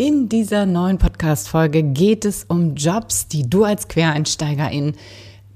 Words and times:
In 0.00 0.30
dieser 0.30 0.64
neuen 0.64 0.96
Podcast-Folge 0.96 1.82
geht 1.82 2.24
es 2.24 2.44
um 2.44 2.74
Jobs, 2.74 3.28
die 3.28 3.50
du 3.50 3.64
als 3.64 3.86
Quereinsteigerin 3.86 4.94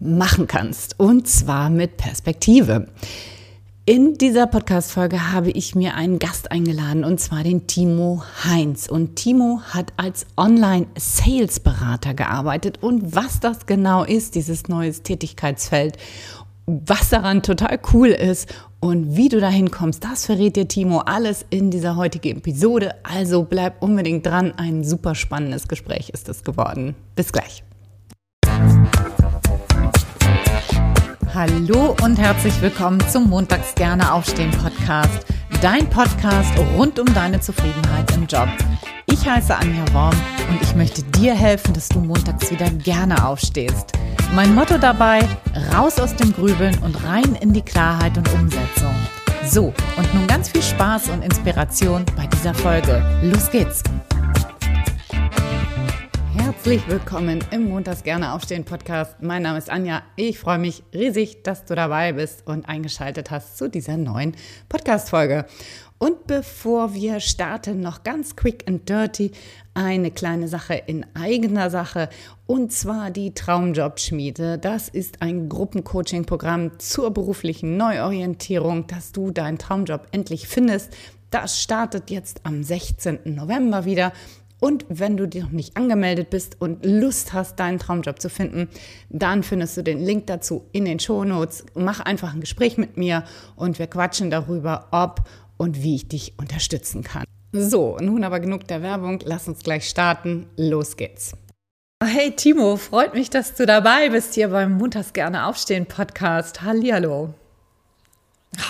machen 0.00 0.46
kannst. 0.46 1.00
Und 1.00 1.26
zwar 1.26 1.70
mit 1.70 1.96
Perspektive. 1.96 2.88
In 3.86 4.18
dieser 4.18 4.46
Podcast-Folge 4.46 5.32
habe 5.32 5.50
ich 5.50 5.74
mir 5.74 5.94
einen 5.94 6.18
Gast 6.18 6.52
eingeladen 6.52 7.04
und 7.04 7.20
zwar 7.20 7.42
den 7.42 7.66
Timo 7.66 8.22
Heinz. 8.44 8.86
Und 8.86 9.16
Timo 9.16 9.62
hat 9.70 9.94
als 9.96 10.26
Online-Sales-Berater 10.36 12.12
gearbeitet. 12.12 12.82
Und 12.82 13.16
was 13.16 13.40
das 13.40 13.64
genau 13.64 14.04
ist, 14.04 14.34
dieses 14.34 14.68
neues 14.68 15.02
Tätigkeitsfeld, 15.02 15.96
was 16.66 17.08
daran 17.08 17.42
total 17.42 17.80
cool 17.94 18.08
ist 18.08 18.54
und 18.84 19.16
wie 19.16 19.30
du 19.30 19.40
dahin 19.40 19.70
kommst, 19.70 20.04
das 20.04 20.26
verrät 20.26 20.56
dir 20.56 20.68
Timo 20.68 20.98
alles 20.98 21.46
in 21.48 21.70
dieser 21.70 21.96
heutigen 21.96 22.36
Episode. 22.36 22.94
Also 23.02 23.42
bleib 23.42 23.82
unbedingt 23.82 24.26
dran. 24.26 24.52
Ein 24.58 24.84
super 24.84 25.14
spannendes 25.14 25.68
Gespräch 25.68 26.10
ist 26.10 26.28
es 26.28 26.44
geworden. 26.44 26.94
Bis 27.16 27.32
gleich. 27.32 27.64
Hallo 31.32 31.96
und 32.02 32.18
herzlich 32.18 32.60
willkommen 32.60 33.00
zum 33.08 33.30
Montags 33.30 33.74
gerne 33.74 34.12
aufstehen 34.12 34.50
Podcast. 34.50 35.24
Dein 35.64 35.88
Podcast 35.88 36.52
rund 36.76 36.98
um 36.98 37.06
deine 37.14 37.40
Zufriedenheit 37.40 38.14
im 38.14 38.26
Job. 38.26 38.50
Ich 39.06 39.26
heiße 39.26 39.56
Anja 39.56 39.82
Worm 39.94 40.14
und 40.50 40.60
ich 40.60 40.74
möchte 40.74 41.02
dir 41.02 41.34
helfen, 41.34 41.72
dass 41.72 41.88
du 41.88 42.00
montags 42.00 42.50
wieder 42.50 42.68
gerne 42.68 43.26
aufstehst. 43.26 43.92
Mein 44.34 44.54
Motto 44.54 44.76
dabei, 44.76 45.26
raus 45.74 45.98
aus 45.98 46.14
dem 46.16 46.34
Grübeln 46.34 46.76
und 46.82 47.02
rein 47.02 47.34
in 47.40 47.54
die 47.54 47.62
Klarheit 47.62 48.14
und 48.18 48.30
Umsetzung. 48.34 48.94
So, 49.46 49.72
und 49.96 50.14
nun 50.14 50.26
ganz 50.26 50.50
viel 50.50 50.62
Spaß 50.62 51.08
und 51.08 51.24
Inspiration 51.24 52.04
bei 52.14 52.26
dieser 52.26 52.52
Folge. 52.52 53.02
Los 53.22 53.50
geht's! 53.50 53.82
Herzlich 56.64 56.88
willkommen 56.88 57.44
im 57.50 57.68
Montags 57.68 58.04
gerne 58.04 58.32
aufstehen 58.32 58.64
Podcast. 58.64 59.16
Mein 59.20 59.42
Name 59.42 59.58
ist 59.58 59.68
Anja. 59.68 60.00
Ich 60.16 60.38
freue 60.38 60.56
mich 60.56 60.82
riesig, 60.94 61.42
dass 61.42 61.66
du 61.66 61.74
dabei 61.74 62.14
bist 62.14 62.46
und 62.46 62.66
eingeschaltet 62.66 63.30
hast 63.30 63.58
zu 63.58 63.68
dieser 63.68 63.98
neuen 63.98 64.34
Podcast 64.70 65.10
Folge. 65.10 65.44
Und 65.98 66.26
bevor 66.26 66.94
wir 66.94 67.20
starten, 67.20 67.80
noch 67.80 68.02
ganz 68.02 68.34
quick 68.34 68.64
and 68.66 68.88
dirty 68.88 69.32
eine 69.74 70.10
kleine 70.10 70.48
Sache 70.48 70.72
in 70.86 71.04
eigener 71.12 71.68
Sache 71.68 72.08
und 72.46 72.72
zwar 72.72 73.10
die 73.10 73.34
Traumjobschmiede. 73.34 74.56
Das 74.56 74.88
ist 74.88 75.20
ein 75.20 75.50
Gruppencoaching-Programm 75.50 76.78
zur 76.78 77.10
beruflichen 77.10 77.76
Neuorientierung, 77.76 78.86
dass 78.86 79.12
du 79.12 79.32
deinen 79.32 79.58
Traumjob 79.58 80.06
endlich 80.12 80.48
findest. 80.48 80.96
Das 81.30 81.60
startet 81.60 82.10
jetzt 82.10 82.40
am 82.44 82.62
16. 82.62 83.18
November 83.24 83.84
wieder. 83.84 84.12
Und 84.64 84.86
wenn 84.88 85.18
du 85.18 85.28
noch 85.40 85.50
nicht 85.50 85.76
angemeldet 85.76 86.30
bist 86.30 86.58
und 86.58 86.86
Lust 86.86 87.34
hast, 87.34 87.60
deinen 87.60 87.78
Traumjob 87.78 88.18
zu 88.18 88.30
finden, 88.30 88.70
dann 89.10 89.42
findest 89.42 89.76
du 89.76 89.82
den 89.82 90.02
Link 90.02 90.26
dazu 90.26 90.64
in 90.72 90.86
den 90.86 90.98
Shownotes. 90.98 91.66
Mach 91.74 92.00
einfach 92.00 92.32
ein 92.32 92.40
Gespräch 92.40 92.78
mit 92.78 92.96
mir 92.96 93.24
und 93.56 93.78
wir 93.78 93.88
quatschen 93.88 94.30
darüber, 94.30 94.88
ob 94.90 95.28
und 95.58 95.82
wie 95.82 95.96
ich 95.96 96.08
dich 96.08 96.32
unterstützen 96.38 97.02
kann. 97.02 97.24
So, 97.52 97.98
nun 98.00 98.24
aber 98.24 98.40
genug 98.40 98.66
der 98.66 98.80
Werbung. 98.80 99.20
Lass 99.26 99.48
uns 99.48 99.62
gleich 99.62 99.86
starten. 99.86 100.46
Los 100.56 100.96
geht's. 100.96 101.34
Hey 102.02 102.30
Timo, 102.30 102.78
freut 102.78 103.12
mich, 103.12 103.28
dass 103.28 103.54
du 103.54 103.66
dabei 103.66 104.08
bist 104.08 104.32
hier 104.32 104.48
beim 104.48 104.78
Montags 104.78 105.12
gerne 105.12 105.44
aufstehen 105.44 105.84
Podcast. 105.84 106.62
Hallihallo. 106.62 107.34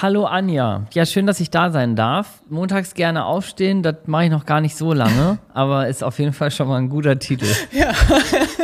Hallo 0.02 0.24
Anja. 0.26 0.86
Ja, 0.92 1.06
schön, 1.06 1.26
dass 1.26 1.40
ich 1.40 1.50
da 1.50 1.70
sein 1.70 1.96
darf. 1.96 2.42
Montags 2.48 2.94
gerne 2.94 3.24
aufstehen, 3.24 3.82
das 3.82 3.96
mache 4.06 4.24
ich 4.24 4.30
noch 4.30 4.46
gar 4.46 4.60
nicht 4.60 4.76
so 4.76 4.92
lange, 4.92 5.38
aber 5.54 5.88
ist 5.88 6.02
auf 6.04 6.18
jeden 6.18 6.32
Fall 6.32 6.50
schon 6.50 6.68
mal 6.68 6.76
ein 6.78 6.88
guter 6.88 7.18
Titel. 7.18 7.46
Ja. 7.72 7.92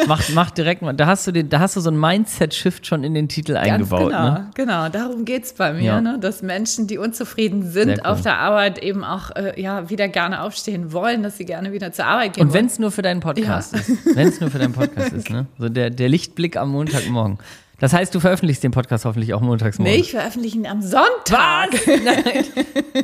mach, 0.06 0.28
mach 0.34 0.50
direkt 0.50 0.82
mal, 0.82 0.92
da 0.92 1.06
hast 1.06 1.26
du 1.26 1.32
den, 1.32 1.48
da 1.48 1.58
hast 1.58 1.74
du 1.74 1.80
so 1.80 1.90
ein 1.90 1.98
Mindset-Shift 1.98 2.86
schon 2.86 3.02
in 3.02 3.14
den 3.14 3.28
Titel 3.28 3.54
Ganz 3.54 3.66
eingebaut. 3.66 4.10
Genau, 4.10 4.24
ne? 4.24 4.50
genau, 4.54 4.88
darum 4.88 5.24
geht 5.24 5.44
es 5.44 5.52
bei 5.52 5.72
mir, 5.72 5.82
ja. 5.82 6.00
ne? 6.00 6.18
dass 6.20 6.42
Menschen, 6.42 6.86
die 6.86 6.96
unzufrieden 6.96 7.68
sind 7.68 7.98
cool. 7.98 8.00
auf 8.04 8.20
der 8.20 8.38
Arbeit, 8.38 8.78
eben 8.78 9.02
auch 9.02 9.30
äh, 9.34 9.60
ja, 9.60 9.90
wieder 9.90 10.06
gerne 10.08 10.42
aufstehen 10.42 10.92
wollen, 10.92 11.22
dass 11.22 11.38
sie 11.38 11.44
gerne 11.44 11.72
wieder 11.72 11.92
zur 11.92 12.06
Arbeit 12.06 12.34
gehen. 12.34 12.46
Und 12.46 12.54
wenn 12.54 12.66
es 12.66 12.78
nur 12.78 12.92
für 12.92 13.02
deinen 13.02 13.20
Podcast 13.20 13.72
ja. 13.72 13.80
ist. 13.80 14.16
Wenn 14.16 14.28
es 14.28 14.40
nur 14.40 14.50
für 14.50 14.58
deinen 14.58 14.74
Podcast 14.74 15.12
ist, 15.12 15.30
ne? 15.30 15.46
So 15.58 15.68
der, 15.68 15.90
der 15.90 16.08
Lichtblick 16.08 16.56
am 16.56 16.70
Montagmorgen. 16.70 17.38
Das 17.80 17.94
heißt, 17.94 18.14
du 18.14 18.20
veröffentlichst 18.20 18.62
den 18.62 18.70
Podcast 18.70 19.06
hoffentlich 19.06 19.32
auch 19.34 19.40
montags 19.40 19.78
morgen. 19.78 19.90
Nee, 19.90 19.96
ich 19.96 20.10
veröffentliche 20.10 20.58
ihn 20.58 20.66
am 20.66 20.82
Sonntag. 20.82 21.72
Was? 21.72 21.86
Nein. 22.04 22.44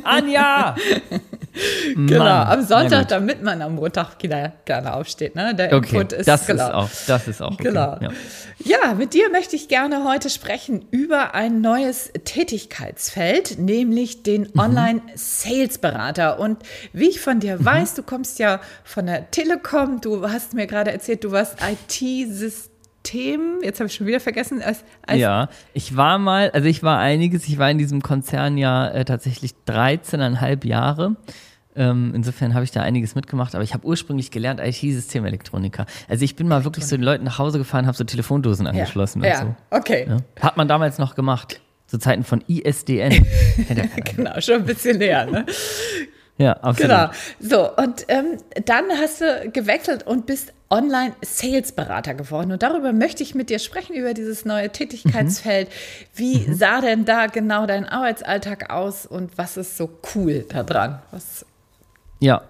Anja! 0.03 0.75
genau, 1.95 2.23
Mann. 2.23 2.47
am 2.47 2.63
Sonntag, 2.63 3.07
damit 3.07 3.41
man 3.41 3.63
am 3.63 3.75
Montag 3.75 4.19
gerne 4.19 4.93
aufsteht. 4.93 5.35
Ne? 5.35 5.55
Der 5.55 5.73
okay, 5.73 5.95
Input 5.95 6.13
ist 6.13 6.27
das 6.27 6.45
genau. 6.45 6.67
Ist 6.67 6.73
auch, 6.73 6.89
das 7.07 7.27
ist 7.27 7.41
auch 7.41 7.53
okay. 7.53 7.63
Genau. 7.63 7.97
Ja. 7.99 8.11
ja, 8.59 8.93
mit 8.93 9.15
dir 9.15 9.31
möchte 9.31 9.55
ich 9.55 9.67
gerne 9.67 10.03
heute 10.03 10.29
sprechen 10.29 10.85
über 10.91 11.33
ein 11.33 11.59
neues 11.61 12.11
Tätigkeitsfeld, 12.25 13.57
nämlich 13.57 14.21
den 14.21 14.43
mhm. 14.53 14.59
Online-Sales-Berater. 14.59 16.39
Und 16.39 16.59
wie 16.93 17.09
ich 17.09 17.19
von 17.19 17.39
dir 17.39 17.57
mhm. 17.57 17.65
weiß, 17.65 17.95
du 17.95 18.03
kommst 18.03 18.37
ja 18.37 18.61
von 18.83 19.07
der 19.07 19.31
Telekom, 19.31 20.01
du 20.01 20.29
hast 20.29 20.53
mir 20.53 20.67
gerade 20.67 20.91
erzählt, 20.91 21.23
du 21.23 21.31
warst 21.31 21.57
IT-System. 21.67 22.76
Themen, 23.07 23.63
jetzt 23.63 23.79
habe 23.79 23.87
ich 23.87 23.93
schon 23.93 24.05
wieder 24.05 24.19
vergessen. 24.19 24.61
Als, 24.61 24.83
als 25.05 25.17
ja, 25.19 25.47
ich 25.73 25.95
war 25.95 26.19
mal, 26.19 26.51
also 26.51 26.67
ich 26.67 26.83
war 26.83 26.99
einiges, 26.99 27.47
ich 27.47 27.57
war 27.57 27.71
in 27.71 27.77
diesem 27.77 28.01
Konzern 28.01 28.57
ja 28.57 28.89
äh, 28.89 29.05
tatsächlich 29.05 29.53
13,5 29.65 30.67
Jahre. 30.67 31.15
Ähm, 31.73 32.11
insofern 32.13 32.53
habe 32.53 32.65
ich 32.65 32.71
da 32.71 32.81
einiges 32.81 33.15
mitgemacht, 33.15 33.55
aber 33.55 33.63
ich 33.63 33.73
habe 33.73 33.87
ursprünglich 33.87 34.29
gelernt 34.29 34.59
IT-Systemelektroniker. 34.59 35.85
Also 36.09 36.25
ich 36.25 36.35
bin 36.35 36.49
mal 36.49 36.65
wirklich 36.65 36.85
zu 36.85 36.97
den 36.97 37.03
Leuten 37.03 37.23
nach 37.23 37.39
Hause 37.39 37.59
gefahren, 37.59 37.87
habe 37.87 37.95
so 37.95 38.03
Telefondosen 38.03 38.67
angeschlossen 38.67 39.23
ja, 39.23 39.29
und 39.29 39.33
ja, 39.33 39.55
so. 39.71 39.77
Okay. 39.77 40.07
Ja, 40.09 40.17
hat 40.41 40.57
man 40.57 40.67
damals 40.67 40.97
noch 40.97 41.15
gemacht. 41.15 41.61
Zu 41.85 41.99
Zeiten 41.99 42.25
von 42.25 42.43
ISDN. 42.49 43.25
genau, 44.15 44.41
schon 44.41 44.55
ein 44.55 44.65
bisschen 44.65 44.97
näher, 44.97 45.25
ne? 45.27 45.45
Ja, 46.37 46.53
absolut. 46.53 46.91
Genau. 46.91 47.09
So, 47.39 47.75
und 47.75 48.05
ähm, 48.09 48.37
dann 48.65 48.85
hast 48.91 49.21
du 49.21 49.49
gewechselt 49.51 50.05
und 50.05 50.25
bist 50.25 50.53
Online-Sales-Berater 50.69 52.13
geworden. 52.13 52.51
Und 52.51 52.61
darüber 52.61 52.91
möchte 52.93 53.23
ich 53.23 53.33
mit 53.35 53.49
dir 53.49 53.59
sprechen, 53.59 53.95
über 53.95 54.13
dieses 54.13 54.45
neue 54.45 54.69
Tätigkeitsfeld. 54.69 55.69
Mhm. 55.69 55.73
Wie 56.13 56.39
mhm. 56.39 56.53
sah 56.53 56.81
denn 56.81 57.05
da 57.05 57.27
genau 57.27 57.65
dein 57.65 57.85
Arbeitsalltag 57.85 58.69
aus 58.69 59.05
und 59.05 59.37
was 59.37 59.57
ist 59.57 59.77
so 59.77 59.89
cool 60.13 60.45
daran? 60.49 61.01
Was 61.11 61.45
ja, 62.19 62.41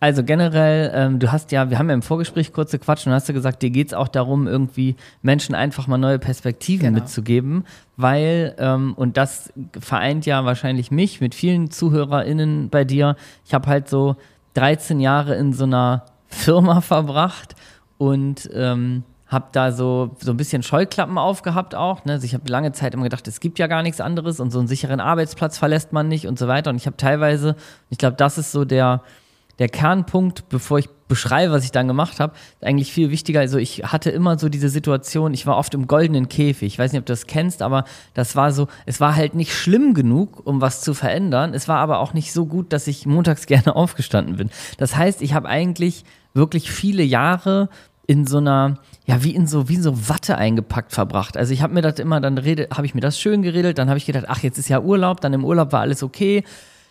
also 0.00 0.22
generell, 0.22 0.90
ähm, 0.94 1.18
du 1.18 1.32
hast 1.32 1.52
ja, 1.52 1.70
wir 1.70 1.78
haben 1.78 1.88
ja 1.88 1.94
im 1.94 2.02
Vorgespräch 2.02 2.52
kurze 2.52 2.78
Quatsch 2.78 3.06
und 3.06 3.12
hast 3.12 3.28
du 3.28 3.32
gesagt, 3.32 3.62
dir 3.62 3.70
geht 3.70 3.88
es 3.88 3.94
auch 3.94 4.08
darum, 4.08 4.46
irgendwie 4.46 4.96
Menschen 5.22 5.54
einfach 5.54 5.86
mal 5.86 5.98
neue 5.98 6.18
Perspektiven 6.18 6.86
genau. 6.86 7.00
mitzugeben, 7.00 7.64
weil, 7.96 8.54
ähm, 8.58 8.94
und 8.94 9.16
das 9.16 9.52
vereint 9.78 10.26
ja 10.26 10.44
wahrscheinlich 10.44 10.90
mich 10.90 11.20
mit 11.20 11.34
vielen 11.34 11.70
ZuhörerInnen 11.70 12.70
bei 12.70 12.84
dir. 12.84 13.16
Ich 13.44 13.54
habe 13.54 13.68
halt 13.68 13.88
so 13.88 14.16
13 14.54 15.00
Jahre 15.00 15.34
in 15.36 15.52
so 15.52 15.64
einer 15.64 16.04
Firma 16.26 16.80
verbracht 16.82 17.54
und 17.98 18.48
ähm, 18.52 19.04
habe 19.28 19.48
da 19.52 19.72
so, 19.72 20.16
so 20.20 20.30
ein 20.30 20.36
bisschen 20.36 20.62
Scheuklappen 20.62 21.18
aufgehabt 21.18 21.74
auch. 21.74 22.04
Ne? 22.04 22.12
Also 22.12 22.24
ich 22.24 22.34
habe 22.34 22.50
lange 22.50 22.72
Zeit 22.72 22.94
immer 22.94 23.04
gedacht, 23.04 23.28
es 23.28 23.40
gibt 23.40 23.58
ja 23.58 23.66
gar 23.66 23.82
nichts 23.82 24.00
anderes 24.00 24.40
und 24.40 24.50
so 24.50 24.58
einen 24.58 24.68
sicheren 24.68 25.00
Arbeitsplatz 25.00 25.58
verlässt 25.58 25.92
man 25.92 26.08
nicht 26.08 26.26
und 26.26 26.38
so 26.38 26.48
weiter. 26.48 26.70
Und 26.70 26.76
ich 26.76 26.86
habe 26.86 26.96
teilweise, 26.96 27.54
ich 27.90 27.98
glaube, 27.98 28.16
das 28.16 28.38
ist 28.38 28.52
so 28.52 28.64
der, 28.64 29.02
der 29.58 29.68
Kernpunkt, 29.68 30.48
bevor 30.48 30.78
ich 30.78 30.88
beschreibe, 31.08 31.52
was 31.52 31.64
ich 31.64 31.72
dann 31.72 31.88
gemacht 31.88 32.20
habe, 32.20 32.34
eigentlich 32.60 32.92
viel 32.92 33.10
wichtiger. 33.10 33.40
Also 33.40 33.58
ich 33.58 33.82
hatte 33.84 34.10
immer 34.10 34.38
so 34.38 34.48
diese 34.48 34.68
Situation, 34.68 35.34
ich 35.34 35.46
war 35.46 35.56
oft 35.56 35.74
im 35.74 35.86
goldenen 35.86 36.28
Käfig. 36.28 36.74
Ich 36.74 36.78
weiß 36.78 36.92
nicht, 36.92 37.00
ob 37.00 37.06
du 37.06 37.12
das 37.12 37.26
kennst, 37.26 37.62
aber 37.62 37.84
das 38.14 38.36
war 38.36 38.52
so, 38.52 38.68
es 38.86 39.00
war 39.00 39.16
halt 39.16 39.34
nicht 39.34 39.52
schlimm 39.52 39.94
genug, 39.94 40.46
um 40.46 40.60
was 40.60 40.82
zu 40.82 40.94
verändern. 40.94 41.54
Es 41.54 41.66
war 41.66 41.78
aber 41.78 41.98
auch 41.98 42.12
nicht 42.12 42.32
so 42.32 42.46
gut, 42.46 42.72
dass 42.72 42.86
ich 42.86 43.06
montags 43.06 43.46
gerne 43.46 43.74
aufgestanden 43.74 44.36
bin. 44.36 44.50
Das 44.76 44.94
heißt, 44.96 45.22
ich 45.22 45.34
habe 45.34 45.48
eigentlich 45.48 46.04
wirklich 46.34 46.70
viele 46.70 47.02
Jahre 47.02 47.68
in 48.06 48.26
so 48.26 48.38
einer, 48.38 48.78
ja, 49.06 49.22
wie 49.24 49.34
in 49.34 49.46
so, 49.46 49.68
wie 49.68 49.74
in 49.74 49.82
so 49.82 50.08
Watte 50.08 50.38
eingepackt 50.38 50.92
verbracht. 50.92 51.36
Also 51.36 51.52
ich 51.52 51.62
habe 51.62 51.74
mir 51.74 51.82
das 51.82 51.98
immer, 51.98 52.20
dann 52.20 52.38
rede, 52.38 52.68
habe 52.74 52.86
ich 52.86 52.94
mir 52.94 53.02
das 53.02 53.18
schön 53.20 53.42
geredet, 53.42 53.76
dann 53.78 53.88
habe 53.88 53.98
ich 53.98 54.06
gedacht, 54.06 54.24
ach, 54.28 54.42
jetzt 54.42 54.56
ist 54.58 54.68
ja 54.68 54.80
Urlaub, 54.80 55.20
dann 55.20 55.34
im 55.34 55.44
Urlaub 55.44 55.72
war 55.72 55.80
alles 55.80 56.02
okay 56.02 56.44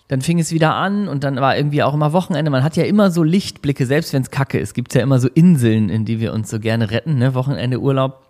dann 0.07 0.21
fing 0.21 0.39
es 0.39 0.51
wieder 0.51 0.73
an 0.75 1.07
und 1.07 1.23
dann 1.23 1.35
war 1.37 1.57
irgendwie 1.57 1.83
auch 1.83 1.93
immer 1.93 2.13
Wochenende. 2.13 2.49
Man 2.49 2.63
hat 2.63 2.77
ja 2.77 2.85
immer 2.85 3.11
so 3.11 3.23
Lichtblicke, 3.23 3.85
selbst 3.85 4.13
wenn 4.13 4.21
es 4.21 4.31
kacke 4.31 4.57
ist. 4.57 4.73
Gibt 4.73 4.91
es 4.91 4.95
ja 4.95 5.01
immer 5.01 5.19
so 5.19 5.27
Inseln, 5.27 5.89
in 5.89 6.05
die 6.05 6.19
wir 6.19 6.33
uns 6.33 6.49
so 6.49 6.59
gerne 6.59 6.91
retten, 6.91 7.17
ne? 7.17 7.33
Wochenende, 7.33 7.79
Urlaub. 7.79 8.23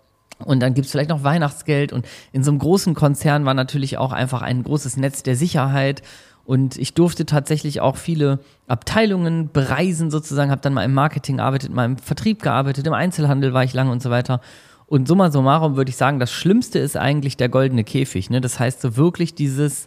Und 0.44 0.60
dann 0.60 0.74
gibt's 0.74 0.90
vielleicht 0.90 1.10
noch 1.10 1.22
Weihnachtsgeld. 1.22 1.92
Und 1.92 2.06
in 2.32 2.42
so 2.42 2.50
einem 2.50 2.58
großen 2.58 2.94
Konzern 2.94 3.44
war 3.44 3.54
natürlich 3.54 3.96
auch 3.96 4.12
einfach 4.12 4.42
ein 4.42 4.64
großes 4.64 4.96
Netz 4.96 5.22
der 5.22 5.36
Sicherheit. 5.36 6.02
Und 6.44 6.76
ich 6.78 6.94
durfte 6.94 7.26
tatsächlich 7.26 7.80
auch 7.80 7.96
viele 7.96 8.40
Abteilungen 8.66 9.50
bereisen, 9.52 10.10
sozusagen, 10.10 10.50
habe 10.50 10.62
dann 10.62 10.74
mal 10.74 10.84
im 10.84 10.94
Marketing 10.94 11.36
gearbeitet, 11.36 11.72
mal 11.72 11.84
im 11.84 11.98
Vertrieb 11.98 12.42
gearbeitet, 12.42 12.86
im 12.86 12.94
Einzelhandel 12.94 13.52
war 13.52 13.64
ich 13.64 13.74
lange 13.74 13.92
und 13.92 14.02
so 14.02 14.10
weiter. 14.10 14.40
Und 14.86 15.06
summa 15.06 15.30
summarum 15.30 15.76
würde 15.76 15.90
ich 15.90 15.96
sagen, 15.96 16.18
das 16.18 16.32
Schlimmste 16.32 16.78
ist 16.78 16.96
eigentlich 16.96 17.36
der 17.36 17.50
goldene 17.50 17.84
Käfig. 17.84 18.30
Ne? 18.30 18.40
Das 18.40 18.58
heißt 18.58 18.80
so 18.80 18.96
wirklich 18.96 19.34
dieses, 19.34 19.86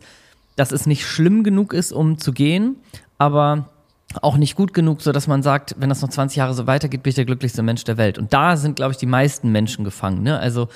dass 0.56 0.72
es 0.72 0.86
nicht 0.86 1.06
schlimm 1.06 1.44
genug 1.44 1.74
ist, 1.74 1.92
um 1.92 2.18
zu 2.18 2.32
gehen, 2.32 2.78
aber 3.18 3.70
auch 4.22 4.38
nicht 4.38 4.56
gut 4.56 4.74
genug, 4.74 5.02
so 5.02 5.12
dass 5.12 5.28
man 5.28 5.42
sagt, 5.42 5.76
wenn 5.78 5.90
das 5.90 6.02
noch 6.02 6.10
20 6.10 6.38
Jahre 6.38 6.54
so 6.54 6.68
weitergeht, 6.68 7.04
bin 7.04 7.10
ich 7.10 7.16
der 7.16 7.26
glücklichste 7.26 7.64
Mensch 7.64 7.84
der 7.84 7.98
Welt. 7.98 8.18
Und 8.18 8.34
da 8.34 8.58
sind, 8.58 8.76
glaube 8.76 8.92
ich, 8.92 8.98
die 8.98 9.06
meisten 9.06 9.52
Menschen 9.52 9.86
gefangen. 9.86 10.24
Ne? 10.24 10.38
Also 10.38 10.68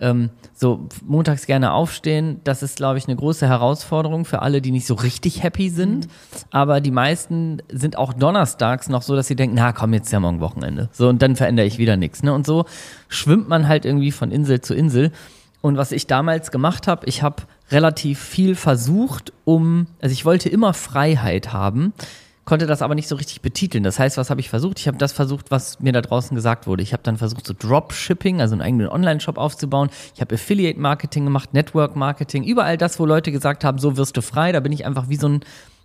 ähm, 0.00 0.30
so 0.54 0.88
montags 1.04 1.46
gerne 1.46 1.72
aufstehen, 1.72 2.40
das 2.44 2.62
ist, 2.62 2.76
glaube 2.76 2.98
ich, 2.98 3.06
eine 3.06 3.16
große 3.16 3.46
Herausforderung 3.46 4.24
für 4.24 4.42
alle, 4.42 4.60
die 4.60 4.70
nicht 4.70 4.86
so 4.86 4.94
richtig 4.94 5.42
happy 5.42 5.70
sind. 5.70 6.06
Mhm. 6.06 6.10
Aber 6.50 6.80
die 6.80 6.90
meisten 6.90 7.62
sind 7.70 7.96
auch 7.96 8.12
donnerstags 8.12 8.88
noch 8.88 9.02
so, 9.02 9.14
dass 9.14 9.28
sie 9.28 9.36
denken, 9.36 9.56
na 9.56 9.72
komm, 9.72 9.92
jetzt 9.92 10.06
ist 10.06 10.12
ja 10.12 10.20
morgen 10.20 10.40
Wochenende. 10.40 10.88
So, 10.92 11.08
und 11.08 11.22
dann 11.22 11.36
verändere 11.36 11.66
ich 11.66 11.78
wieder 11.78 11.96
nichts. 11.96 12.22
Ne? 12.22 12.32
Und 12.32 12.46
so 12.46 12.64
schwimmt 13.08 13.48
man 13.48 13.68
halt 13.68 13.84
irgendwie 13.84 14.12
von 14.12 14.30
Insel 14.30 14.60
zu 14.60 14.74
Insel. 14.74 15.12
Und 15.60 15.76
was 15.76 15.92
ich 15.92 16.06
damals 16.06 16.50
gemacht 16.50 16.86
habe, 16.88 17.06
ich 17.06 17.22
habe 17.22 17.44
relativ 17.74 18.20
viel 18.20 18.54
versucht, 18.54 19.32
um, 19.44 19.86
also 20.00 20.12
ich 20.12 20.24
wollte 20.24 20.48
immer 20.48 20.72
Freiheit 20.72 21.52
haben 21.52 21.92
konnte 22.44 22.66
das 22.66 22.82
aber 22.82 22.94
nicht 22.94 23.08
so 23.08 23.16
richtig 23.16 23.40
betiteln. 23.40 23.84
Das 23.84 23.98
heißt, 23.98 24.16
was 24.16 24.30
habe 24.30 24.40
ich 24.40 24.50
versucht? 24.50 24.78
Ich 24.78 24.86
habe 24.86 24.98
das 24.98 25.12
versucht, 25.12 25.50
was 25.50 25.80
mir 25.80 25.92
da 25.92 26.00
draußen 26.00 26.34
gesagt 26.34 26.66
wurde. 26.66 26.82
Ich 26.82 26.92
habe 26.92 27.02
dann 27.02 27.16
versucht, 27.16 27.46
so 27.46 27.54
Dropshipping, 27.58 28.40
also 28.40 28.54
einen 28.54 28.62
eigenen 28.62 28.88
Online-Shop 28.88 29.38
aufzubauen. 29.38 29.88
Ich 30.14 30.20
habe 30.20 30.34
Affiliate-Marketing 30.34 31.24
gemacht, 31.24 31.54
Network-Marketing, 31.54 32.44
überall 32.44 32.76
das, 32.76 32.98
wo 32.98 33.06
Leute 33.06 33.32
gesagt 33.32 33.64
haben, 33.64 33.78
so 33.78 33.96
wirst 33.96 34.16
du 34.16 34.22
frei. 34.22 34.52
Da 34.52 34.60
bin 34.60 34.72
ich 34.72 34.84
einfach 34.86 35.08
wie 35.08 35.16
so 35.16 35.28
ein 35.28 35.40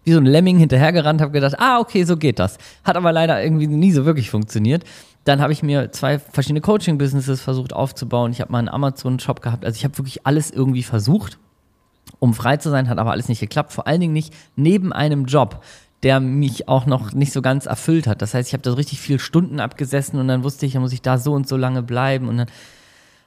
wie 0.06 0.14
so 0.14 0.20
ein 0.20 0.26
Lemming 0.26 0.58
hinterhergerannt, 0.58 1.20
habe 1.20 1.34
gedacht, 1.34 1.56
ah, 1.60 1.80
okay, 1.80 2.06
so 2.06 2.16
geht 2.16 2.40
das. 2.40 2.58
Hat 2.86 2.96
aber 2.96 3.12
leider 3.12 3.44
irgendwie 3.44 3.68
nie 3.68 3.92
so 3.92 4.06
wirklich 4.06 4.30
funktioniert. 4.30 4.86
Dann 5.26 5.42
habe 5.42 5.52
ich 5.52 5.62
mir 5.62 5.92
zwei 5.92 6.20
verschiedene 6.20 6.62
Coaching-Businesses 6.62 7.42
versucht 7.42 7.74
aufzubauen. 7.74 8.32
Ich 8.32 8.40
habe 8.40 8.50
mal 8.50 8.60
einen 8.60 8.70
Amazon-Shop 8.70 9.42
gehabt. 9.42 9.66
Also 9.66 9.76
ich 9.76 9.84
habe 9.84 9.98
wirklich 9.98 10.26
alles 10.26 10.52
irgendwie 10.52 10.84
versucht, 10.84 11.38
um 12.18 12.34
frei 12.34 12.58
zu 12.58 12.70
sein, 12.70 12.90
hat 12.90 12.98
aber 12.98 13.12
alles 13.12 13.30
nicht 13.30 13.40
geklappt. 13.40 13.72
Vor 13.72 13.88
allen 13.88 14.02
Dingen 14.02 14.14
nicht 14.14 14.34
neben 14.56 14.92
einem 14.92 15.26
Job 15.26 15.62
der 16.04 16.20
mich 16.20 16.68
auch 16.68 16.86
noch 16.86 17.12
nicht 17.12 17.34
so 17.34 17.42
ganz 17.42 17.66
erfüllt 17.66 18.08
hat. 18.08 18.22
Das 18.22 18.34
heißt, 18.34 18.48
ich 18.48 18.54
habe 18.54 18.64
da 18.64 18.74
richtig 18.74 19.02
viele 19.02 19.20
Stunden 19.20 19.60
abgesessen 19.60 20.20
und 20.20 20.28
dann 20.28 20.44
wusste 20.44 20.66
ich, 20.66 20.74
da 20.74 20.80
muss 20.80 20.94
ich 20.94 21.02
da 21.02 21.18
so 21.18 21.34
und 21.34 21.48
so 21.48 21.58
lange 21.58 21.84
bleiben 21.84 22.28
und 22.30 22.38
dann 22.38 22.48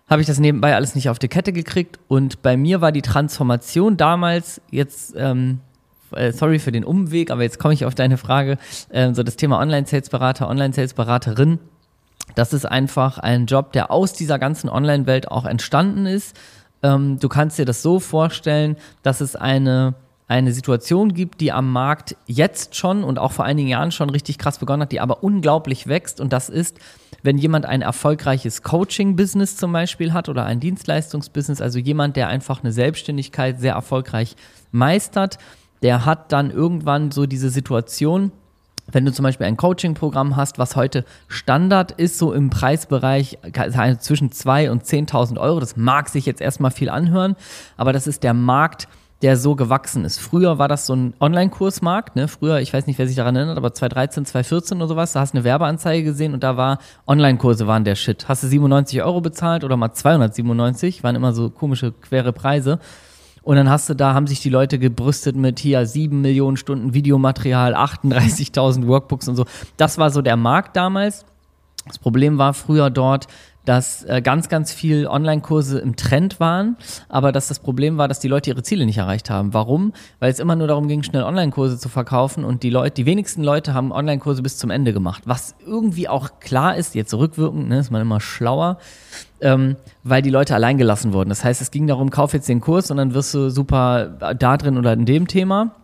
habe 0.09 0.21
ich 0.21 0.27
das 0.27 0.39
nebenbei 0.39 0.75
alles 0.75 0.95
nicht 0.95 1.09
auf 1.09 1.19
die 1.19 1.29
Kette 1.29 1.53
gekriegt 1.53 1.99
und 2.09 2.43
bei 2.43 2.57
mir 2.57 2.81
war 2.81 2.93
die 2.93 3.03
Transformation 3.03 3.97
damals 3.97 4.61
jetzt 4.71 5.15
ähm, 5.17 5.61
äh, 6.13 6.33
sorry 6.33 6.59
für 6.59 6.73
den 6.73 6.85
Umweg, 6.85 7.31
aber 7.31 7.43
jetzt 7.43 7.59
komme 7.59 7.75
ich 7.75 7.85
auf 7.85 7.95
deine 7.95 8.19
Frage, 8.19 8.59
äh, 8.89 9.13
so 9.15 9.23
das 9.23 9.37
Thema 9.37 9.59
Online-Sales-Berater, 9.61 10.49
Online-Sales-Beraterin. 10.49 11.59
Das 12.35 12.53
ist 12.53 12.65
einfach 12.65 13.19
ein 13.19 13.47
Job, 13.47 13.73
der 13.73 13.91
aus 13.91 14.13
dieser 14.13 14.39
ganzen 14.39 14.69
Online-Welt 14.69 15.31
auch 15.31 15.45
entstanden 15.45 16.07
ist. 16.07 16.37
Ähm, 16.83 17.19
du 17.19 17.29
kannst 17.29 17.59
dir 17.59 17.65
das 17.65 17.83
so 17.83 18.01
vorstellen, 18.01 18.77
dass 19.03 19.21
es 19.21 19.37
eine 19.37 19.95
eine 20.33 20.53
Situation 20.53 21.13
gibt, 21.13 21.43
die 21.43 21.53
am 21.53 21.71
Markt 21.71 22.17
jetzt 22.27 22.75
schon 22.75 23.05
und 23.05 23.19
auch 23.19 23.33
vor 23.33 23.45
einigen 23.45 23.69
Jahren 23.69 23.93
schon 23.93 24.09
richtig 24.09 24.39
krass 24.39 24.59
begonnen 24.59 24.83
hat, 24.83 24.93
die 24.93 25.01
aber 25.01 25.23
unglaublich 25.23 25.89
wächst. 25.89 26.21
Und 26.21 26.33
das 26.33 26.49
ist, 26.49 26.79
wenn 27.23 27.37
jemand 27.37 27.67
ein 27.67 27.83
erfolgreiches 27.83 28.63
Coaching-Business 28.63 29.59
zum 29.59 29.73
Beispiel 29.73 30.15
hat 30.15 30.31
oder 30.31 30.47
ein 30.47 30.59
Dienstleistungsbusiness, 30.59 31.61
also 31.61 31.79
jemand, 31.79 32.17
der 32.17 32.29
einfach 32.29 32.63
eine 32.63 32.73
Selbstständigkeit 32.73 33.61
sehr 33.61 33.75
erfolgreich 33.75 34.35
meistert, 34.71 35.37
der 35.83 36.07
hat 36.07 36.33
dann 36.33 36.51
irgendwann 36.51 37.11
so 37.11 37.27
diese 37.27 37.51
Situation, 37.51 38.33
wenn 38.91 39.05
du 39.05 39.13
zum 39.13 39.23
Beispiel 39.23 39.47
ein 39.47 39.57
Coaching-Programm 39.57 40.37
hast, 40.37 40.59
was 40.59 40.77
heute 40.77 41.05
Standard 41.29 41.93
ist, 41.93 42.19
so 42.19 42.33
im 42.33 42.51
Preisbereich 42.51 43.39
zwischen 44.01 44.31
2.000 44.31 44.71
und 44.71 44.85
10.000 44.85 45.39
Euro, 45.39 45.61
das 45.61 45.77
mag 45.77 46.09
sich 46.09 46.27
jetzt 46.27 46.41
erstmal 46.41 46.71
viel 46.71 46.89
anhören, 46.89 47.37
aber 47.77 47.93
das 47.93 48.07
ist 48.07 48.23
der 48.23 48.35
Markt, 48.35 48.89
der 49.23 49.37
so 49.37 49.55
gewachsen 49.55 50.05
ist. 50.05 50.19
Früher 50.19 50.59
war 50.59 50.67
das 50.67 50.85
so 50.85 50.97
ein 50.97 51.15
Online-Kursmarkt, 51.21 52.17
ne? 52.17 52.27
Früher, 52.27 52.59
ich 52.59 52.75
weiß 52.75 52.89
nicht, 52.89 52.99
wer 52.99 53.07
sich 53.07 53.15
daran 53.15 53.37
erinnert, 53.37 53.57
aber 53.57 53.73
2013, 53.73 54.27
2014 54.27 54.79
oder 54.79 54.89
sowas, 54.89 55.13
da 55.13 55.21
hast 55.21 55.33
du 55.33 55.39
eine 55.39 55.45
Werbeanzeige 55.45 56.03
gesehen 56.03 56.35
und 56.35 56.43
da 56.43 56.57
war 56.57 56.79
Online-Kurse 57.07 57.69
waren 57.69 57.85
der 57.85 57.95
Shit. 57.95 58.29
Hast 58.29 58.43
du 58.43 58.49
97 58.49 59.01
Euro 59.05 59.21
bezahlt 59.21 59.63
oder 59.63 59.77
mal 59.77 59.93
297, 59.93 61.05
waren 61.05 61.15
immer 61.15 61.33
so 61.33 61.51
komische, 61.51 61.93
quere 61.93 62.33
Preise. 62.33 62.81
Und 63.43 63.57
dann 63.57 63.69
hast 63.69 63.89
du 63.89 63.95
da, 63.95 64.15
haben 64.15 64.27
sich 64.27 64.41
die 64.41 64.51
Leute 64.51 64.79
gebrüstet 64.79 65.35
mit 65.37 65.59
hier 65.59 65.85
sieben 65.87 66.21
Millionen 66.21 66.57
Stunden 66.57 66.95
Videomaterial, 66.95 67.75
38.000 67.75 68.87
Workbooks 68.87 69.29
und 69.29 69.37
so. 69.37 69.47
Das 69.77 69.99
war 69.99 70.11
so 70.11 70.23
der 70.23 70.37
Markt 70.37 70.77
damals. 70.77 71.25
Das 71.87 71.99
Problem 71.99 72.39
war 72.39 72.55
früher 72.55 72.91
dort, 72.91 73.27
dass 73.65 74.03
äh, 74.05 74.21
ganz, 74.23 74.49
ganz 74.49 74.73
viel 74.73 75.07
Online-Kurse 75.07 75.79
im 75.79 75.97
Trend 75.97 76.41
waren, 76.41 76.77
aber 77.09 77.33
dass 77.33 77.49
das 77.49 77.59
Problem 77.59 77.97
war, 77.97 78.09
dass 78.09 78.19
die 78.19 78.29
Leute 78.29 78.51
ihre 78.51 78.63
Ziele 78.63 78.87
nicht 78.87 78.99
erreicht 78.99 79.31
haben. 79.31 79.55
Warum? 79.55 79.93
Weil 80.19 80.31
es 80.31 80.39
immer 80.39 80.57
nur 80.57 80.67
darum 80.67 80.89
ging, 80.89 81.03
schnell 81.03 81.23
Online-Kurse 81.23 81.79
zu 81.79 81.89
verkaufen 81.89 82.45
und 82.45 82.63
die 82.63 82.71
Leute, 82.71 82.95
die 82.95 83.07
wenigsten 83.07 83.43
Leute 83.43 83.75
haben 83.75 83.93
Online-Kurse 83.93 84.43
bis 84.43 84.57
zum 84.57 84.71
Ende 84.71 84.93
gemacht. 84.93 85.23
Was 85.27 85.55
irgendwie 85.65 86.09
auch 86.09 86.41
klar 86.41 86.77
ist, 86.77 86.95
jetzt 86.95 87.15
rückwirkend, 87.15 87.69
ne, 87.69 87.79
ist 87.79 87.91
man 87.91 88.03
immer 88.03 88.21
schlauer, 88.21 88.79
ähm, 89.41 89.77
weil 90.03 90.23
die 90.23 90.31
Leute 90.31 90.55
allein 90.55 90.79
gelassen 90.79 91.13
wurden. 91.13 91.29
Das 91.29 91.45
heißt, 91.45 91.61
es 91.61 91.71
ging 91.71 91.87
darum, 91.87 92.11
kauf 92.11 92.33
jetzt 92.33 92.49
den 92.49 92.61
Kurs 92.61 92.91
und 92.91 92.97
dann 92.97 93.15
wirst 93.15 93.33
du 93.35 93.51
super 93.51 94.35
da 94.39 94.57
drin 94.57 94.77
oder 94.77 94.93
in 94.93 95.07
dem 95.07 95.27
Thema 95.27 95.77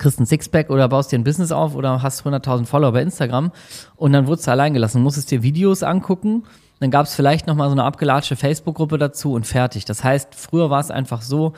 kriegst 0.00 0.18
ein 0.18 0.24
Sixpack 0.24 0.70
oder 0.70 0.88
baust 0.88 1.12
dir 1.12 1.18
ein 1.18 1.24
Business 1.24 1.52
auf 1.52 1.74
oder 1.74 2.02
hast 2.02 2.26
100.000 2.26 2.64
Follower 2.64 2.92
bei 2.92 3.02
Instagram 3.02 3.52
und 3.96 4.14
dann 4.14 4.26
wurdest 4.26 4.46
du 4.46 4.50
allein 4.50 4.72
gelassen. 4.72 5.02
musstest 5.02 5.30
dir 5.30 5.42
Videos 5.42 5.82
angucken 5.82 6.44
dann 6.80 6.90
gab 6.90 7.06
es 7.06 7.14
vielleicht 7.14 7.46
noch 7.46 7.54
mal 7.54 7.68
so 7.68 7.72
eine 7.72 7.84
abgelatschte 7.84 8.36
Facebook-Gruppe 8.36 8.98
dazu 8.98 9.34
und 9.34 9.46
fertig. 9.46 9.84
Das 9.84 10.02
heißt, 10.02 10.34
früher 10.34 10.70
war 10.70 10.80
es 10.80 10.90
einfach 10.90 11.22
so, 11.22 11.52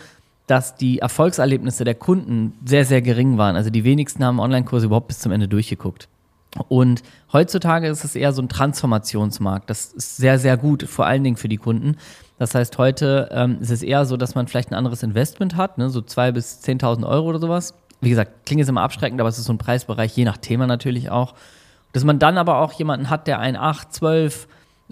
dass 0.49 0.75
die 0.75 0.99
Erfolgserlebnisse 0.99 1.85
der 1.85 1.95
Kunden 1.95 2.55
sehr, 2.65 2.85
sehr 2.85 3.01
gering 3.01 3.39
waren. 3.39 3.55
Also 3.55 3.71
die 3.71 3.85
wenigsten 3.85 4.25
haben 4.25 4.41
Online-Kurse 4.41 4.87
überhaupt 4.87 5.07
bis 5.07 5.21
zum 5.21 5.33
Ende 5.33 5.49
durchgeguckt. 5.49 6.09
Und 6.69 7.03
heutzutage 7.33 7.89
ist 7.89 8.05
es 8.05 8.15
eher 8.15 8.33
so 8.33 8.43
ein 8.43 8.49
Transformationsmarkt. 8.49 9.71
Das 9.71 9.93
ist 9.93 10.17
sehr, 10.17 10.39
sehr 10.39 10.57
gut, 10.57 10.83
vor 10.83 11.07
allen 11.07 11.25
Dingen 11.25 11.37
für 11.37 11.49
die 11.49 11.57
Kunden. 11.57 11.97
Das 12.39 12.55
heißt, 12.55 12.77
heute 12.77 13.29
ähm, 13.33 13.59
ist 13.61 13.71
es 13.71 13.83
eher 13.83 14.05
so, 14.05 14.17
dass 14.17 14.35
man 14.35 14.49
vielleicht 14.49 14.71
ein 14.71 14.75
anderes 14.75 15.03
Investment 15.03 15.57
hat, 15.57 15.79
ne, 15.79 15.89
so 15.89 16.01
2.000 16.01 16.33
bis 16.33 16.61
10.000 16.63 17.07
Euro 17.07 17.29
oder 17.29 17.39
sowas. 17.39 17.75
Wie 18.01 18.11
gesagt, 18.11 18.45
klingt 18.45 18.59
jetzt 18.59 18.69
immer 18.69 18.83
abschreckend, 18.83 19.21
aber 19.21 19.29
es 19.29 19.39
ist 19.39 19.45
so 19.45 19.53
ein 19.53 19.59
Preisbereich, 19.59 20.15
je 20.17 20.25
nach 20.25 20.37
Thema 20.37 20.67
natürlich 20.67 21.09
auch. 21.09 21.35
Dass 21.93 22.05
man 22.05 22.19
dann 22.19 22.37
aber 22.37 22.59
auch 22.59 22.73
jemanden 22.73 23.09
hat, 23.09 23.29
der 23.29 23.39
ein 23.39 23.57
8, 23.57 23.93
12, 23.93 24.49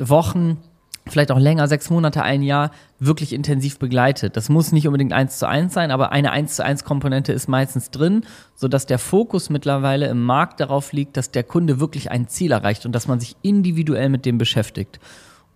Wochen, 0.08 0.58
vielleicht 1.06 1.32
auch 1.32 1.38
länger, 1.38 1.68
sechs 1.68 1.90
Monate, 1.90 2.22
ein 2.22 2.42
Jahr, 2.42 2.70
wirklich 2.98 3.32
intensiv 3.32 3.78
begleitet. 3.78 4.36
Das 4.36 4.48
muss 4.48 4.72
nicht 4.72 4.86
unbedingt 4.86 5.12
eins 5.12 5.38
zu 5.38 5.48
eins 5.48 5.74
sein, 5.74 5.90
aber 5.90 6.12
eine 6.12 6.30
eins 6.30 6.56
zu 6.56 6.64
eins 6.64 6.84
Komponente 6.84 7.32
ist 7.32 7.48
meistens 7.48 7.90
drin, 7.90 8.24
sodass 8.54 8.86
der 8.86 8.98
Fokus 8.98 9.50
mittlerweile 9.50 10.08
im 10.08 10.22
Markt 10.22 10.60
darauf 10.60 10.92
liegt, 10.92 11.16
dass 11.16 11.30
der 11.30 11.44
Kunde 11.44 11.80
wirklich 11.80 12.10
ein 12.10 12.28
Ziel 12.28 12.52
erreicht 12.52 12.86
und 12.86 12.92
dass 12.92 13.08
man 13.08 13.20
sich 13.20 13.36
individuell 13.42 14.08
mit 14.08 14.26
dem 14.26 14.38
beschäftigt. 14.38 15.00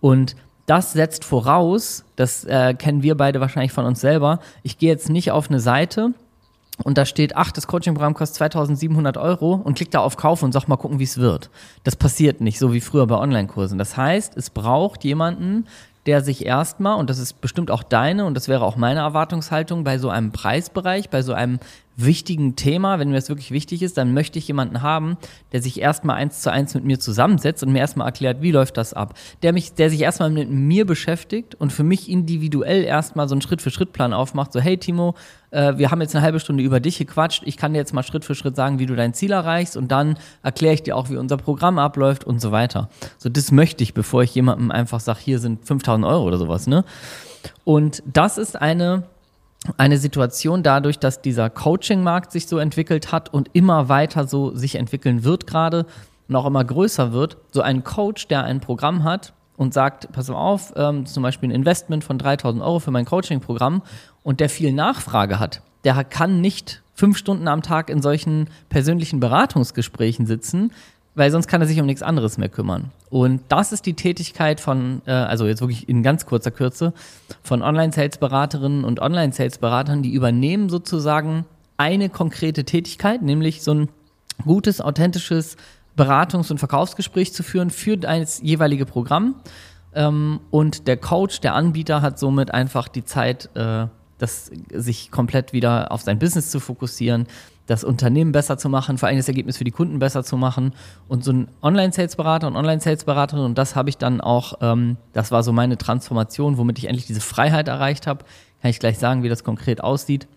Und 0.01 0.35
das 0.65 0.93
setzt 0.93 1.23
voraus, 1.23 2.05
das 2.15 2.43
äh, 2.45 2.73
kennen 2.73 3.03
wir 3.03 3.15
beide 3.15 3.39
wahrscheinlich 3.39 3.71
von 3.71 3.85
uns 3.85 4.01
selber. 4.01 4.39
Ich 4.63 4.77
gehe 4.77 4.89
jetzt 4.89 5.09
nicht 5.09 5.31
auf 5.31 5.49
eine 5.49 5.59
Seite 5.59 6.13
und 6.83 6.97
da 6.97 7.05
steht, 7.05 7.35
ach, 7.35 7.51
das 7.51 7.67
Coaching-Programm 7.67 8.13
kostet 8.13 8.37
2700 8.37 9.17
Euro 9.17 9.53
und 9.53 9.75
klick 9.75 9.91
da 9.91 9.99
auf 9.99 10.17
Kauf 10.17 10.43
und 10.43 10.51
sag 10.51 10.67
mal 10.67 10.75
gucken, 10.75 10.99
wie 10.99 11.03
es 11.03 11.17
wird. 11.17 11.49
Das 11.83 11.95
passiert 11.95 12.41
nicht, 12.41 12.59
so 12.59 12.73
wie 12.73 12.81
früher 12.81 13.07
bei 13.07 13.17
Online-Kursen. 13.17 13.77
Das 13.77 13.95
heißt, 13.95 14.35
es 14.35 14.49
braucht 14.49 15.03
jemanden, 15.03 15.65
der 16.05 16.21
sich 16.21 16.45
erstmal, 16.45 16.99
und 16.99 17.09
das 17.09 17.17
ist 17.17 17.41
bestimmt 17.41 17.71
auch 17.71 17.81
deine 17.81 18.25
und 18.25 18.35
das 18.35 18.47
wäre 18.47 18.63
auch 18.63 18.75
meine 18.75 18.99
Erwartungshaltung 18.99 19.83
bei 19.83 19.97
so 19.97 20.09
einem 20.09 20.31
Preisbereich, 20.31 21.09
bei 21.09 21.23
so 21.23 21.33
einem 21.33 21.59
wichtigen 21.97 22.55
Thema, 22.55 22.99
wenn 22.99 23.09
mir 23.09 23.15
das 23.15 23.29
wirklich 23.29 23.51
wichtig 23.51 23.81
ist, 23.81 23.97
dann 23.97 24.13
möchte 24.13 24.37
ich 24.37 24.47
jemanden 24.47 24.81
haben, 24.81 25.17
der 25.51 25.61
sich 25.61 25.79
erstmal 25.79 26.17
eins 26.17 26.41
zu 26.41 26.51
eins 26.51 26.73
mit 26.75 26.83
mir 26.83 26.99
zusammensetzt 26.99 27.63
und 27.63 27.71
mir 27.71 27.79
erstmal 27.79 28.07
erklärt, 28.07 28.41
wie 28.41 28.51
läuft 28.51 28.77
das 28.77 28.93
ab. 28.93 29.15
Der 29.43 29.53
mich, 29.53 29.73
der 29.73 29.89
sich 29.89 30.01
erstmal 30.01 30.29
mit 30.29 30.49
mir 30.49 30.85
beschäftigt 30.85 31.55
und 31.55 31.71
für 31.71 31.83
mich 31.83 32.09
individuell 32.09 32.83
erstmal 32.83 33.27
so 33.27 33.33
einen 33.33 33.41
Schritt-für-Schritt-Plan 33.41 34.13
aufmacht, 34.13 34.53
so, 34.53 34.59
hey 34.59 34.77
Timo, 34.77 35.15
äh, 35.55 35.77
wir 35.77 35.89
haben 35.89 36.01
jetzt 36.01 36.15
eine 36.15 36.23
halbe 36.23 36.39
Stunde 36.39 36.63
über 36.63 36.79
dich 36.79 36.97
gequatscht, 36.97 37.43
ich 37.45 37.57
kann 37.57 37.73
dir 37.73 37.79
jetzt 37.79 37.93
mal 37.93 38.03
Schritt 38.03 38.25
für 38.25 38.35
Schritt 38.35 38.55
sagen, 38.55 38.77
wie 38.77 38.85
du 38.85 38.95
dein 38.95 39.13
Ziel 39.13 39.31
erreichst 39.31 39.77
und 39.77 39.89
dann 39.89 40.17
erkläre 40.43 40.73
ich 40.73 40.83
dir 40.83 40.97
auch, 40.97 41.09
wie 41.09 41.17
unser 41.17 41.37
Programm 41.37 41.79
abläuft 41.79 42.25
und 42.25 42.41
so 42.41 42.51
weiter. 42.51 42.89
So, 43.17 43.29
das 43.29 43.51
möchte 43.51 43.83
ich, 43.83 43.93
bevor 43.93 44.23
ich 44.23 44.35
jemandem 44.35 44.69
einfach 44.71 44.99
sage, 44.99 45.19
hier 45.21 45.39
sind 45.39 45.65
5000 45.65 46.05
Euro 46.05 46.25
oder 46.25 46.37
sowas, 46.37 46.67
ne? 46.67 46.83
Und 47.63 48.03
das 48.05 48.37
ist 48.37 48.59
eine 48.59 49.03
eine 49.77 49.97
Situation 49.97 50.61
dadurch, 50.61 50.99
dass 50.99 51.23
dieser 51.23 51.49
Coaching-Markt 51.49 52.31
sich 52.31 52.45
so 52.45 52.59
entwickelt 52.59 53.11
hat 53.11 53.33
und 53.33 53.49
immer 53.53 53.89
weiter 53.89 54.27
so 54.27 54.55
sich 54.55 54.75
entwickeln 54.75 55.23
wird 55.23 55.47
gerade 55.47 55.87
und 56.27 56.35
auch 56.35 56.45
immer 56.45 56.63
größer 56.63 57.13
wird. 57.13 57.37
So 57.51 57.61
ein 57.61 57.83
Coach, 57.83 58.27
der 58.27 58.43
ein 58.43 58.59
Programm 58.59 59.03
hat 59.03 59.33
und 59.57 59.73
sagt, 59.73 60.11
pass 60.11 60.29
mal 60.29 60.35
auf, 60.35 60.73
ähm, 60.75 61.05
zum 61.05 61.23
Beispiel 61.23 61.49
ein 61.49 61.55
Investment 61.55 62.03
von 62.03 62.17
3000 62.17 62.63
Euro 62.63 62.79
für 62.79 62.91
mein 62.91 63.05
Coaching-Programm 63.05 63.81
und 64.23 64.39
der 64.39 64.49
viel 64.49 64.73
Nachfrage 64.73 65.39
hat, 65.39 65.61
der 65.83 66.03
kann 66.03 66.41
nicht 66.41 66.81
fünf 66.93 67.17
Stunden 67.17 67.47
am 67.47 67.61
Tag 67.61 67.89
in 67.89 68.01
solchen 68.01 68.49
persönlichen 68.69 69.19
Beratungsgesprächen 69.19 70.25
sitzen, 70.25 70.71
weil 71.13 71.31
sonst 71.31 71.47
kann 71.47 71.61
er 71.61 71.67
sich 71.67 71.79
um 71.79 71.85
nichts 71.85 72.03
anderes 72.03 72.37
mehr 72.37 72.49
kümmern. 72.49 72.91
Und 73.09 73.41
das 73.47 73.71
ist 73.71 73.85
die 73.85 73.93
Tätigkeit 73.93 74.59
von, 74.59 75.01
äh, 75.05 75.11
also 75.11 75.47
jetzt 75.47 75.61
wirklich 75.61 75.87
in 75.87 76.03
ganz 76.03 76.25
kurzer 76.25 76.51
Kürze, 76.51 76.93
von 77.41 77.61
Online-Sales-Beraterinnen 77.61 78.83
und 78.83 78.99
Online-Sales-Beratern, 78.99 80.03
die 80.03 80.13
übernehmen 80.13 80.69
sozusagen 80.69 81.45
eine 81.77 82.09
konkrete 82.09 82.65
Tätigkeit, 82.65 83.21
nämlich 83.21 83.61
so 83.61 83.73
ein 83.73 83.89
gutes, 84.43 84.81
authentisches 84.81 85.55
Beratungs- 85.97 86.51
und 86.51 86.57
Verkaufsgespräch 86.57 87.33
zu 87.33 87.43
führen 87.43 87.69
für 87.69 87.97
das 87.97 88.41
jeweilige 88.41 88.85
Programm. 88.85 89.35
Ähm, 89.93 90.41
und 90.51 90.87
der 90.87 90.97
Coach, 90.97 91.39
der 91.39 91.55
Anbieter 91.55 92.01
hat 92.01 92.19
somit 92.19 92.53
einfach 92.53 92.87
die 92.87 93.05
Zeit, 93.05 93.49
äh, 93.55 93.87
das, 94.17 94.51
sich 94.73 95.11
komplett 95.11 95.53
wieder 95.53 95.91
auf 95.91 96.01
sein 96.01 96.19
Business 96.19 96.49
zu 96.49 96.59
fokussieren, 96.59 97.27
das 97.67 97.83
Unternehmen 97.83 98.31
besser 98.31 98.57
zu 98.57 98.69
machen, 98.69 98.97
vor 98.97 99.07
allem 99.07 99.17
das 99.17 99.27
Ergebnis 99.27 99.57
für 99.57 99.63
die 99.63 99.71
Kunden 99.71 99.99
besser 99.99 100.23
zu 100.23 100.37
machen. 100.37 100.73
Und 101.07 101.23
so 101.23 101.33
ein 101.33 101.47
Online-Sales-Berater 101.61 102.47
und 102.47 102.55
Online-Sales-Beraterin, 102.55 103.43
und 103.43 103.57
das 103.57 103.75
habe 103.75 103.89
ich 103.89 103.97
dann 103.97 104.21
auch, 104.21 104.53
ähm, 104.61 104.97
das 105.13 105.31
war 105.31 105.43
so 105.43 105.51
meine 105.51 105.77
Transformation, 105.77 106.57
womit 106.57 106.77
ich 106.77 106.85
endlich 106.85 107.07
diese 107.07 107.21
Freiheit 107.21 107.67
erreicht 107.67 108.05
habe. 108.05 108.25
Kann 108.61 108.71
ich 108.71 108.79
gleich 108.79 108.99
sagen, 108.99 109.23
wie 109.23 109.29
das 109.29 109.43
konkret 109.43 109.81
aussieht. 109.81 110.27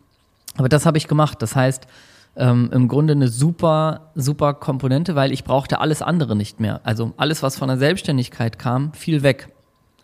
Aber 0.56 0.68
das 0.68 0.86
habe 0.86 0.98
ich 0.98 1.06
gemacht. 1.06 1.42
Das 1.42 1.54
heißt, 1.54 1.86
ähm, 2.36 2.70
im 2.72 2.88
Grunde 2.88 3.12
eine 3.12 3.28
super, 3.28 4.10
super 4.14 4.54
Komponente, 4.54 5.14
weil 5.14 5.32
ich 5.32 5.44
brauchte 5.44 5.80
alles 5.80 6.02
andere 6.02 6.36
nicht 6.36 6.60
mehr. 6.60 6.80
Also 6.84 7.12
alles, 7.16 7.42
was 7.42 7.56
von 7.58 7.68
der 7.68 7.78
Selbstständigkeit 7.78 8.58
kam, 8.58 8.92
fiel 8.92 9.22
weg. 9.22 9.48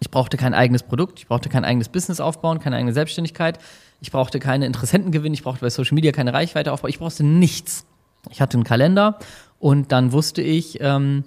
Ich 0.01 0.11
brauchte 0.11 0.37
kein 0.37 0.55
eigenes 0.55 0.83
Produkt, 0.83 1.21
ich 1.21 1.29
brauchte 1.29 1.49
kein 1.49 1.65
eigenes 1.65 1.89
Business 1.89 2.21
aufbauen, 2.21 2.59
keine 2.59 2.77
eigene 2.77 2.93
Selbstständigkeit. 2.93 3.59
Ich 4.01 4.11
brauchte 4.11 4.39
keine 4.39 4.67
Interessenten 4.67 5.13
gewinnen, 5.13 5.35
ich 5.35 5.43
brauchte 5.43 5.61
bei 5.61 5.71
Social 5.71 5.95
Media 5.95 6.13
keine 6.13 6.35
Reichweite 6.35 6.73
aufbauen, 6.73 6.91
ich 6.91 6.99
brauchte 6.99 7.25
nichts. 7.25 7.87
Ich 8.31 8.41
hatte 8.41 8.57
einen 8.57 8.65
Kalender 8.65 9.19
und 9.59 9.93
dann 9.93 10.13
wusste 10.13 10.43
ich 10.43 10.79
ähm, 10.81 11.25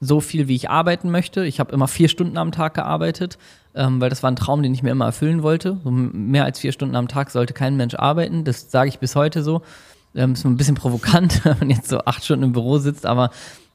so 0.00 0.20
viel, 0.20 0.48
wie 0.48 0.56
ich 0.56 0.70
arbeiten 0.70 1.10
möchte. 1.10 1.44
Ich 1.44 1.60
habe 1.60 1.72
immer 1.72 1.88
vier 1.88 2.08
Stunden 2.08 2.38
am 2.38 2.52
Tag 2.52 2.74
gearbeitet, 2.74 3.38
ähm, 3.74 4.00
weil 4.00 4.10
das 4.10 4.22
war 4.22 4.30
ein 4.30 4.36
Traum, 4.36 4.62
den 4.62 4.72
ich 4.72 4.82
mir 4.82 4.90
immer 4.90 5.04
erfüllen 5.04 5.42
wollte. 5.42 5.78
Mehr 5.84 6.44
als 6.44 6.58
vier 6.58 6.72
Stunden 6.72 6.96
am 6.96 7.08
Tag 7.08 7.30
sollte 7.30 7.52
kein 7.52 7.76
Mensch 7.76 7.94
arbeiten. 7.94 8.44
Das 8.44 8.70
sage 8.70 8.88
ich 8.88 8.98
bis 8.98 9.14
heute 9.14 9.42
so. 9.42 9.62
Ähm, 10.14 10.32
ist 10.32 10.44
ein 10.44 10.56
bisschen 10.56 10.74
provokant, 10.74 11.44
wenn 11.44 11.58
man 11.58 11.70
jetzt 11.70 11.88
so 11.88 11.98
acht 12.00 12.24
Stunden 12.24 12.44
im 12.44 12.52
Büro 12.52 12.78
sitzt, 12.78 13.06
aber 13.06 13.30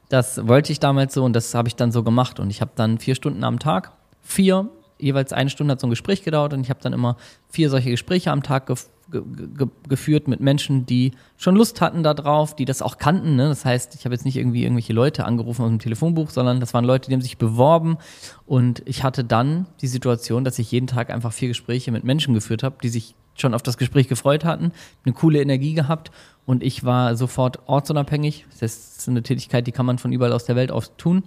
das 0.10 0.48
wollte 0.48 0.72
ich 0.72 0.80
damals 0.80 1.14
so 1.14 1.24
und 1.24 1.34
das 1.34 1.54
habe 1.56 1.68
ich 1.68 1.76
dann 1.76 1.92
so 1.92 2.04
gemacht. 2.04 2.40
Und 2.40 2.50
ich 2.50 2.62
habe 2.62 2.72
dann 2.76 3.00
vier 3.00 3.16
Stunden 3.16 3.44
am 3.44 3.60
Tag, 3.60 3.92
vier 4.22 4.70
jeweils 4.98 5.34
eine 5.34 5.50
Stunde 5.50 5.74
hat 5.74 5.80
so 5.80 5.88
ein 5.88 5.90
Gespräch 5.90 6.24
gedauert 6.24 6.54
und 6.54 6.62
ich 6.62 6.70
habe 6.70 6.80
dann 6.82 6.94
immer 6.94 7.18
vier 7.50 7.70
solche 7.70 7.90
Gespräche 7.90 8.32
am 8.32 8.44
Tag 8.44 8.68
gef 8.68 8.90
ge 9.12 9.22
ge 9.56 9.68
geführt 9.88 10.28
mit 10.28 10.40
Menschen, 10.40 10.86
die 10.88 11.12
schon 11.38 11.56
Lust 11.56 11.80
hatten 11.80 12.02
darauf, 12.02 12.56
die 12.56 12.66
das 12.66 12.82
auch 12.82 12.98
kannten. 12.98 13.36
Ne? 13.36 13.50
Das 13.50 13.64
heißt, 13.64 13.94
ich 13.94 14.06
habe 14.06 14.16
jetzt 14.16 14.26
nicht 14.26 14.36
irgendwie 14.36 14.64
irgendwelche 14.64 14.94
Leute 14.94 15.26
angerufen 15.26 15.64
aus 15.64 15.70
dem 15.70 15.80
Telefonbuch, 15.80 16.32
sondern 16.32 16.60
das 16.60 16.74
waren 16.74 16.86
Leute, 16.86 17.10
die 17.10 17.14
haben 17.14 17.22
sich 17.22 17.38
beworben 17.38 17.98
und 18.46 18.82
ich 18.86 19.04
hatte 19.04 19.24
dann 19.24 19.68
die 19.82 19.88
Situation, 19.88 20.44
dass 20.44 20.58
ich 20.58 20.72
jeden 20.72 20.88
Tag 20.88 21.12
einfach 21.12 21.34
vier 21.34 21.50
Gespräche 21.50 21.92
mit 21.92 22.04
Menschen 22.04 22.34
geführt 22.34 22.64
habe, 22.64 22.78
die 22.82 22.90
sich 22.90 23.16
schon 23.36 23.54
auf 23.54 23.62
das 23.62 23.78
Gespräch 23.78 24.08
gefreut 24.08 24.46
hatten, 24.46 24.72
eine 25.06 25.14
coole 25.14 25.42
Energie 25.42 25.74
gehabt 25.74 26.12
und 26.46 26.64
ich 26.64 26.84
war 26.84 27.16
sofort 27.16 27.60
ortsunabhängig. 27.68 28.46
Das 28.60 28.62
ist 28.98 29.10
eine 29.10 29.24
Tätigkeit, 29.24 29.68
die 29.68 29.72
kann 29.72 29.86
man 29.86 29.98
von 29.98 30.12
überall 30.12 30.34
aus 30.34 30.46
der 30.46 30.56
Welt 30.56 30.72
aus 30.72 30.94
tun. 30.98 31.24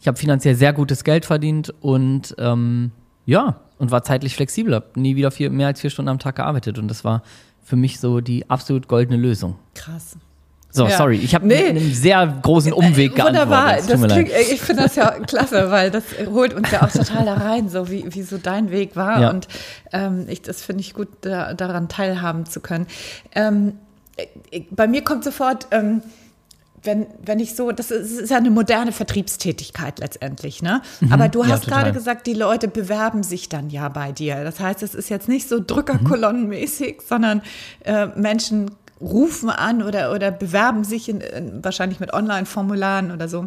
Ich 0.00 0.08
habe 0.08 0.16
finanziell 0.16 0.54
sehr 0.54 0.72
gutes 0.72 1.04
Geld 1.04 1.26
verdient 1.26 1.74
und 1.80 2.34
ähm, 2.38 2.92
ja, 3.26 3.60
und 3.78 3.90
war 3.90 4.02
zeitlich 4.02 4.34
flexibel, 4.34 4.74
habe 4.74 4.98
nie 4.98 5.16
wieder 5.16 5.30
vier, 5.30 5.50
mehr 5.50 5.66
als 5.66 5.80
vier 5.80 5.90
Stunden 5.90 6.08
am 6.08 6.18
Tag 6.18 6.36
gearbeitet 6.36 6.78
und 6.78 6.88
das 6.88 7.04
war 7.04 7.22
für 7.62 7.76
mich 7.76 8.00
so 8.00 8.20
die 8.20 8.48
absolut 8.48 8.88
goldene 8.88 9.20
Lösung. 9.20 9.56
Krass. 9.74 10.16
So, 10.70 10.86
ja. 10.86 10.96
sorry, 10.98 11.16
ich 11.16 11.34
habe 11.34 11.46
nee. 11.46 11.68
einen 11.68 11.94
sehr 11.94 12.26
großen 12.42 12.74
Umweg 12.74 13.18
äh, 13.18 13.24
Wunderbar, 13.24 13.76
das 13.76 13.86
klingt, 13.86 14.28
ich 14.28 14.60
finde 14.60 14.82
das 14.82 14.96
ja 14.96 15.10
klasse, 15.26 15.70
weil 15.70 15.90
das 15.90 16.04
holt 16.30 16.52
uns 16.52 16.70
ja 16.70 16.82
auch 16.82 16.90
total 16.90 17.24
da 17.24 17.34
rein, 17.34 17.70
so 17.70 17.90
wie, 17.90 18.04
wie 18.14 18.22
so 18.22 18.36
dein 18.36 18.70
Weg 18.70 18.94
war. 18.94 19.20
Ja. 19.20 19.30
Und 19.30 19.48
ähm, 19.92 20.26
ich, 20.28 20.42
das 20.42 20.62
finde 20.62 20.82
ich 20.82 20.92
gut, 20.92 21.08
da, 21.22 21.54
daran 21.54 21.88
teilhaben 21.88 22.44
zu 22.44 22.60
können. 22.60 22.86
Ähm, 23.34 23.78
äh, 24.50 24.60
bei 24.70 24.86
mir 24.86 25.02
kommt 25.02 25.24
sofort, 25.24 25.68
ähm, 25.70 26.02
wenn, 26.82 27.06
wenn 27.24 27.40
ich 27.40 27.54
so, 27.54 27.72
das 27.72 27.90
ist, 27.90 28.20
ist, 28.20 28.30
ja 28.30 28.36
eine 28.36 28.50
moderne 28.50 28.92
Vertriebstätigkeit 28.92 29.98
letztendlich, 29.98 30.62
ne? 30.62 30.82
Mhm, 31.00 31.12
Aber 31.12 31.28
du 31.28 31.46
hast 31.46 31.66
ja, 31.66 31.72
gerade 31.72 31.92
gesagt, 31.92 32.26
die 32.26 32.34
Leute 32.34 32.68
bewerben 32.68 33.22
sich 33.22 33.48
dann 33.48 33.70
ja 33.70 33.88
bei 33.88 34.12
dir. 34.12 34.44
Das 34.44 34.60
heißt, 34.60 34.82
es 34.82 34.94
ist 34.94 35.08
jetzt 35.08 35.28
nicht 35.28 35.48
so 35.48 35.60
drückerkolonnenmäßig, 35.64 36.98
mhm. 36.98 37.02
sondern 37.08 37.42
äh, 37.84 38.06
Menschen 38.14 38.70
rufen 39.00 39.50
an 39.50 39.82
oder, 39.82 40.12
oder 40.12 40.30
bewerben 40.30 40.84
sich 40.84 41.08
in, 41.08 41.20
in, 41.20 41.64
wahrscheinlich 41.64 42.00
mit 42.00 42.12
Online-Formularen 42.12 43.10
oder 43.10 43.28
so. 43.28 43.46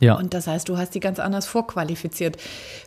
Ja. 0.00 0.14
Und 0.14 0.34
das 0.34 0.46
heißt, 0.46 0.68
du 0.68 0.78
hast 0.78 0.94
die 0.94 1.00
ganz 1.00 1.20
anders 1.20 1.46
vorqualifiziert. 1.46 2.36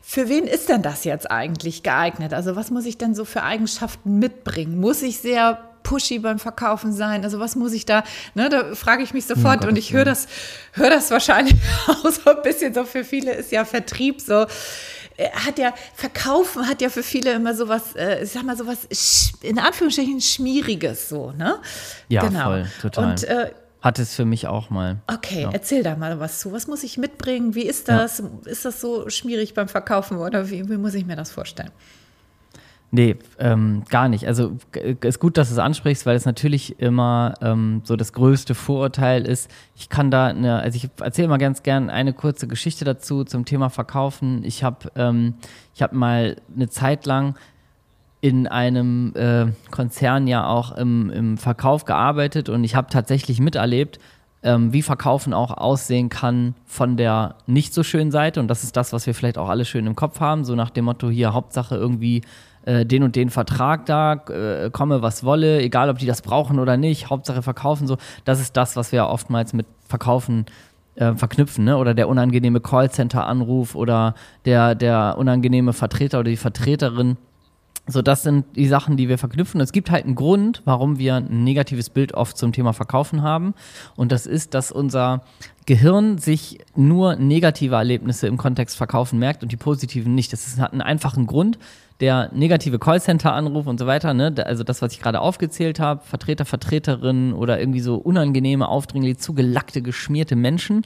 Für 0.03 0.27
wen 0.27 0.45
ist 0.45 0.67
denn 0.67 0.81
das 0.81 1.05
jetzt 1.05 1.31
eigentlich 1.31 1.81
geeignet? 1.81 2.33
Also 2.33 2.55
was 2.55 2.71
muss 2.71 2.85
ich 2.85 2.97
denn 2.97 3.15
so 3.15 3.23
für 3.23 3.43
Eigenschaften 3.43 4.19
mitbringen? 4.19 4.79
Muss 4.79 5.01
ich 5.01 5.19
sehr 5.19 5.59
pushy 5.83 6.19
beim 6.19 6.39
Verkaufen 6.39 6.91
sein? 6.91 7.23
Also 7.23 7.39
was 7.39 7.55
muss 7.55 7.71
ich 7.71 7.85
da, 7.85 8.03
ne, 8.33 8.49
da 8.49 8.75
frage 8.75 9.03
ich 9.03 9.13
mich 9.13 9.25
sofort 9.25 9.63
oh 9.63 9.69
und 9.69 9.77
ich 9.77 9.93
höre 9.93 10.03
das, 10.03 10.27
höre 10.73 10.89
das 10.89 11.09
wahrscheinlich 11.11 11.55
auch 11.87 12.11
so 12.11 12.31
ein 12.31 12.41
bisschen 12.43 12.73
so 12.73 12.83
für 12.83 13.05
viele 13.05 13.31
ist 13.31 13.51
ja 13.53 13.63
Vertrieb 13.63 14.19
so 14.19 14.45
hat 15.17 15.57
ja 15.57 15.73
Verkaufen 15.93 16.67
hat 16.67 16.81
ja 16.81 16.89
für 16.89 17.03
viele 17.03 17.33
immer 17.33 17.55
sowas, 17.55 17.95
äh, 17.95 18.23
ich 18.23 18.31
sag 18.31 18.43
mal 18.43 18.57
sowas 18.57 18.87
in 19.41 19.59
Anführungsstrichen 19.59 20.21
schmieriges 20.21 21.09
so, 21.09 21.31
ne? 21.31 21.59
Ja, 22.09 22.27
genau. 22.27 22.43
voll, 22.45 22.67
total. 22.81 23.11
Und 23.11 23.23
äh, 23.23 23.51
hat 23.81 23.99
es 23.99 24.15
für 24.15 24.25
mich 24.25 24.47
auch 24.47 24.71
mal. 24.71 24.97
Okay, 25.05 25.43
ja. 25.43 25.51
erzähl 25.51 25.83
da 25.83 25.95
mal 25.95 26.19
was 26.19 26.39
zu. 26.39 26.51
Was 26.51 26.65
muss 26.65 26.83
ich 26.83 26.97
mitbringen? 26.97 27.53
Wie 27.53 27.61
ist 27.61 27.87
das? 27.87 28.17
Ja. 28.17 28.25
Ist 28.45 28.65
das 28.65 28.81
so 28.81 29.09
schmierig 29.09 29.53
beim 29.53 29.67
Verkaufen 29.67 30.17
oder 30.17 30.49
wie, 30.49 30.67
wie 30.67 30.77
muss 30.77 30.95
ich 30.95 31.05
mir 31.05 31.15
das 31.15 31.29
vorstellen? 31.29 31.71
Nee, 32.95 33.17
ähm, 33.39 33.83
gar 33.89 34.07
nicht. 34.07 34.25
Also 34.25 34.53
ist 35.01 35.19
gut, 35.19 35.35
dass 35.35 35.49
du 35.49 35.55
es 35.55 35.59
ansprichst, 35.59 36.05
weil 36.05 36.15
es 36.15 36.23
natürlich 36.23 36.79
immer 36.79 37.33
ähm, 37.41 37.81
so 37.83 37.97
das 37.97 38.13
größte 38.13 38.55
Vorurteil 38.55 39.27
ist. 39.27 39.51
Ich 39.75 39.89
kann 39.89 40.11
da 40.11 40.27
eine, 40.27 40.61
also 40.61 40.77
ich 40.77 40.89
erzähle 41.01 41.27
mal 41.27 41.37
ganz 41.37 41.61
gern 41.61 41.89
eine 41.89 42.13
kurze 42.13 42.47
Geschichte 42.47 42.85
dazu 42.85 43.25
zum 43.25 43.43
Thema 43.43 43.69
Verkaufen. 43.69 44.45
Ich 44.45 44.63
habe 44.63 44.89
ähm, 44.95 45.33
habe 45.81 45.93
mal 45.93 46.37
eine 46.55 46.69
Zeit 46.69 47.05
lang 47.05 47.35
in 48.21 48.47
einem 48.47 49.13
äh, 49.13 49.47
Konzern 49.71 50.25
ja 50.27 50.47
auch 50.47 50.71
im, 50.77 51.09
im 51.09 51.37
Verkauf 51.37 51.83
gearbeitet 51.83 52.47
und 52.47 52.63
ich 52.63 52.75
habe 52.75 52.87
tatsächlich 52.89 53.41
miterlebt, 53.41 53.99
ähm, 54.41 54.71
wie 54.71 54.83
Verkaufen 54.83 55.33
auch 55.33 55.51
aussehen 55.51 56.07
kann 56.07 56.53
von 56.65 56.95
der 56.95 57.35
nicht 57.45 57.73
so 57.73 57.83
schönen 57.83 58.11
Seite. 58.11 58.39
Und 58.39 58.47
das 58.47 58.63
ist 58.63 58.77
das, 58.77 58.93
was 58.93 59.05
wir 59.07 59.15
vielleicht 59.15 59.37
auch 59.37 59.49
alle 59.49 59.65
schön 59.65 59.87
im 59.87 59.95
Kopf 59.95 60.21
haben, 60.21 60.45
so 60.45 60.55
nach 60.55 60.69
dem 60.69 60.85
Motto 60.85 61.09
hier 61.09 61.33
Hauptsache 61.33 61.75
irgendwie 61.75 62.21
äh, 62.65 62.85
den 62.85 63.03
und 63.03 63.15
den 63.15 63.29
Vertrag 63.29 63.85
da, 63.85 64.13
äh, 64.13 64.69
komme 64.71 65.01
was 65.01 65.23
wolle, 65.23 65.61
egal 65.61 65.89
ob 65.89 65.99
die 65.99 66.05
das 66.05 66.21
brauchen 66.21 66.59
oder 66.59 66.77
nicht, 66.77 67.09
Hauptsache 67.09 67.41
verkaufen 67.41 67.87
so. 67.87 67.97
Das 68.25 68.39
ist 68.39 68.57
das, 68.57 68.75
was 68.75 68.91
wir 68.91 69.07
oftmals 69.07 69.53
mit 69.53 69.65
Verkaufen 69.87 70.45
äh, 70.95 71.13
verknüpfen, 71.13 71.65
ne? 71.65 71.77
Oder 71.77 71.93
der 71.93 72.09
unangenehme 72.09 72.61
Callcenter-Anruf 72.61 73.75
oder 73.75 74.15
der, 74.45 74.75
der 74.75 75.15
unangenehme 75.17 75.73
Vertreter 75.73 76.19
oder 76.19 76.29
die 76.29 76.37
Vertreterin. 76.37 77.17
So, 77.87 78.01
das 78.01 78.23
sind 78.23 78.45
die 78.55 78.67
Sachen, 78.67 78.97
die 78.97 79.09
wir 79.09 79.19
verknüpfen. 79.19 79.61
Es 79.61 79.71
gibt 79.71 79.91
halt 79.91 80.05
einen 80.05 80.15
Grund, 80.15 80.63
warum 80.65 80.97
wir 80.97 81.15
ein 81.15 81.43
negatives 81.43 81.91
Bild 81.91 82.15
oft 82.15 82.35
zum 82.35 82.51
Thema 82.51 82.73
Verkaufen 82.73 83.21
haben. 83.21 83.53
Und 83.95 84.11
das 84.11 84.25
ist, 84.25 84.55
dass 84.55 84.71
unser 84.71 85.21
Gehirn 85.67 86.17
sich 86.17 86.59
nur 86.75 87.15
negative 87.15 87.75
Erlebnisse 87.75 88.25
im 88.25 88.37
Kontext 88.37 88.75
Verkaufen 88.75 89.19
merkt 89.19 89.43
und 89.43 89.51
die 89.51 89.57
positiven 89.57 90.15
nicht. 90.15 90.33
Das 90.33 90.59
hat 90.59 90.71
einen 90.71 90.81
einfachen 90.81 91.27
Grund 91.27 91.59
der 92.01 92.29
negative 92.33 92.77
Callcenter-Anruf 92.77 93.67
und 93.67 93.79
so 93.79 93.87
weiter, 93.87 94.13
ne, 94.13 94.33
also 94.45 94.63
das, 94.63 94.81
was 94.81 94.93
ich 94.93 94.99
gerade 94.99 95.21
aufgezählt 95.21 95.79
habe, 95.79 96.03
Vertreter, 96.03 96.45
Vertreterinnen 96.45 97.33
oder 97.33 97.59
irgendwie 97.59 97.79
so 97.79 97.95
unangenehme, 97.95 98.67
aufdringlich 98.67 99.17
zugelackte, 99.19 99.81
geschmierte 99.81 100.35
Menschen, 100.35 100.85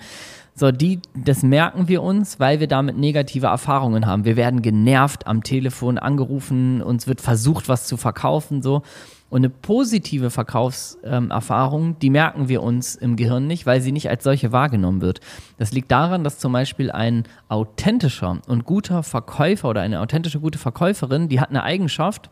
so, 0.60 0.72
die, 0.72 1.00
das 1.16 1.42
merken 1.42 1.88
wir 1.88 2.04
uns, 2.04 2.39
weil 2.39 2.60
wir 2.60 2.68
damit 2.68 2.98
negative 2.98 3.48
Erfahrungen 3.48 4.06
haben. 4.06 4.25
Wir 4.25 4.36
werden 4.36 4.62
genervt 4.62 5.25
am 5.25 5.42
Telefon 5.42 5.98
angerufen, 5.98 6.82
uns 6.82 7.08
wird 7.08 7.22
versucht, 7.22 7.70
was 7.70 7.88
zu 7.88 7.96
verkaufen, 7.96 8.62
so. 8.62 8.84
Und 9.30 9.42
eine 9.42 9.50
positive 9.50 10.32
Verkaufserfahrung, 10.32 12.00
die 12.00 12.10
merken 12.10 12.50
wir 12.50 12.64
uns 12.64 12.96
im 12.96 13.16
Gehirn 13.16 13.46
nicht, 13.46 13.66
weil 13.66 13.80
sie 13.82 13.92
nicht 13.92 14.10
als 14.10 14.24
solche 14.24 14.52
wahrgenommen 14.52 15.02
wird. 15.02 15.20
Das 15.58 15.72
liegt 15.72 15.92
daran, 15.92 16.24
dass 16.24 16.40
zum 16.40 16.52
Beispiel 16.52 16.90
ein 16.90 17.26
authentischer 17.48 18.40
und 18.48 18.66
guter 18.66 19.04
Verkäufer 19.04 19.70
oder 19.70 19.82
eine 19.82 20.00
authentische 20.00 20.40
gute 20.40 20.58
Verkäuferin, 20.58 21.30
die 21.30 21.40
hat 21.40 21.50
eine 21.50 21.64
Eigenschaft, 21.64 22.30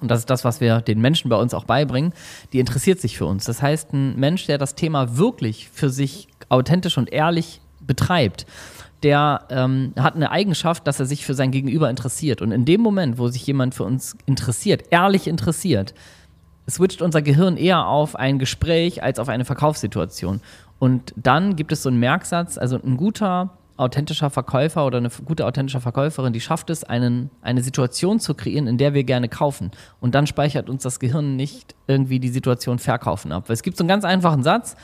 und 0.00 0.10
das 0.10 0.20
ist 0.20 0.30
das, 0.30 0.44
was 0.44 0.60
wir 0.60 0.80
den 0.80 1.00
Menschen 1.00 1.28
bei 1.28 1.36
uns 1.36 1.54
auch 1.54 1.64
beibringen, 1.64 2.12
die 2.52 2.60
interessiert 2.60 3.00
sich 3.00 3.16
für 3.16 3.26
uns. 3.26 3.44
Das 3.46 3.62
heißt, 3.62 3.92
ein 3.92 4.16
Mensch, 4.16 4.46
der 4.46 4.58
das 4.58 4.74
Thema 4.74 5.16
wirklich 5.16 5.70
für 5.72 5.90
sich 5.90 6.28
authentisch 6.50 6.98
und 6.98 7.10
ehrlich 7.10 7.60
betreibt, 7.80 8.46
der 9.02 9.46
ähm, 9.50 9.92
hat 9.98 10.16
eine 10.16 10.30
Eigenschaft, 10.30 10.86
dass 10.86 10.98
er 11.00 11.06
sich 11.06 11.24
für 11.24 11.34
sein 11.34 11.50
Gegenüber 11.50 11.88
interessiert. 11.88 12.42
Und 12.42 12.52
in 12.52 12.64
dem 12.64 12.80
Moment, 12.80 13.18
wo 13.18 13.28
sich 13.28 13.46
jemand 13.46 13.74
für 13.74 13.84
uns 13.84 14.16
interessiert, 14.26 14.84
ehrlich 14.90 15.28
interessiert, 15.28 15.94
switcht 16.68 17.00
unser 17.00 17.22
Gehirn 17.22 17.56
eher 17.56 17.86
auf 17.86 18.16
ein 18.16 18.38
Gespräch 18.38 19.02
als 19.02 19.18
auf 19.18 19.28
eine 19.28 19.44
Verkaufssituation. 19.44 20.40
Und 20.78 21.14
dann 21.16 21.56
gibt 21.56 21.72
es 21.72 21.82
so 21.82 21.88
einen 21.88 21.98
Merksatz, 21.98 22.58
also 22.58 22.76
ein 22.76 22.96
guter, 22.96 23.50
authentischer 23.76 24.28
Verkäufer 24.28 24.84
oder 24.84 24.98
eine 24.98 25.08
gute 25.24 25.46
authentische 25.46 25.80
Verkäuferin, 25.80 26.32
die 26.32 26.40
schafft 26.40 26.68
es, 26.68 26.82
einen, 26.82 27.30
eine 27.42 27.62
Situation 27.62 28.18
zu 28.18 28.34
kreieren, 28.34 28.66
in 28.66 28.76
der 28.76 28.92
wir 28.92 29.04
gerne 29.04 29.28
kaufen. 29.28 29.70
Und 30.00 30.14
dann 30.14 30.26
speichert 30.26 30.68
uns 30.68 30.82
das 30.82 30.98
Gehirn 30.98 31.36
nicht 31.36 31.76
irgendwie 31.86 32.18
die 32.18 32.28
Situation 32.28 32.80
verkaufen 32.80 33.30
ab. 33.30 33.48
Weil 33.48 33.54
es 33.54 33.62
gibt 33.62 33.76
so 33.76 33.84
einen 33.84 33.88
ganz 33.88 34.04
einfachen 34.04 34.42
Satz, 34.42 34.76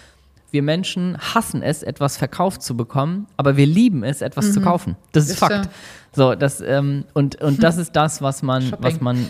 wir 0.55 0.63
Menschen 0.63 1.19
hassen 1.19 1.63
es, 1.63 1.83
etwas 1.83 2.17
verkauft 2.17 2.63
zu 2.63 2.77
bekommen, 2.77 3.27
aber 3.37 3.59
wir 3.59 3.67
lieben 3.67 4.05
es, 4.05 4.23
etwas 4.23 4.47
mhm. 4.47 4.53
zu 4.53 4.61
kaufen. 4.63 4.97
Das 5.13 5.25
ist, 5.25 5.33
ist 5.33 5.39
Fakt. 5.41 5.69
So, 6.13 6.37
das, 6.37 6.61
ähm, 6.61 7.05
und, 7.13 7.43
und 7.43 7.63
das 7.63 7.77
ist 7.85 7.95
das, 7.97 8.23
was 8.23 8.43
man, 8.43 8.73
was 8.79 9.01
man, 9.01 9.29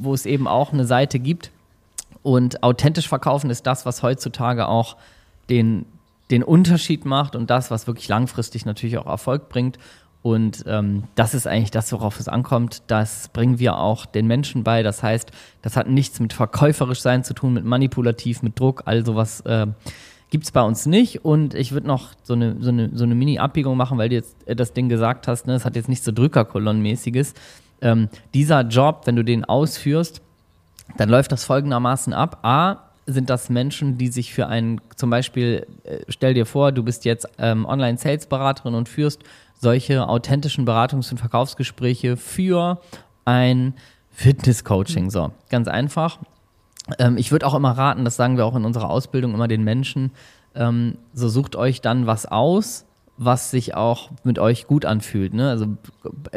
wo 0.00 0.14
es 0.14 0.24
eben 0.24 0.46
auch 0.46 0.72
eine 0.72 0.86
Seite 0.86 1.18
gibt. 1.18 1.50
Und 2.22 2.62
authentisch 2.62 3.08
verkaufen 3.08 3.50
ist 3.50 3.66
das, 3.66 3.84
was 3.84 4.02
heutzutage 4.02 4.68
auch 4.68 4.96
den, 5.48 5.86
den 6.30 6.44
Unterschied 6.44 7.04
macht 7.04 7.34
und 7.34 7.50
das, 7.50 7.70
was 7.70 7.88
wirklich 7.88 8.06
langfristig 8.06 8.64
natürlich 8.64 8.96
auch 8.96 9.06
Erfolg 9.06 9.48
bringt. 9.48 9.76
Und 10.22 10.64
ähm, 10.68 11.04
das 11.16 11.34
ist 11.34 11.48
eigentlich 11.48 11.72
das, 11.72 11.90
worauf 11.92 12.20
es 12.20 12.28
ankommt. 12.28 12.82
Das 12.86 13.28
bringen 13.32 13.58
wir 13.58 13.78
auch 13.78 14.06
den 14.06 14.28
Menschen 14.28 14.62
bei. 14.62 14.84
Das 14.84 15.02
heißt, 15.02 15.32
das 15.62 15.76
hat 15.76 15.88
nichts 15.88 16.20
mit 16.20 16.32
verkäuferisch 16.32 17.00
sein 17.00 17.24
zu 17.24 17.34
tun, 17.34 17.54
mit 17.54 17.64
manipulativ, 17.64 18.42
mit 18.42 18.60
Druck, 18.60 18.82
all 18.84 19.04
sowas 19.04 19.40
äh, 19.40 19.66
gibt 20.30 20.44
es 20.44 20.52
bei 20.52 20.62
uns 20.62 20.86
nicht. 20.86 21.24
Und 21.24 21.54
ich 21.54 21.72
würde 21.72 21.86
noch 21.86 22.10
so 22.22 22.34
eine, 22.34 22.56
so 22.60 22.70
eine, 22.70 22.90
so 22.94 23.04
eine 23.04 23.14
Mini-Abbiegung 23.14 23.76
machen, 23.76 23.98
weil 23.98 24.08
du 24.08 24.14
jetzt 24.14 24.36
äh, 24.46 24.56
das 24.56 24.72
Ding 24.72 24.88
gesagt 24.88 25.28
hast, 25.28 25.46
ne, 25.46 25.54
es 25.54 25.64
hat 25.64 25.76
jetzt 25.76 25.88
nicht 25.88 26.02
so 26.02 26.12
Drückerkolonnenmäßiges. 26.12 27.34
Ähm, 27.82 28.08
dieser 28.34 28.62
Job, 28.62 29.02
wenn 29.04 29.16
du 29.16 29.24
den 29.24 29.44
ausführst, 29.44 30.22
dann 30.96 31.08
läuft 31.08 31.32
das 31.32 31.44
folgendermaßen 31.44 32.12
ab. 32.12 32.38
A, 32.42 32.90
sind 33.06 33.30
das 33.30 33.50
Menschen, 33.50 33.98
die 33.98 34.08
sich 34.08 34.32
für 34.32 34.46
einen, 34.46 34.80
zum 34.96 35.10
Beispiel, 35.10 35.66
äh, 35.84 35.98
stell 36.08 36.34
dir 36.34 36.46
vor, 36.46 36.72
du 36.72 36.82
bist 36.82 37.04
jetzt 37.04 37.26
ähm, 37.38 37.66
Online-Sales-Beraterin 37.66 38.74
und 38.74 38.88
führst 38.88 39.22
solche 39.58 40.08
authentischen 40.08 40.66
Beratungs- 40.66 41.10
und 41.10 41.18
Verkaufsgespräche 41.18 42.16
für 42.16 42.80
ein 43.24 43.74
Fitness-Coaching. 44.12 45.10
So, 45.10 45.32
ganz 45.48 45.68
einfach. 45.68 46.18
Ähm, 46.98 47.16
ich 47.16 47.32
würde 47.32 47.46
auch 47.46 47.54
immer 47.54 47.72
raten, 47.72 48.04
das 48.04 48.16
sagen 48.16 48.36
wir 48.36 48.46
auch 48.46 48.56
in 48.56 48.64
unserer 48.64 48.90
Ausbildung 48.90 49.34
immer 49.34 49.48
den 49.48 49.64
Menschen, 49.64 50.12
ähm, 50.54 50.96
so 51.12 51.28
sucht 51.28 51.56
euch 51.56 51.80
dann 51.80 52.06
was 52.06 52.26
aus, 52.26 52.86
was 53.22 53.50
sich 53.50 53.74
auch 53.74 54.10
mit 54.24 54.38
euch 54.38 54.66
gut 54.66 54.86
anfühlt. 54.86 55.34
Ne? 55.34 55.50
Also 55.50 55.66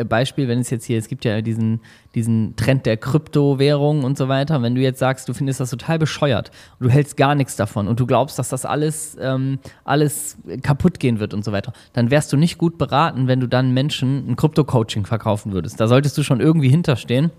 Beispiel, 0.10 0.50
wenn 0.50 0.60
es 0.60 0.70
jetzt 0.70 0.84
hier, 0.84 0.98
es 0.98 1.08
gibt 1.08 1.24
ja 1.24 1.40
diesen, 1.42 1.80
diesen 2.14 2.58
Trend 2.58 2.86
der 2.86 2.98
Kryptowährung 2.98 4.04
und 4.04 4.18
so 4.18 4.28
weiter. 4.28 4.62
Wenn 4.62 4.76
du 4.76 4.82
jetzt 4.82 5.00
sagst, 5.00 5.30
du 5.30 5.34
findest 5.34 5.62
das 5.62 5.70
total 5.70 5.98
bescheuert 5.98 6.52
und 6.80 6.88
du 6.88 6.92
hältst 6.92 7.16
gar 7.16 7.36
nichts 7.36 7.56
davon 7.56 7.88
und 7.88 8.02
du 8.02 8.06
glaubst, 8.06 8.38
dass 8.38 8.50
das 8.50 8.66
alles, 8.66 9.16
ähm, 9.22 9.60
alles 9.86 10.38
kaputt 10.62 11.00
gehen 11.00 11.22
wird 11.22 11.34
und 11.34 11.46
so 11.46 11.54
weiter, 11.54 11.72
dann 11.94 12.12
wärst 12.12 12.34
du 12.34 12.38
nicht 12.38 12.58
gut 12.58 12.78
beraten, 12.78 13.28
wenn 13.30 13.40
du 13.40 13.48
dann 13.48 13.72
Menschen 13.72 14.30
ein 14.30 14.36
Krypto-Coaching 14.36 15.06
verkaufen 15.06 15.54
würdest. 15.54 15.80
Da 15.80 15.88
solltest 15.88 16.18
du 16.18 16.24
schon 16.24 16.42
irgendwie 16.42 16.70
hinterstehen. 16.70 17.32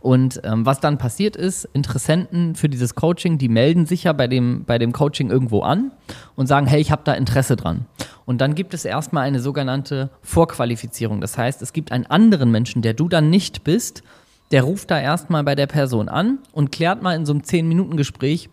Und 0.00 0.40
ähm, 0.44 0.66
was 0.66 0.80
dann 0.80 0.98
passiert 0.98 1.36
ist, 1.36 1.64
Interessenten 1.72 2.54
für 2.54 2.68
dieses 2.68 2.94
Coaching, 2.94 3.38
die 3.38 3.48
melden 3.48 3.86
sich 3.86 4.04
ja 4.04 4.12
bei 4.12 4.26
dem, 4.26 4.64
bei 4.64 4.78
dem 4.78 4.92
Coaching 4.92 5.30
irgendwo 5.30 5.60
an 5.60 5.92
und 6.36 6.46
sagen, 6.46 6.66
hey, 6.66 6.80
ich 6.80 6.90
habe 6.90 7.02
da 7.04 7.14
Interesse 7.14 7.56
dran. 7.56 7.86
Und 8.24 8.40
dann 8.40 8.54
gibt 8.54 8.74
es 8.74 8.84
erstmal 8.84 9.24
eine 9.24 9.40
sogenannte 9.40 10.10
Vorqualifizierung. 10.22 11.20
Das 11.20 11.38
heißt, 11.38 11.62
es 11.62 11.72
gibt 11.72 11.92
einen 11.92 12.06
anderen 12.06 12.50
Menschen, 12.50 12.82
der 12.82 12.94
du 12.94 13.08
dann 13.08 13.30
nicht 13.30 13.64
bist, 13.64 14.02
der 14.50 14.62
ruft 14.62 14.90
da 14.90 15.00
erstmal 15.00 15.44
bei 15.44 15.54
der 15.54 15.66
Person 15.66 16.08
an 16.08 16.38
und 16.52 16.72
klärt 16.72 17.02
mal 17.02 17.14
in 17.14 17.26
so 17.26 17.32
einem 17.32 17.42
10-Minuten-Gespräch, 17.42 18.48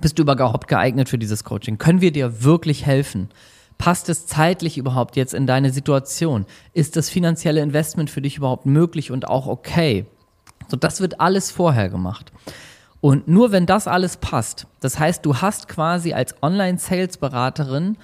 bist 0.00 0.18
du 0.18 0.22
überhaupt 0.22 0.68
geeignet 0.68 1.08
für 1.08 1.18
dieses 1.18 1.44
Coaching? 1.44 1.78
Können 1.78 2.00
wir 2.00 2.12
dir 2.12 2.44
wirklich 2.44 2.86
helfen? 2.86 3.28
Passt 3.78 4.08
es 4.08 4.26
zeitlich 4.26 4.78
überhaupt 4.78 5.16
jetzt 5.16 5.34
in 5.34 5.46
deine 5.46 5.70
Situation? 5.70 6.46
Ist 6.74 6.96
das 6.96 7.08
finanzielle 7.08 7.62
Investment 7.62 8.10
für 8.10 8.20
dich 8.20 8.36
überhaupt 8.36 8.66
möglich 8.66 9.10
und 9.10 9.26
auch 9.26 9.46
okay? 9.46 10.06
So, 10.70 10.76
das 10.76 11.00
wird 11.00 11.20
alles 11.20 11.50
vorher 11.50 11.88
gemacht. 11.88 12.32
Und 13.00 13.28
nur 13.28 13.50
wenn 13.50 13.66
das 13.66 13.88
alles 13.88 14.18
passt, 14.18 14.66
das 14.80 14.98
heißt, 14.98 15.24
du 15.24 15.36
hast 15.36 15.68
quasi 15.68 16.12
als 16.12 16.34
Online-Sales-Beraterin 16.42 17.96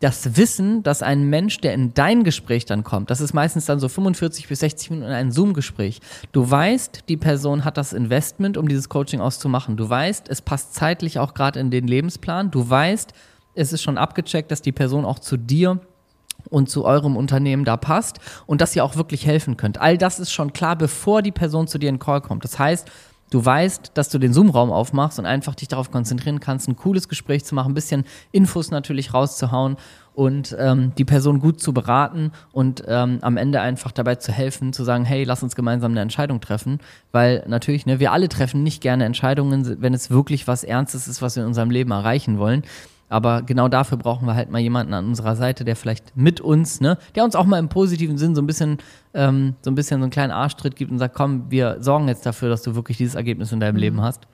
das 0.00 0.36
Wissen, 0.36 0.82
dass 0.82 1.02
ein 1.02 1.24
Mensch, 1.28 1.58
der 1.58 1.74
in 1.74 1.92
dein 1.92 2.24
Gespräch 2.24 2.64
dann 2.64 2.84
kommt, 2.84 3.10
das 3.10 3.20
ist 3.20 3.34
meistens 3.34 3.66
dann 3.66 3.78
so 3.78 3.88
45 3.88 4.48
bis 4.48 4.60
60 4.60 4.90
Minuten 4.90 5.08
in 5.08 5.14
ein 5.14 5.30
Zoom-Gespräch, 5.30 6.00
du 6.32 6.50
weißt, 6.50 7.04
die 7.08 7.18
Person 7.18 7.64
hat 7.64 7.76
das 7.76 7.92
Investment, 7.92 8.56
um 8.56 8.66
dieses 8.66 8.88
Coaching 8.88 9.20
auszumachen. 9.20 9.76
Du 9.76 9.88
weißt, 9.88 10.28
es 10.30 10.40
passt 10.40 10.74
zeitlich 10.74 11.18
auch 11.18 11.34
gerade 11.34 11.60
in 11.60 11.70
den 11.70 11.86
Lebensplan. 11.86 12.50
Du 12.50 12.68
weißt, 12.68 13.12
es 13.54 13.72
ist 13.72 13.82
schon 13.82 13.98
abgecheckt, 13.98 14.50
dass 14.50 14.62
die 14.62 14.72
Person 14.72 15.04
auch 15.04 15.18
zu 15.18 15.36
dir 15.36 15.80
und 16.48 16.70
zu 16.70 16.84
eurem 16.84 17.16
Unternehmen 17.16 17.64
da 17.64 17.76
passt 17.76 18.18
und 18.46 18.60
dass 18.60 18.74
ihr 18.74 18.84
auch 18.84 18.96
wirklich 18.96 19.26
helfen 19.26 19.56
könnt. 19.56 19.80
All 19.80 19.98
das 19.98 20.20
ist 20.20 20.32
schon 20.32 20.52
klar, 20.52 20.76
bevor 20.76 21.22
die 21.22 21.32
Person 21.32 21.66
zu 21.66 21.78
dir 21.78 21.88
in 21.88 21.98
Call 21.98 22.20
kommt. 22.20 22.44
Das 22.44 22.58
heißt, 22.58 22.90
du 23.30 23.44
weißt, 23.44 23.92
dass 23.94 24.08
du 24.08 24.18
den 24.18 24.32
Zoom-Raum 24.32 24.70
aufmachst 24.70 25.18
und 25.18 25.26
einfach 25.26 25.54
dich 25.54 25.68
darauf 25.68 25.90
konzentrieren 25.90 26.40
kannst, 26.40 26.68
ein 26.68 26.76
cooles 26.76 27.08
Gespräch 27.08 27.44
zu 27.44 27.54
machen, 27.54 27.72
ein 27.72 27.74
bisschen 27.74 28.04
Infos 28.32 28.70
natürlich 28.70 29.14
rauszuhauen 29.14 29.76
und 30.14 30.54
ähm, 30.58 30.92
die 30.98 31.04
Person 31.04 31.40
gut 31.40 31.60
zu 31.60 31.72
beraten 31.72 32.32
und 32.52 32.82
ähm, 32.86 33.18
am 33.22 33.36
Ende 33.36 33.60
einfach 33.60 33.92
dabei 33.92 34.16
zu 34.16 34.32
helfen, 34.32 34.72
zu 34.72 34.84
sagen, 34.84 35.04
hey, 35.04 35.24
lass 35.24 35.42
uns 35.42 35.54
gemeinsam 35.54 35.92
eine 35.92 36.00
Entscheidung 36.00 36.40
treffen, 36.40 36.80
weil 37.12 37.44
natürlich, 37.46 37.86
ne, 37.86 38.00
wir 38.00 38.12
alle 38.12 38.28
treffen 38.28 38.62
nicht 38.62 38.82
gerne 38.82 39.04
Entscheidungen, 39.04 39.80
wenn 39.80 39.94
es 39.94 40.10
wirklich 40.10 40.46
was 40.48 40.64
Ernstes 40.64 41.08
ist, 41.08 41.22
was 41.22 41.36
wir 41.36 41.44
in 41.44 41.48
unserem 41.48 41.70
Leben 41.70 41.92
erreichen 41.92 42.38
wollen. 42.38 42.64
Aber 43.10 43.42
genau 43.42 43.68
dafür 43.68 43.98
brauchen 43.98 44.26
wir 44.26 44.36
halt 44.36 44.50
mal 44.50 44.60
jemanden 44.60 44.94
an 44.94 45.04
unserer 45.04 45.34
Seite, 45.34 45.64
der 45.64 45.74
vielleicht 45.74 46.16
mit 46.16 46.40
uns, 46.40 46.80
ne, 46.80 46.96
der 47.16 47.24
uns 47.24 47.34
auch 47.34 47.44
mal 47.44 47.58
im 47.58 47.68
positiven 47.68 48.16
Sinn 48.16 48.36
so 48.36 48.40
ein 48.40 48.46
bisschen, 48.46 48.78
ähm, 49.14 49.56
so 49.62 49.70
ein 49.70 49.74
bisschen 49.74 50.00
so 50.00 50.04
einen 50.04 50.12
kleinen 50.12 50.30
Arschtritt 50.30 50.76
gibt 50.76 50.92
und 50.92 50.98
sagt, 51.00 51.16
komm, 51.16 51.50
wir 51.50 51.78
sorgen 51.80 52.06
jetzt 52.06 52.24
dafür, 52.24 52.48
dass 52.48 52.62
du 52.62 52.76
wirklich 52.76 52.96
dieses 52.96 53.16
Ergebnis 53.16 53.50
in 53.50 53.58
deinem 53.58 53.74
mhm. 53.74 53.80
Leben 53.80 54.00
hast. 54.00 54.28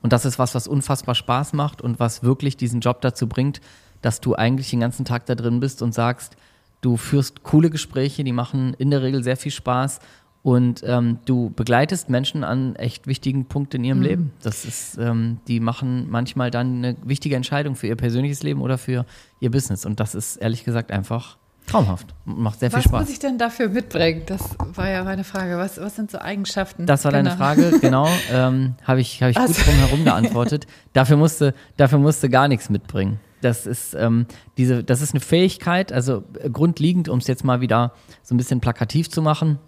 Und 0.00 0.14
das 0.14 0.24
ist 0.24 0.38
was, 0.38 0.54
was 0.54 0.66
unfassbar 0.66 1.14
Spaß 1.14 1.52
macht 1.52 1.82
und 1.82 2.00
was 2.00 2.22
wirklich 2.22 2.56
diesen 2.56 2.80
Job 2.80 3.02
dazu 3.02 3.28
bringt, 3.28 3.60
dass 4.00 4.20
du 4.20 4.34
eigentlich 4.34 4.70
den 4.70 4.80
ganzen 4.80 5.04
Tag 5.04 5.26
da 5.26 5.34
drin 5.34 5.60
bist 5.60 5.82
und 5.82 5.92
sagst, 5.92 6.36
du 6.80 6.96
führst 6.96 7.42
coole 7.42 7.68
Gespräche, 7.68 8.24
die 8.24 8.32
machen 8.32 8.74
in 8.78 8.90
der 8.90 9.02
Regel 9.02 9.22
sehr 9.22 9.36
viel 9.36 9.52
Spaß 9.52 10.00
und 10.42 10.82
ähm, 10.84 11.18
du 11.24 11.50
begleitest 11.50 12.10
Menschen 12.10 12.42
an 12.42 12.74
echt 12.74 13.06
wichtigen 13.06 13.44
Punkten 13.44 13.76
in 13.76 13.84
ihrem 13.84 13.98
mhm. 13.98 14.04
Leben. 14.04 14.32
Das 14.42 14.64
ist, 14.64 14.98
ähm, 14.98 15.38
die 15.46 15.60
machen 15.60 16.10
manchmal 16.10 16.50
dann 16.50 16.78
eine 16.78 16.96
wichtige 17.04 17.36
Entscheidung 17.36 17.76
für 17.76 17.86
ihr 17.86 17.96
persönliches 17.96 18.42
Leben 18.42 18.60
oder 18.60 18.76
für 18.76 19.06
ihr 19.38 19.50
Business. 19.52 19.86
Und 19.86 20.00
das 20.00 20.16
ist 20.16 20.36
ehrlich 20.36 20.64
gesagt 20.64 20.90
einfach 20.90 21.38
traumhaft. 21.66 22.12
Macht 22.24 22.58
sehr 22.58 22.72
was 22.72 22.82
viel 22.82 22.88
Spaß. 22.88 22.92
Was 22.92 23.00
muss 23.02 23.12
ich 23.12 23.18
denn 23.20 23.38
dafür 23.38 23.68
mitbringen? 23.68 24.22
Das 24.26 24.56
war 24.74 24.90
ja 24.90 25.04
meine 25.04 25.22
Frage. 25.22 25.58
Was, 25.58 25.80
was 25.80 25.94
sind 25.94 26.10
so 26.10 26.18
Eigenschaften? 26.18 26.86
Das 26.86 27.04
war 27.04 27.12
genau. 27.12 27.24
deine 27.24 27.36
Frage, 27.36 27.78
genau. 27.80 28.08
ähm, 28.32 28.74
Habe 28.82 29.00
ich, 29.00 29.22
hab 29.22 29.30
ich 29.30 29.36
gut 29.36 29.64
drum 29.64 29.74
herum 29.74 30.04
geantwortet. 30.04 30.66
dafür 30.92 31.16
musste, 31.16 31.54
dafür 31.76 31.98
musste 31.98 32.28
gar 32.28 32.48
nichts 32.48 32.68
mitbringen. 32.68 33.20
Das 33.42 33.66
ist, 33.66 33.94
ähm, 33.94 34.26
diese, 34.56 34.82
das 34.82 35.02
ist 35.02 35.14
eine 35.14 35.20
Fähigkeit, 35.20 35.92
also 35.92 36.24
grundlegend, 36.52 37.08
um 37.08 37.18
es 37.18 37.28
jetzt 37.28 37.44
mal 37.44 37.60
wieder 37.60 37.92
so 38.22 38.34
ein 38.34 38.38
bisschen 38.38 38.60
plakativ 38.60 39.08
zu 39.08 39.22
machen 39.22 39.60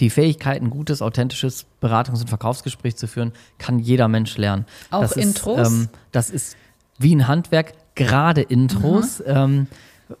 die 0.00 0.10
Fähigkeit, 0.10 0.60
ein 0.60 0.70
gutes, 0.70 1.02
authentisches 1.02 1.66
Beratungs- 1.82 2.20
und 2.20 2.28
Verkaufsgespräch 2.28 2.96
zu 2.96 3.06
führen, 3.06 3.32
kann 3.58 3.78
jeder 3.78 4.08
Mensch 4.08 4.36
lernen. 4.36 4.66
Auch 4.90 5.02
das 5.02 5.12
Intros? 5.12 5.60
Ist, 5.60 5.72
ähm, 5.72 5.88
das 6.12 6.30
ist 6.30 6.56
wie 6.98 7.14
ein 7.14 7.28
Handwerk, 7.28 7.74
gerade 7.94 8.42
Intros, 8.42 9.20
mhm. 9.20 9.24
ähm, 9.26 9.66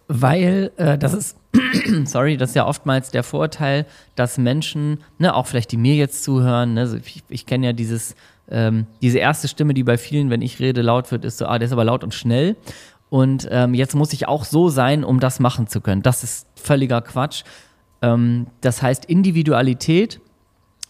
weil 0.06 0.70
äh, 0.76 0.98
das 0.98 1.14
ist, 1.14 1.36
sorry, 2.04 2.36
das 2.36 2.50
ist 2.50 2.56
ja 2.56 2.66
oftmals 2.66 3.10
der 3.10 3.22
Vorteil, 3.22 3.86
dass 4.16 4.38
Menschen, 4.38 5.00
ne, 5.18 5.34
auch 5.34 5.46
vielleicht 5.46 5.72
die 5.72 5.76
mir 5.76 5.94
jetzt 5.94 6.24
zuhören, 6.24 6.74
ne, 6.74 7.00
ich, 7.04 7.22
ich 7.28 7.46
kenne 7.46 7.66
ja 7.66 7.72
dieses, 7.72 8.14
ähm, 8.50 8.86
diese 9.02 9.18
erste 9.18 9.48
Stimme, 9.48 9.74
die 9.74 9.84
bei 9.84 9.98
vielen, 9.98 10.30
wenn 10.30 10.42
ich 10.42 10.58
rede, 10.58 10.82
laut 10.82 11.10
wird, 11.10 11.24
ist 11.24 11.38
so, 11.38 11.46
ah, 11.46 11.58
der 11.58 11.66
ist 11.66 11.72
aber 11.72 11.84
laut 11.84 12.04
und 12.04 12.14
schnell. 12.14 12.56
Und 13.10 13.48
ähm, 13.50 13.72
jetzt 13.74 13.94
muss 13.94 14.12
ich 14.12 14.28
auch 14.28 14.44
so 14.44 14.68
sein, 14.68 15.04
um 15.04 15.20
das 15.20 15.40
machen 15.40 15.66
zu 15.66 15.80
können. 15.80 16.02
Das 16.02 16.22
ist 16.24 16.46
völliger 16.56 17.00
Quatsch. 17.00 17.42
Ähm, 18.02 18.46
das 18.60 18.82
heißt, 18.82 19.04
Individualität 19.06 20.20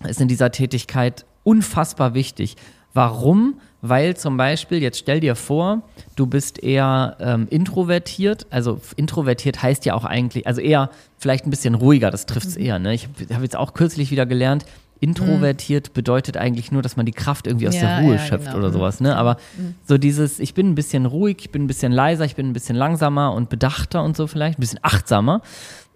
ist 0.06 0.20
in 0.20 0.28
dieser 0.28 0.50
Tätigkeit 0.50 1.24
unfassbar 1.44 2.14
wichtig. 2.14 2.56
Warum? 2.94 3.60
Weil 3.80 4.16
zum 4.16 4.36
Beispiel, 4.36 4.82
jetzt 4.82 4.98
stell 4.98 5.20
dir 5.20 5.36
vor, 5.36 5.82
du 6.16 6.26
bist 6.26 6.62
eher 6.62 7.16
ähm, 7.20 7.46
introvertiert. 7.48 8.46
Also 8.50 8.80
introvertiert 8.96 9.62
heißt 9.62 9.84
ja 9.86 9.94
auch 9.94 10.04
eigentlich, 10.04 10.46
also 10.46 10.60
eher 10.60 10.90
vielleicht 11.16 11.46
ein 11.46 11.50
bisschen 11.50 11.74
ruhiger, 11.76 12.10
das 12.10 12.26
trifft 12.26 12.48
es 12.48 12.58
mhm. 12.58 12.64
eher. 12.64 12.78
Ne? 12.80 12.94
Ich 12.94 13.04
habe 13.04 13.34
hab 13.34 13.42
jetzt 13.42 13.56
auch 13.56 13.74
kürzlich 13.74 14.10
wieder 14.10 14.26
gelernt, 14.26 14.64
introvertiert 15.00 15.90
mhm. 15.90 15.92
bedeutet 15.92 16.36
eigentlich 16.36 16.72
nur, 16.72 16.82
dass 16.82 16.96
man 16.96 17.06
die 17.06 17.12
Kraft 17.12 17.46
irgendwie 17.46 17.68
aus 17.68 17.76
ja, 17.76 17.82
der 17.82 18.00
Ruhe 18.00 18.14
ja, 18.16 18.18
schöpft 18.18 18.46
genau. 18.46 18.58
oder 18.58 18.72
sowas. 18.72 19.00
Ne? 19.00 19.16
Aber 19.16 19.36
mhm. 19.56 19.76
so 19.86 19.96
dieses, 19.96 20.40
ich 20.40 20.54
bin 20.54 20.70
ein 20.70 20.74
bisschen 20.74 21.06
ruhig, 21.06 21.36
ich 21.40 21.50
bin 21.50 21.62
ein 21.62 21.68
bisschen 21.68 21.92
leiser, 21.92 22.24
ich 22.24 22.34
bin 22.34 22.48
ein 22.48 22.52
bisschen 22.52 22.74
langsamer 22.74 23.32
und 23.32 23.48
bedachter 23.48 24.02
und 24.02 24.16
so 24.16 24.26
vielleicht, 24.26 24.58
ein 24.58 24.60
bisschen 24.60 24.80
achtsamer. 24.82 25.40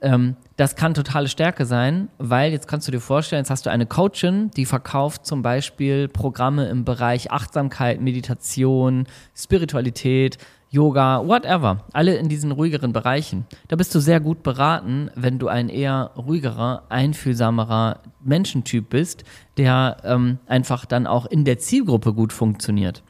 Ähm, 0.01 0.37
das 0.57 0.77
kann 0.77 0.95
totale 0.95 1.29
Stärke 1.29 1.67
sein, 1.67 2.09
weil 2.19 2.53
jetzt 2.53 2.69
kannst 2.69 2.87
du 2.87 2.93
dir 2.93 3.01
vorstellen, 3.01 3.41
jetzt 3.41 3.51
hast 3.51 3.67
du 3.67 3.71
eine 3.71 3.87
Coachin, 3.87 4.51
die 4.51 4.67
verkauft 4.67 5.27
zum 5.27 5.43
Beispiel 5.43 6.09
Programme 6.09 6.69
im 6.69 6.85
Bereich 6.85 7.31
Achtsamkeit, 7.31 8.01
Meditation, 8.01 9.07
Spiritualität, 9.35 10.38
Yoga, 10.71 11.27
whatever. 11.27 11.85
Alle 11.93 12.17
in 12.17 12.31
diesen 12.31 12.51
ruhigeren 12.51 12.95
Bereichen. 12.95 13.47
Da 13.69 13.77
bist 13.77 13.95
du 13.95 14.01
sehr 14.01 14.21
gut 14.21 14.43
beraten, 14.43 15.11
wenn 15.15 15.38
du 15.38 15.49
ein 15.49 15.69
eher 15.69 16.12
ruhigerer, 16.17 16.85
einfühlsamerer 16.88 18.01
Menschentyp 18.25 18.88
bist, 18.88 19.25
der 19.59 19.99
ähm, 20.03 20.38
einfach 20.47 20.87
dann 20.87 21.07
auch 21.07 21.27
in 21.27 21.45
der 21.45 21.59
Zielgruppe 21.59 22.15
gut 22.15 22.33
funktioniert. 22.33 23.03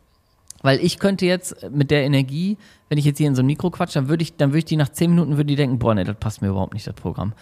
Weil 0.63 0.79
ich 0.81 0.99
könnte 0.99 1.27
jetzt 1.27 1.71
mit 1.71 1.91
der 1.91 2.05
Energie, 2.05 2.57
wenn 2.89 2.99
ich 2.99 3.05
jetzt 3.05 3.19
hier 3.19 3.27
in 3.27 3.35
so 3.35 3.43
ein 3.43 3.47
Mikro 3.47 3.71
quatsche, 3.71 3.95
dann 3.95 4.09
würde 4.09 4.23
ich, 4.23 4.37
dann 4.37 4.51
würde 4.51 4.59
ich 4.59 4.65
die 4.65 4.77
nach 4.77 4.89
zehn 4.89 5.11
Minuten 5.11 5.33
würde 5.33 5.47
die 5.47 5.57
denken, 5.57 5.79
boah, 5.79 5.95
nee, 5.95 6.05
das 6.05 6.17
passt 6.17 6.43
mir 6.43 6.49
überhaupt 6.49 6.75
nicht, 6.75 6.87
das 6.87 6.95
Programm. 6.95 7.33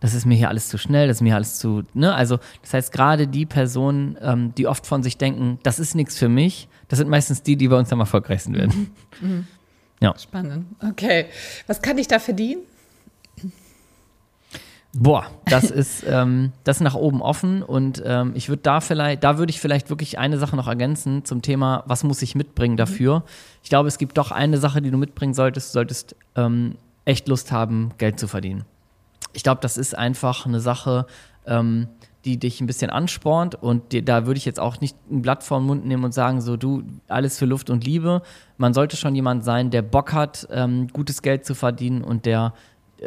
Das 0.00 0.14
ist 0.14 0.26
mir 0.26 0.34
hier 0.34 0.48
alles 0.48 0.68
zu 0.68 0.76
schnell, 0.76 1.08
das 1.08 1.18
ist 1.18 1.20
mir 1.22 1.30
hier 1.30 1.36
alles 1.36 1.58
zu, 1.58 1.84
ne? 1.94 2.14
Also, 2.14 2.38
das 2.62 2.74
heißt, 2.74 2.92
gerade 2.92 3.26
die 3.26 3.46
Personen, 3.46 4.18
ähm, 4.20 4.54
die 4.54 4.66
oft 4.66 4.86
von 4.86 5.02
sich 5.02 5.16
denken, 5.16 5.58
das 5.62 5.78
ist 5.78 5.94
nichts 5.94 6.18
für 6.18 6.28
mich, 6.28 6.68
das 6.88 6.98
sind 6.98 7.08
meistens 7.08 7.42
die, 7.42 7.56
die 7.56 7.68
bei 7.68 7.78
uns 7.78 7.92
am 7.92 8.00
erfolgreichsten 8.00 8.54
werden. 8.54 8.92
Mhm. 9.20 9.28
Mhm. 9.28 9.46
Ja. 10.00 10.18
Spannend. 10.18 10.66
Okay. 10.86 11.26
Was 11.66 11.80
kann 11.80 11.96
ich 11.96 12.08
da 12.08 12.18
verdienen? 12.18 12.62
Boah, 14.94 15.26
das 15.46 15.64
ist 15.70 16.04
ähm, 16.08 16.52
das 16.62 16.76
ist 16.76 16.82
nach 16.82 16.94
oben 16.94 17.20
offen 17.20 17.62
und 17.62 18.02
ähm, 18.06 18.32
ich 18.34 18.48
würde 18.48 18.62
da 18.62 18.80
vielleicht, 18.80 19.24
da 19.24 19.38
würde 19.38 19.50
ich 19.50 19.60
vielleicht 19.60 19.90
wirklich 19.90 20.18
eine 20.18 20.38
Sache 20.38 20.56
noch 20.56 20.68
ergänzen 20.68 21.24
zum 21.24 21.42
Thema, 21.42 21.82
was 21.86 22.04
muss 22.04 22.22
ich 22.22 22.34
mitbringen 22.34 22.76
dafür. 22.76 23.18
Mhm. 23.18 23.24
Ich 23.62 23.70
glaube, 23.70 23.88
es 23.88 23.98
gibt 23.98 24.16
doch 24.18 24.30
eine 24.30 24.58
Sache, 24.58 24.80
die 24.80 24.90
du 24.90 24.96
mitbringen 24.96 25.34
solltest. 25.34 25.70
Du 25.70 25.72
solltest 25.74 26.16
ähm, 26.36 26.76
echt 27.04 27.28
Lust 27.28 27.50
haben, 27.50 27.90
Geld 27.98 28.20
zu 28.20 28.28
verdienen. 28.28 28.64
Ich 29.32 29.42
glaube, 29.42 29.60
das 29.60 29.76
ist 29.76 29.98
einfach 29.98 30.46
eine 30.46 30.60
Sache, 30.60 31.06
ähm, 31.46 31.88
die 32.24 32.38
dich 32.38 32.60
ein 32.60 32.66
bisschen 32.66 32.90
anspornt 32.90 33.54
und 33.54 33.92
die, 33.92 34.02
da 34.02 34.26
würde 34.26 34.38
ich 34.38 34.44
jetzt 34.44 34.60
auch 34.60 34.80
nicht 34.80 34.96
ein 35.10 35.20
Blatt 35.20 35.42
vor 35.42 35.58
den 35.58 35.66
Mund 35.66 35.86
nehmen 35.86 36.04
und 36.04 36.14
sagen, 36.14 36.40
so 36.40 36.56
du, 36.56 36.82
alles 37.08 37.38
für 37.38 37.44
Luft 37.44 37.68
und 37.68 37.84
Liebe. 37.84 38.22
Man 38.56 38.72
sollte 38.72 38.96
schon 38.96 39.14
jemand 39.14 39.44
sein, 39.44 39.70
der 39.70 39.82
Bock 39.82 40.12
hat, 40.12 40.48
ähm, 40.50 40.88
gutes 40.92 41.20
Geld 41.20 41.44
zu 41.44 41.54
verdienen 41.54 42.02
und 42.02 42.24
der 42.24 42.54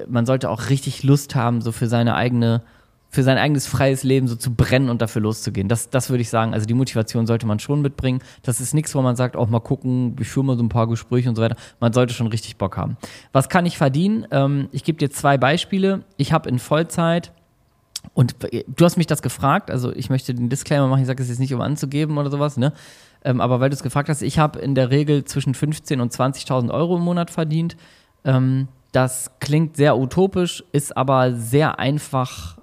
man 0.07 0.25
sollte 0.25 0.49
auch 0.49 0.69
richtig 0.69 1.03
Lust 1.03 1.35
haben, 1.35 1.61
so 1.61 1.71
für 1.71 1.87
seine 1.87 2.15
eigene, 2.15 2.61
für 3.09 3.23
sein 3.23 3.37
eigenes 3.37 3.67
freies 3.67 4.03
Leben 4.03 4.27
so 4.27 4.35
zu 4.35 4.53
brennen 4.53 4.89
und 4.89 5.01
dafür 5.01 5.21
loszugehen. 5.21 5.67
Das, 5.67 5.89
das 5.89 6.09
würde 6.09 6.21
ich 6.21 6.29
sagen. 6.29 6.53
Also 6.53 6.65
die 6.65 6.73
Motivation 6.73 7.25
sollte 7.25 7.45
man 7.45 7.59
schon 7.59 7.81
mitbringen. 7.81 8.21
Das 8.43 8.59
ist 8.59 8.73
nichts, 8.73 8.93
wo 8.95 9.01
man 9.01 9.15
sagt, 9.15 9.35
auch 9.35 9.49
mal 9.49 9.59
gucken, 9.59 10.15
ich 10.19 10.27
führe 10.27 10.45
mal 10.45 10.57
so 10.57 10.63
ein 10.63 10.69
paar 10.69 10.87
Gespräche 10.87 11.29
und 11.29 11.35
so 11.35 11.41
weiter. 11.41 11.55
Man 11.79 11.93
sollte 11.93 12.13
schon 12.13 12.27
richtig 12.27 12.57
Bock 12.57 12.77
haben. 12.77 12.97
Was 13.31 13.49
kann 13.49 13.65
ich 13.65 13.77
verdienen? 13.77 14.27
Ähm, 14.31 14.69
ich 14.71 14.83
gebe 14.83 14.97
dir 14.97 15.09
zwei 15.09 15.37
Beispiele. 15.37 16.03
Ich 16.17 16.33
habe 16.33 16.49
in 16.49 16.59
Vollzeit 16.59 17.31
und 18.13 18.35
du 18.67 18.85
hast 18.85 18.97
mich 18.97 19.07
das 19.07 19.21
gefragt, 19.21 19.69
also 19.69 19.93
ich 19.93 20.09
möchte 20.09 20.33
den 20.33 20.49
Disclaimer 20.49 20.87
machen, 20.87 21.01
ich 21.01 21.07
sage 21.07 21.21
es 21.21 21.29
jetzt 21.29 21.39
nicht, 21.39 21.53
um 21.53 21.61
anzugeben 21.61 22.17
oder 22.17 22.29
sowas, 22.29 22.57
ne? 22.57 22.73
Ähm, 23.23 23.41
aber 23.41 23.59
weil 23.59 23.69
du 23.69 23.75
es 23.75 23.83
gefragt 23.83 24.09
hast, 24.09 24.21
ich 24.21 24.39
habe 24.39 24.59
in 24.59 24.75
der 24.75 24.89
Regel 24.89 25.25
zwischen 25.25 25.53
15.000 25.53 26.01
und 26.01 26.13
20.000 26.13 26.71
Euro 26.71 26.97
im 26.97 27.03
Monat 27.03 27.31
verdient. 27.31 27.75
Ähm, 28.23 28.67
das 28.91 29.31
klingt 29.39 29.77
sehr 29.77 29.97
utopisch, 29.97 30.63
ist 30.71 30.95
aber 30.95 31.33
sehr 31.33 31.79
einfach 31.79 32.57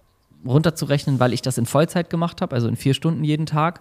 runterzurechnen, 0.46 1.20
weil 1.20 1.32
ich 1.32 1.42
das 1.42 1.58
in 1.58 1.66
Vollzeit 1.66 2.10
gemacht 2.10 2.40
habe, 2.40 2.54
also 2.54 2.68
in 2.68 2.76
vier 2.76 2.94
Stunden 2.94 3.24
jeden 3.24 3.46
Tag. 3.46 3.80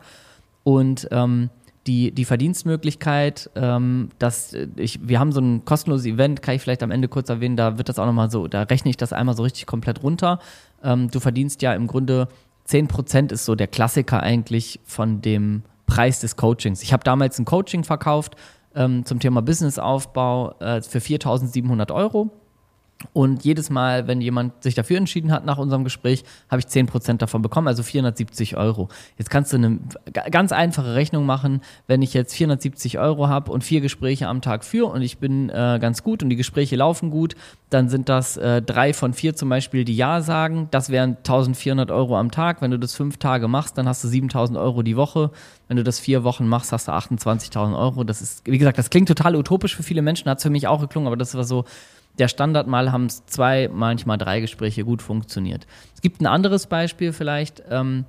Und 0.64 1.08
ähm, 1.12 1.50
die, 1.88 2.12
die 2.12 2.26
Verdienstmöglichkeit, 2.26 3.50
ähm, 3.56 4.10
dass 4.20 4.56
ich, 4.78 5.06
wir 5.08 5.20
haben 5.20 5.32
so 5.34 5.42
ein 5.42 5.66
kostenloses 5.66 6.06
Event, 6.06 6.42
kann 6.42 6.56
ich 6.56 6.62
vielleicht 6.62 6.84
am 6.84 6.92
Ende 6.92 7.10
kurz 7.10 7.30
erwähnen, 7.30 7.58
da 7.58 7.78
wird 7.78 7.90
das 7.90 8.00
auch 8.00 8.06
nochmal 8.06 8.32
so, 8.32 8.48
da 8.48 8.64
rechne 8.64 8.90
ich 8.90 8.98
das 8.98 9.12
einmal 9.12 9.36
so 9.36 9.44
richtig 9.44 9.66
komplett 9.66 10.02
runter. 10.02 10.40
Ähm, 10.82 11.12
du 11.12 11.20
verdienst 11.20 11.62
ja 11.62 11.74
im 11.74 11.88
Grunde 11.88 12.30
10% 12.70 13.34
ist 13.34 13.44
so 13.44 13.56
der 13.56 13.68
Klassiker 13.68 14.24
eigentlich 14.24 14.80
von 14.86 15.22
dem 15.22 15.64
Preis 15.86 16.22
des 16.22 16.38
Coachings. 16.38 16.82
Ich 16.82 16.94
habe 16.94 17.04
damals 17.04 17.38
ein 17.38 17.46
Coaching 17.46 17.84
verkauft 17.84 18.36
ähm, 18.76 19.06
zum 19.06 19.20
Thema 19.20 19.42
Businessaufbau 19.42 20.56
äh, 20.60 20.82
für 20.82 21.00
4.700 21.00 21.94
Euro. 21.94 22.30
Und 23.12 23.44
jedes 23.44 23.70
Mal, 23.70 24.08
wenn 24.08 24.22
jemand 24.22 24.64
sich 24.64 24.76
dafür 24.76 24.98
entschieden 24.98 25.32
hat 25.32 25.46
nach 25.46 25.58
unserem 25.58 25.84
Gespräch, 25.84 26.24
habe 26.50 26.62
ich 26.62 26.68
10% 26.68 27.18
davon 27.18 27.42
bekommen, 27.42 27.68
also 27.68 27.84
470 27.84 28.56
Euro. 28.56 28.90
Jetzt 29.18 29.30
kannst 29.30 29.52
du 29.52 29.58
eine 29.58 29.80
ganz 30.32 30.52
einfache 30.52 30.96
Rechnung 30.96 31.26
machen, 31.26 31.62
wenn 31.88 32.02
ich 32.02 32.14
jetzt 32.14 32.34
470 32.34 33.00
Euro 33.00 33.28
habe 33.28 33.52
und 33.52 33.64
vier 33.64 33.82
Gespräche 33.82 34.28
am 34.28 34.42
Tag 34.42 34.64
führe 34.64 34.88
und 34.88 35.02
ich 35.02 35.18
bin 35.18 35.50
äh, 35.50 35.80
ganz 35.82 36.04
gut 36.04 36.24
und 36.24 36.30
die 36.30 36.36
Gespräche 36.36 36.76
laufen 36.76 37.10
gut, 37.10 37.36
dann 37.70 37.90
sind 37.90 38.08
das 38.10 38.38
äh, 38.38 38.62
drei 38.62 38.94
von 38.94 39.14
vier 39.14 39.36
zum 39.36 39.50
Beispiel, 39.50 39.84
die 39.84 39.96
Ja 39.96 40.22
sagen. 40.22 40.68
Das 40.72 40.90
wären 40.90 41.18
1400 41.18 41.92
Euro 41.92 42.18
am 42.18 42.32
Tag. 42.32 42.62
Wenn 42.62 42.72
du 42.72 42.78
das 42.78 42.96
fünf 42.96 43.18
Tage 43.18 43.48
machst, 43.48 43.78
dann 43.78 43.88
hast 43.88 44.04
du 44.04 44.08
7000 44.08 44.58
Euro 44.58 44.84
die 44.84 44.96
Woche. 44.96 45.32
Wenn 45.68 45.78
du 45.78 45.84
das 45.84 46.00
vier 46.00 46.24
Wochen 46.24 46.48
machst, 46.48 46.72
hast 46.72 46.88
du 46.88 46.92
28.000 46.92 47.78
Euro. 47.78 48.04
Das 48.04 48.22
ist, 48.22 48.46
wie 48.46 48.58
gesagt, 48.58 48.78
das 48.78 48.90
klingt 48.90 49.08
total 49.08 49.36
utopisch 49.36 49.76
für 49.76 49.84
viele 49.84 50.02
Menschen, 50.02 50.30
hat 50.30 50.38
es 50.38 50.44
für 50.44 50.50
mich 50.50 50.68
auch 50.68 50.82
geklungen, 50.82 51.08
aber 51.08 51.18
das 51.18 51.34
war 51.36 51.44
so 51.44 51.66
der 52.20 52.28
Standard 52.28 52.68
mal 52.68 52.92
haben 52.92 53.06
es 53.06 53.26
zwei, 53.26 53.70
manchmal 53.72 54.18
drei 54.18 54.40
Gespräche 54.40 54.84
gut 54.84 55.02
funktioniert. 55.02 55.66
Es 55.96 56.02
gibt 56.02 56.22
ein 56.22 56.28
anderes 56.28 56.68
Beispiel 56.68 57.14
vielleicht 57.14 57.64
ähm, 57.70 58.06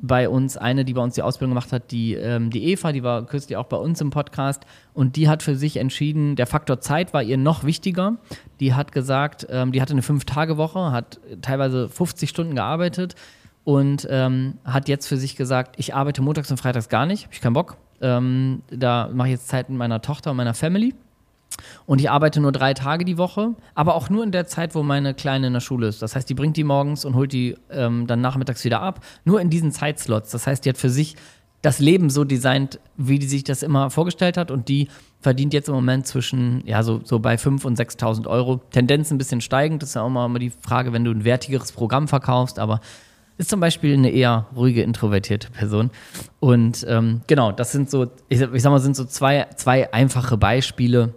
bei 0.00 0.28
uns, 0.28 0.56
eine, 0.56 0.84
die 0.84 0.92
bei 0.92 1.00
uns 1.02 1.14
die 1.14 1.22
Ausbildung 1.22 1.52
gemacht 1.52 1.72
hat, 1.72 1.90
die, 1.90 2.14
ähm, 2.14 2.50
die 2.50 2.64
Eva, 2.64 2.92
die 2.92 3.02
war 3.02 3.24
kürzlich 3.24 3.56
auch 3.56 3.66
bei 3.66 3.76
uns 3.76 4.00
im 4.00 4.10
Podcast 4.10 4.64
und 4.92 5.16
die 5.16 5.28
hat 5.28 5.42
für 5.42 5.56
sich 5.56 5.78
entschieden, 5.78 6.36
der 6.36 6.46
Faktor 6.46 6.80
Zeit 6.80 7.14
war 7.14 7.22
ihr 7.22 7.38
noch 7.38 7.64
wichtiger. 7.64 8.16
Die 8.60 8.74
hat 8.74 8.92
gesagt, 8.92 9.46
ähm, 9.50 9.72
die 9.72 9.80
hatte 9.80 9.92
eine 9.92 10.02
Fünf-Tage-Woche, 10.02 10.92
hat 10.92 11.20
teilweise 11.40 11.88
50 11.88 12.28
Stunden 12.28 12.54
gearbeitet 12.54 13.14
und 13.64 14.06
ähm, 14.10 14.58
hat 14.64 14.88
jetzt 14.88 15.06
für 15.06 15.16
sich 15.16 15.36
gesagt, 15.36 15.76
ich 15.78 15.94
arbeite 15.94 16.20
montags 16.20 16.50
und 16.50 16.58
freitags 16.58 16.88
gar 16.88 17.06
nicht, 17.06 17.24
habe 17.24 17.34
ich 17.34 17.40
keinen 17.40 17.54
Bock. 17.54 17.78
Ähm, 18.02 18.62
da 18.70 19.08
mache 19.12 19.28
ich 19.28 19.32
jetzt 19.32 19.48
Zeit 19.48 19.70
mit 19.70 19.78
meiner 19.78 20.02
Tochter 20.02 20.32
und 20.32 20.36
meiner 20.36 20.54
Family. 20.54 20.94
Und 21.86 22.00
ich 22.00 22.10
arbeite 22.10 22.40
nur 22.40 22.52
drei 22.52 22.74
Tage 22.74 23.04
die 23.04 23.18
Woche, 23.18 23.54
aber 23.74 23.94
auch 23.94 24.08
nur 24.10 24.24
in 24.24 24.32
der 24.32 24.46
Zeit, 24.46 24.74
wo 24.74 24.82
meine 24.82 25.14
Kleine 25.14 25.48
in 25.48 25.52
der 25.52 25.60
Schule 25.60 25.88
ist. 25.88 26.02
Das 26.02 26.16
heißt, 26.16 26.28
die 26.28 26.34
bringt 26.34 26.56
die 26.56 26.64
morgens 26.64 27.04
und 27.04 27.14
holt 27.14 27.32
die 27.32 27.56
ähm, 27.70 28.06
dann 28.06 28.20
nachmittags 28.20 28.64
wieder 28.64 28.80
ab. 28.80 29.04
Nur 29.24 29.40
in 29.40 29.50
diesen 29.50 29.70
Zeitslots. 29.70 30.30
Das 30.30 30.46
heißt, 30.46 30.64
die 30.64 30.70
hat 30.70 30.78
für 30.78 30.90
sich 30.90 31.16
das 31.62 31.78
Leben 31.78 32.10
so 32.10 32.24
designt, 32.24 32.78
wie 32.96 33.18
die 33.18 33.26
sich 33.26 33.44
das 33.44 33.62
immer 33.62 33.90
vorgestellt 33.90 34.36
hat. 34.36 34.50
Und 34.50 34.68
die 34.68 34.88
verdient 35.20 35.54
jetzt 35.54 35.68
im 35.68 35.74
Moment 35.74 36.06
zwischen, 36.06 36.62
ja, 36.66 36.82
so, 36.82 37.00
so 37.04 37.18
bei 37.18 37.36
5.000 37.36 37.66
und 37.66 37.78
6.000 37.78 38.26
Euro. 38.26 38.60
Tendenz 38.70 39.10
ein 39.10 39.18
bisschen 39.18 39.40
steigend. 39.40 39.82
Das 39.82 39.90
ist 39.90 39.94
ja 39.94 40.02
auch 40.02 40.10
mal 40.10 40.28
die 40.38 40.50
Frage, 40.50 40.92
wenn 40.92 41.04
du 41.04 41.10
ein 41.10 41.24
wertigeres 41.24 41.72
Programm 41.72 42.08
verkaufst. 42.08 42.58
Aber 42.58 42.80
ist 43.36 43.50
zum 43.50 43.60
Beispiel 43.60 43.94
eine 43.94 44.10
eher 44.10 44.46
ruhige, 44.54 44.82
introvertierte 44.82 45.50
Person. 45.50 45.90
Und 46.40 46.84
ähm, 46.88 47.22
genau, 47.26 47.50
das 47.52 47.72
sind 47.72 47.90
so, 47.90 48.06
ich, 48.28 48.40
ich 48.40 48.62
sag 48.62 48.70
mal, 48.70 48.78
sind 48.78 48.94
so 48.96 49.04
zwei, 49.04 49.46
zwei 49.56 49.92
einfache 49.92 50.36
Beispiele 50.36 51.14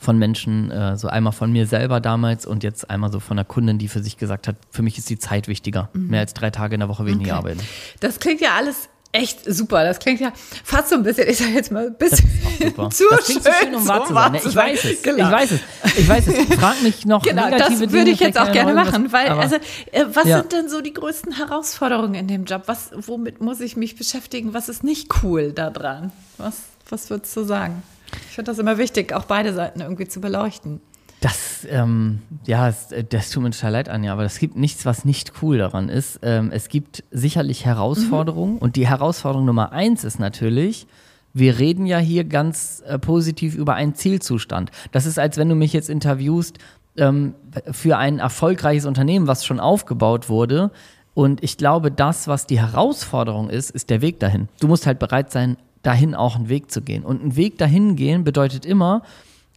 von 0.00 0.18
Menschen, 0.18 0.70
äh, 0.70 0.96
so 0.96 1.08
einmal 1.08 1.32
von 1.32 1.52
mir 1.52 1.66
selber 1.66 2.00
damals 2.00 2.46
und 2.46 2.64
jetzt 2.64 2.88
einmal 2.88 3.12
so 3.12 3.20
von 3.20 3.38
einer 3.38 3.44
Kundin, 3.44 3.78
die 3.78 3.86
für 3.86 4.02
sich 4.02 4.16
gesagt 4.16 4.48
hat, 4.48 4.56
für 4.70 4.82
mich 4.82 4.96
ist 4.96 5.10
die 5.10 5.18
Zeit 5.18 5.46
wichtiger. 5.46 5.90
Mhm. 5.92 6.08
Mehr 6.08 6.20
als 6.20 6.32
drei 6.32 6.50
Tage 6.50 6.74
in 6.74 6.80
der 6.80 6.88
Woche 6.88 7.04
weniger 7.04 7.32
okay. 7.32 7.38
arbeiten. 7.38 7.60
Das 8.00 8.18
klingt 8.18 8.40
ja 8.40 8.54
alles 8.56 8.88
echt 9.12 9.40
super. 9.44 9.84
Das 9.84 9.98
klingt 9.98 10.20
ja 10.20 10.32
fast 10.64 10.88
so 10.88 10.94
ein 10.94 11.02
bisschen, 11.02 11.28
ich 11.28 11.36
sag 11.36 11.50
jetzt 11.50 11.70
mal, 11.70 11.88
ein 11.88 11.94
bisschen 11.96 12.30
zu 12.90 13.04
das 13.10 13.24
klingt 13.24 13.42
schön, 13.42 13.52
schön, 13.60 13.74
um 13.74 13.86
wahr 13.86 14.06
zu 14.06 14.14
sein. 14.14 14.32
Ne? 14.32 14.40
Ich 14.42 14.56
weiß 14.56 14.84
es. 14.84 15.02
Genau. 15.02 15.26
Ich 15.26 15.32
weiß 15.32 15.50
es. 15.52 15.60
Ich 15.98 16.08
weiß 16.08 16.26
es. 16.28 16.58
Frag 16.58 16.82
mich 16.82 17.04
noch 17.04 17.22
genau, 17.22 17.50
negative 17.50 17.84
das 17.84 17.92
würde 17.92 18.10
ich 18.10 18.20
jetzt 18.20 18.38
auch 18.38 18.52
gerne 18.52 18.72
machen, 18.72 19.12
weil 19.12 19.28
also 19.28 19.56
äh, 19.56 20.04
was 20.12 20.26
ja. 20.26 20.38
sind 20.38 20.52
denn 20.52 20.68
so 20.70 20.80
die 20.80 20.94
größten 20.94 21.36
Herausforderungen 21.36 22.14
in 22.14 22.28
dem 22.28 22.44
Job? 22.44 22.62
Was 22.66 22.90
womit 22.94 23.40
muss 23.40 23.60
ich 23.60 23.76
mich 23.76 23.96
beschäftigen? 23.96 24.54
Was 24.54 24.68
ist 24.70 24.82
nicht 24.82 25.22
cool 25.22 25.52
daran? 25.52 26.12
Was 26.38 26.56
was 26.88 27.10
würdest 27.10 27.36
du 27.36 27.44
sagen? 27.44 27.82
Ich 28.28 28.34
finde 28.34 28.50
das 28.50 28.58
immer 28.58 28.78
wichtig, 28.78 29.12
auch 29.12 29.24
beide 29.24 29.52
Seiten 29.52 29.80
irgendwie 29.80 30.08
zu 30.08 30.20
beleuchten. 30.20 30.80
Das, 31.20 31.66
ähm, 31.68 32.22
ja, 32.46 32.72
das, 33.10 33.30
tut 33.30 33.42
mir 33.42 33.50
total 33.50 33.72
leid, 33.72 33.88
Anja, 33.90 34.12
aber 34.12 34.24
es 34.24 34.38
gibt 34.38 34.56
nichts, 34.56 34.86
was 34.86 35.04
nicht 35.04 35.42
cool 35.42 35.58
daran 35.58 35.90
ist. 35.90 36.20
Ähm, 36.22 36.50
es 36.50 36.68
gibt 36.68 37.04
sicherlich 37.10 37.66
Herausforderungen 37.66 38.54
mhm. 38.54 38.58
und 38.58 38.76
die 38.76 38.88
Herausforderung 38.88 39.44
Nummer 39.44 39.72
eins 39.72 40.02
ist 40.04 40.18
natürlich, 40.18 40.86
wir 41.34 41.58
reden 41.58 41.86
ja 41.86 41.98
hier 41.98 42.24
ganz 42.24 42.82
äh, 42.86 42.98
positiv 42.98 43.54
über 43.54 43.74
einen 43.74 43.94
Zielzustand. 43.94 44.70
Das 44.92 45.04
ist, 45.04 45.18
als 45.18 45.36
wenn 45.36 45.48
du 45.48 45.54
mich 45.54 45.74
jetzt 45.74 45.90
interviewst 45.90 46.58
ähm, 46.96 47.34
für 47.70 47.98
ein 47.98 48.18
erfolgreiches 48.18 48.86
Unternehmen, 48.86 49.26
was 49.26 49.44
schon 49.44 49.60
aufgebaut 49.60 50.28
wurde. 50.28 50.70
Und 51.12 51.42
ich 51.42 51.56
glaube, 51.56 51.90
das, 51.90 52.28
was 52.28 52.46
die 52.46 52.60
Herausforderung 52.60 53.50
ist, 53.50 53.70
ist 53.70 53.90
der 53.90 54.00
Weg 54.00 54.20
dahin. 54.20 54.48
Du 54.60 54.68
musst 54.68 54.86
halt 54.86 54.98
bereit 54.98 55.30
sein, 55.30 55.56
dahin 55.82 56.14
auch 56.14 56.36
einen 56.36 56.48
Weg 56.48 56.70
zu 56.70 56.82
gehen. 56.82 57.04
Und 57.04 57.24
ein 57.24 57.36
Weg 57.36 57.58
dahin 57.58 57.96
gehen 57.96 58.24
bedeutet 58.24 58.66
immer, 58.66 59.02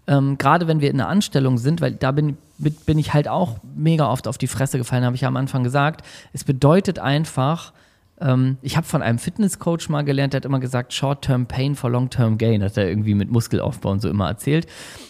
ähm, 0.08 0.38
gerade 0.38 0.68
wenn 0.68 0.82
wir 0.82 0.90
in 0.90 1.00
einer 1.00 1.10
Anstellung 1.10 1.58
sind, 1.58 1.82
weil 1.82 1.94
da 1.94 2.12
bin, 2.12 2.38
bin 2.58 2.98
ich 2.98 3.14
halt 3.14 3.28
auch 3.28 3.58
mega 3.76 4.10
oft 4.10 4.28
auf 4.28 4.38
die 4.38 4.48
Fresse 4.48 4.78
gefallen, 4.78 5.06
habe 5.06 5.16
ich 5.16 5.22
ja 5.22 5.28
am 5.28 5.38
Anfang 5.38 5.64
gesagt. 5.64 6.06
Es 6.34 6.44
bedeutet 6.44 7.00
einfach, 7.00 7.74
ähm, 8.20 8.58
ich 8.62 8.76
habe 8.76 8.86
von 8.86 9.02
einem 9.02 9.18
Fitnesscoach 9.18 9.90
mal 9.90 10.04
gelernt, 10.04 10.34
der 10.34 10.40
hat 10.40 10.46
immer 10.46 10.60
gesagt, 10.60 10.94
Short-Term 10.94 11.46
Pain 11.46 11.76
for 11.76 11.90
Long-Term 11.90 12.38
Gain, 12.38 12.64
hat 12.64 12.78
er 12.78 12.88
irgendwie 12.88 13.16
mit 13.16 13.32
Muskelaufbau 13.32 13.92
und 13.92 14.02
so 14.02 14.10
immer 14.10 14.28
erzählt. 14.28 14.68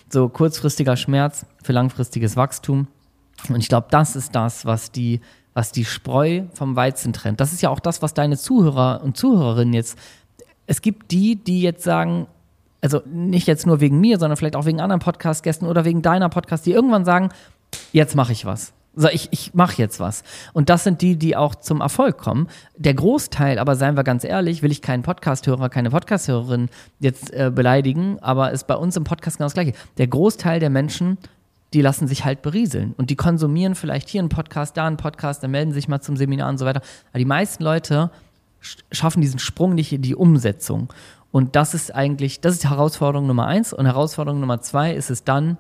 So 0.10 0.30
kurzfristiger 0.30 0.96
Schmerz 0.96 1.46
für 1.64 1.74
langfristiges 1.74 2.36
Wachstum. 2.36 2.88
Und 3.50 3.60
ich 3.60 3.70
glaube, 3.70 3.88
das 3.90 4.16
ist 4.16 4.36
das, 4.36 4.66
was 4.66 4.92
die, 4.92 5.22
was 5.54 5.72
die 5.72 5.86
Spreu 5.86 6.44
vom 6.54 6.76
Weizen 6.76 7.14
trennt. 7.14 7.40
Das 7.40 7.52
ist 7.52 7.62
ja 7.62 7.70
auch 7.70 7.80
das, 7.80 8.02
was 8.02 8.14
deine 8.14 8.38
Zuhörer 8.38 9.02
und 9.04 9.18
Zuhörerinnen 9.18 9.74
jetzt 9.74 9.98
es 10.68 10.82
gibt 10.82 11.12
die, 11.12 11.36
die 11.36 11.62
jetzt 11.62 11.84
sagen, 11.84 12.28
also 12.82 13.02
nicht 13.06 13.48
jetzt 13.48 13.66
nur 13.66 13.80
wegen 13.80 14.00
mir, 14.00 14.20
sondern 14.20 14.38
vielleicht 14.38 14.56
auch 14.56 14.66
wegen 14.66 14.82
anderen 14.82 15.00
Podcast-Gästen 15.00 15.68
oder 15.68 15.86
wegen 15.86 16.02
deiner 16.02 16.30
Podcast, 16.30 16.66
die 16.66 16.72
irgendwann 16.72 17.06
sagen, 17.06 17.30
jetzt 17.92 18.16
mache 18.16 18.34
ich 18.34 18.46
was. 18.46 18.74
So, 18.96 19.08
ich, 19.08 19.30
ich 19.32 19.56
mache 19.56 19.76
jetzt 19.78 20.00
was. 20.00 20.24
Und 20.54 20.70
das 20.70 20.84
sind 20.84 21.02
die, 21.02 21.16
die 21.16 21.36
auch 21.36 21.56
zum 21.56 21.82
Erfolg 21.82 22.18
kommen. 22.18 22.48
Der 22.78 22.94
Großteil, 22.94 23.58
aber 23.58 23.76
seien 23.76 23.98
wir 23.98 24.04
ganz 24.04 24.24
ehrlich, 24.24 24.62
will 24.62 24.72
ich 24.72 24.84
keinen 24.84 25.02
Podcasthörer, 25.02 25.70
keine 25.70 25.90
Podcasthörerin 25.90 26.70
jetzt 27.00 27.34
äh, 27.34 27.52
beleidigen, 27.54 28.20
aber 28.20 28.52
ist 28.52 28.68
bei 28.68 28.76
uns 28.76 28.96
im 28.96 29.04
Podcast 29.04 29.38
genau 29.38 29.46
das 29.46 29.56
Gleiche. 29.56 29.74
Der 29.98 30.08
Großteil 30.08 30.60
der 30.60 30.70
Menschen, 30.70 31.18
die 31.74 31.82
lassen 31.82 32.08
sich 32.08 32.24
halt 32.24 32.44
berieseln. 32.44 32.94
Und 32.96 33.10
die 33.10 33.16
konsumieren 33.16 33.74
vielleicht 33.74 34.10
hier 34.10 34.22
einen 34.22 34.30
Podcast, 34.30 34.78
da 34.78 34.86
einen 34.86 34.98
Podcast, 34.98 35.42
dann 35.42 35.52
melden 35.52 35.72
sich 35.72 35.88
mal 35.88 36.02
zum 36.02 36.16
Seminar 36.16 36.50
und 36.50 36.60
so 36.60 36.66
weiter. 36.66 36.82
Aber 37.12 37.20
die 37.20 37.26
meisten 37.26 37.64
Leute 37.64 38.12
schaffen 38.92 39.22
diesen 39.22 39.40
Sprung 39.40 39.76
nicht 39.76 39.94
in 39.94 40.02
die 40.02 40.16
Umsetzung. 40.16 40.92
Und 41.32 41.56
das 41.56 41.74
ist 41.74 41.94
eigentlich, 41.94 42.42
das 42.42 42.56
ist 42.56 42.70
Herausforderung 42.70 43.28
Nummer 43.28 43.48
eins. 43.48 43.74
Und 43.74 43.86
Herausforderung 43.86 44.40
Nummer 44.40 44.62
zwei 44.62 44.94
ist 44.94 45.10
es 45.10 45.24
dann, 45.24 45.58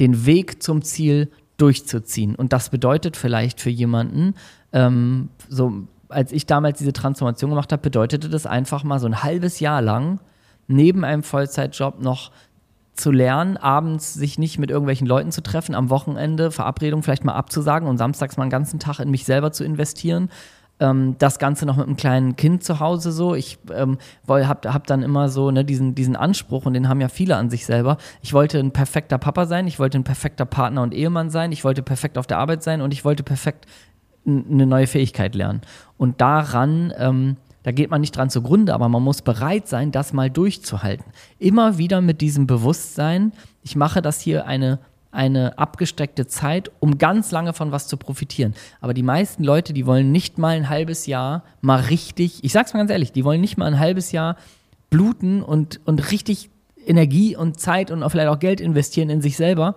den 0.00 0.26
Weg 0.26 0.62
zum 0.62 0.82
Ziel 0.82 1.30
durchzuziehen. 1.56 2.34
Und 2.34 2.52
das 2.52 2.70
bedeutet 2.70 3.16
vielleicht 3.16 3.60
für 3.60 3.70
jemanden, 3.70 4.34
ähm, 4.72 5.28
so 5.48 5.84
als 6.08 6.32
ich 6.32 6.46
damals 6.46 6.78
diese 6.78 6.92
Transformation 6.92 7.50
gemacht 7.50 7.72
habe, 7.72 7.82
bedeutete 7.82 8.28
das 8.28 8.46
einfach 8.46 8.84
mal 8.84 8.98
so 8.98 9.06
ein 9.06 9.22
halbes 9.22 9.60
Jahr 9.60 9.80
lang 9.80 10.18
neben 10.66 11.04
einem 11.04 11.22
Vollzeitjob 11.22 12.00
noch 12.00 12.32
zu 12.94 13.10
lernen, 13.10 13.56
abends 13.56 14.14
sich 14.14 14.38
nicht 14.38 14.58
mit 14.58 14.70
irgendwelchen 14.70 15.06
Leuten 15.06 15.32
zu 15.32 15.42
treffen, 15.42 15.74
am 15.74 15.88
Wochenende 15.88 16.50
Verabredungen 16.50 17.02
vielleicht 17.02 17.24
mal 17.24 17.34
abzusagen 17.34 17.88
und 17.88 17.96
samstags 17.96 18.36
mal 18.36 18.44
einen 18.44 18.50
ganzen 18.50 18.78
Tag 18.80 18.98
in 18.98 19.10
mich 19.10 19.24
selber 19.24 19.52
zu 19.52 19.64
investieren 19.64 20.28
ähm, 20.82 21.14
das 21.18 21.38
Ganze 21.38 21.64
noch 21.64 21.76
mit 21.76 21.86
einem 21.86 21.96
kleinen 21.96 22.36
Kind 22.36 22.64
zu 22.64 22.80
Hause 22.80 23.12
so. 23.12 23.34
Ich 23.34 23.58
ähm, 23.72 23.98
habe 24.28 24.74
hab 24.74 24.86
dann 24.86 25.02
immer 25.02 25.28
so 25.28 25.50
ne, 25.50 25.64
diesen, 25.64 25.94
diesen 25.94 26.16
Anspruch 26.16 26.66
und 26.66 26.74
den 26.74 26.88
haben 26.88 27.00
ja 27.00 27.08
viele 27.08 27.36
an 27.36 27.48
sich 27.48 27.64
selber. 27.64 27.96
Ich 28.20 28.32
wollte 28.32 28.58
ein 28.58 28.72
perfekter 28.72 29.18
Papa 29.18 29.46
sein, 29.46 29.66
ich 29.68 29.78
wollte 29.78 29.98
ein 29.98 30.04
perfekter 30.04 30.44
Partner 30.44 30.82
und 30.82 30.92
Ehemann 30.92 31.30
sein, 31.30 31.52
ich 31.52 31.64
wollte 31.64 31.82
perfekt 31.82 32.18
auf 32.18 32.26
der 32.26 32.38
Arbeit 32.38 32.62
sein 32.62 32.80
und 32.80 32.92
ich 32.92 33.04
wollte 33.04 33.22
perfekt 33.22 33.66
eine 34.26 34.66
neue 34.66 34.86
Fähigkeit 34.86 35.34
lernen. 35.34 35.62
Und 35.96 36.20
daran, 36.20 36.92
ähm, 36.98 37.36
da 37.62 37.70
geht 37.70 37.90
man 37.90 38.00
nicht 38.00 38.16
dran 38.16 38.30
zugrunde, 38.30 38.74
aber 38.74 38.88
man 38.88 39.02
muss 39.02 39.22
bereit 39.22 39.68
sein, 39.68 39.92
das 39.92 40.12
mal 40.12 40.30
durchzuhalten. 40.30 41.06
Immer 41.38 41.78
wieder 41.78 42.00
mit 42.00 42.20
diesem 42.20 42.46
Bewusstsein, 42.48 43.32
ich 43.62 43.76
mache 43.76 44.02
das 44.02 44.20
hier 44.20 44.46
eine 44.46 44.80
eine 45.12 45.58
abgesteckte 45.58 46.26
Zeit, 46.26 46.70
um 46.80 46.98
ganz 46.98 47.30
lange 47.30 47.52
von 47.52 47.70
was 47.70 47.86
zu 47.86 47.96
profitieren. 47.96 48.54
Aber 48.80 48.94
die 48.94 49.02
meisten 49.02 49.44
Leute, 49.44 49.72
die 49.72 49.86
wollen 49.86 50.10
nicht 50.10 50.38
mal 50.38 50.56
ein 50.56 50.68
halbes 50.68 51.06
Jahr 51.06 51.44
mal 51.60 51.80
richtig, 51.80 52.42
ich 52.42 52.52
sag's 52.52 52.72
mal 52.72 52.80
ganz 52.80 52.90
ehrlich, 52.90 53.12
die 53.12 53.24
wollen 53.24 53.40
nicht 53.40 53.58
mal 53.58 53.66
ein 53.66 53.78
halbes 53.78 54.10
Jahr 54.10 54.36
bluten 54.90 55.42
und, 55.42 55.80
und 55.84 56.10
richtig 56.10 56.50
Energie 56.84 57.36
und 57.36 57.60
Zeit 57.60 57.90
und 57.90 58.08
vielleicht 58.10 58.28
auch 58.28 58.38
Geld 58.38 58.60
investieren 58.60 59.10
in 59.10 59.20
sich 59.20 59.36
selber, 59.36 59.76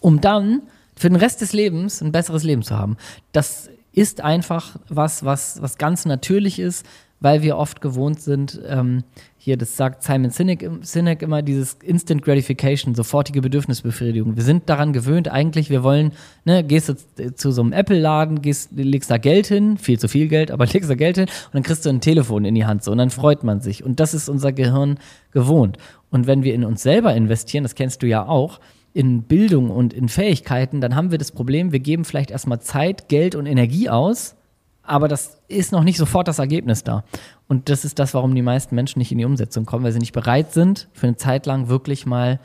um 0.00 0.20
dann 0.20 0.62
für 0.96 1.08
den 1.08 1.16
Rest 1.16 1.40
des 1.42 1.52
Lebens 1.52 2.00
ein 2.00 2.12
besseres 2.12 2.42
Leben 2.42 2.62
zu 2.62 2.76
haben. 2.76 2.96
Das 3.32 3.70
ist 3.92 4.22
einfach 4.22 4.76
was, 4.88 5.24
was, 5.24 5.60
was 5.60 5.76
ganz 5.76 6.06
natürlich 6.06 6.58
ist, 6.58 6.86
weil 7.22 7.42
wir 7.42 7.56
oft 7.56 7.80
gewohnt 7.80 8.20
sind, 8.20 8.60
ähm, 8.66 9.04
hier, 9.38 9.56
das 9.56 9.76
sagt 9.76 10.02
Simon 10.02 10.30
Sinek, 10.30 10.68
Sinek 10.82 11.22
immer, 11.22 11.42
dieses 11.42 11.74
Instant 11.82 12.22
Gratification, 12.22 12.94
sofortige 12.94 13.40
Bedürfnisbefriedigung. 13.40 14.36
Wir 14.36 14.42
sind 14.42 14.68
daran 14.68 14.92
gewöhnt, 14.92 15.28
eigentlich, 15.28 15.70
wir 15.70 15.82
wollen, 15.82 16.12
ne, 16.44 16.62
gehst 16.62 16.88
du 16.88 17.34
zu 17.34 17.50
so 17.50 17.62
einem 17.62 17.72
Apple-Laden, 17.72 18.42
gehst, 18.42 18.70
legst 18.72 19.10
da 19.10 19.18
Geld 19.18 19.46
hin, 19.46 19.78
viel 19.78 19.98
zu 19.98 20.08
viel 20.08 20.28
Geld, 20.28 20.50
aber 20.52 20.66
legst 20.66 20.90
da 20.90 20.94
Geld 20.94 21.16
hin 21.16 21.26
und 21.26 21.54
dann 21.54 21.62
kriegst 21.62 21.86
du 21.86 21.90
ein 21.90 22.00
Telefon 22.00 22.44
in 22.44 22.54
die 22.54 22.66
Hand 22.66 22.84
so 22.84 22.92
und 22.92 22.98
dann 22.98 23.10
freut 23.10 23.44
man 23.44 23.60
sich. 23.60 23.84
Und 23.84 24.00
das 24.00 24.14
ist 24.14 24.28
unser 24.28 24.52
Gehirn 24.52 24.98
gewohnt. 25.30 25.78
Und 26.10 26.26
wenn 26.26 26.42
wir 26.42 26.54
in 26.54 26.64
uns 26.64 26.82
selber 26.82 27.14
investieren, 27.14 27.62
das 27.62 27.74
kennst 27.74 28.02
du 28.02 28.06
ja 28.06 28.26
auch, 28.26 28.60
in 28.94 29.22
Bildung 29.22 29.70
und 29.70 29.94
in 29.94 30.08
Fähigkeiten, 30.08 30.80
dann 30.80 30.94
haben 30.94 31.10
wir 31.10 31.18
das 31.18 31.32
Problem, 31.32 31.72
wir 31.72 31.80
geben 31.80 32.04
vielleicht 32.04 32.30
erstmal 32.30 32.60
Zeit, 32.60 33.08
Geld 33.08 33.34
und 33.34 33.46
Energie 33.46 33.88
aus 33.88 34.36
aber 34.82 35.08
das 35.08 35.38
ist 35.48 35.72
noch 35.72 35.84
nicht 35.84 35.96
sofort 35.96 36.28
das 36.28 36.38
Ergebnis 36.38 36.82
da. 36.82 37.04
Und 37.48 37.68
das 37.68 37.84
ist 37.84 37.98
das, 37.98 38.14
warum 38.14 38.34
die 38.34 38.42
meisten 38.42 38.74
Menschen 38.74 38.98
nicht 38.98 39.12
in 39.12 39.18
die 39.18 39.24
Umsetzung 39.24 39.64
kommen, 39.64 39.84
weil 39.84 39.92
sie 39.92 39.98
nicht 39.98 40.12
bereit 40.12 40.52
sind, 40.52 40.88
für 40.92 41.06
eine 41.06 41.16
Zeit 41.16 41.46
lang 41.46 41.68
wirklich 41.68 42.06
mal 42.06 42.40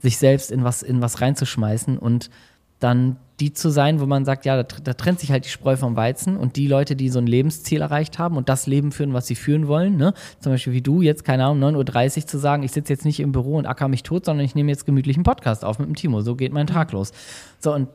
sich 0.00 0.18
selbst 0.18 0.50
in 0.50 0.64
was, 0.64 0.82
in 0.82 1.00
was 1.00 1.20
reinzuschmeißen 1.20 1.98
und 1.98 2.30
dann 2.78 3.16
die 3.40 3.52
zu 3.52 3.70
sein, 3.70 4.00
wo 4.00 4.06
man 4.06 4.24
sagt, 4.24 4.44
ja, 4.44 4.62
da, 4.62 4.76
da, 4.82 4.94
trennt 4.94 5.18
sich 5.18 5.32
halt 5.32 5.44
die 5.44 5.48
Spreu 5.48 5.76
vom 5.76 5.96
Weizen 5.96 6.36
und 6.36 6.56
die 6.56 6.68
Leute, 6.68 6.94
die 6.94 7.08
so 7.08 7.18
ein 7.18 7.26
Lebensziel 7.26 7.80
erreicht 7.80 8.18
haben 8.18 8.36
und 8.36 8.48
das 8.48 8.66
Leben 8.66 8.92
führen, 8.92 9.12
was 9.12 9.26
sie 9.26 9.34
führen 9.34 9.66
wollen, 9.66 9.96
ne? 9.96 10.14
zum 10.38 10.52
Beispiel 10.52 10.72
wie 10.72 10.82
du 10.82 11.02
jetzt, 11.02 11.24
keine 11.24 11.46
Ahnung, 11.46 11.76
9.30 11.76 12.18
Uhr 12.18 12.26
zu 12.26 12.38
sagen, 12.38 12.62
ich 12.62 12.70
sitze 12.70 12.92
jetzt 12.92 13.04
nicht 13.04 13.18
im 13.18 13.32
Büro 13.32 13.56
und 13.56 13.66
acker 13.66 13.88
mich 13.88 14.04
tot, 14.04 14.26
sondern 14.26 14.44
ich 14.44 14.54
nehme 14.54 14.70
jetzt 14.70 14.86
gemütlich 14.86 15.16
einen 15.16 15.24
Podcast 15.24 15.64
auf 15.64 15.78
mit 15.78 15.88
dem 15.88 15.96
Timo, 15.96 16.20
so 16.20 16.36
geht 16.36 16.52
mein 16.52 16.68
Tag 16.68 16.92
los. 16.92 17.12
So, 17.58 17.74
und 17.74 17.88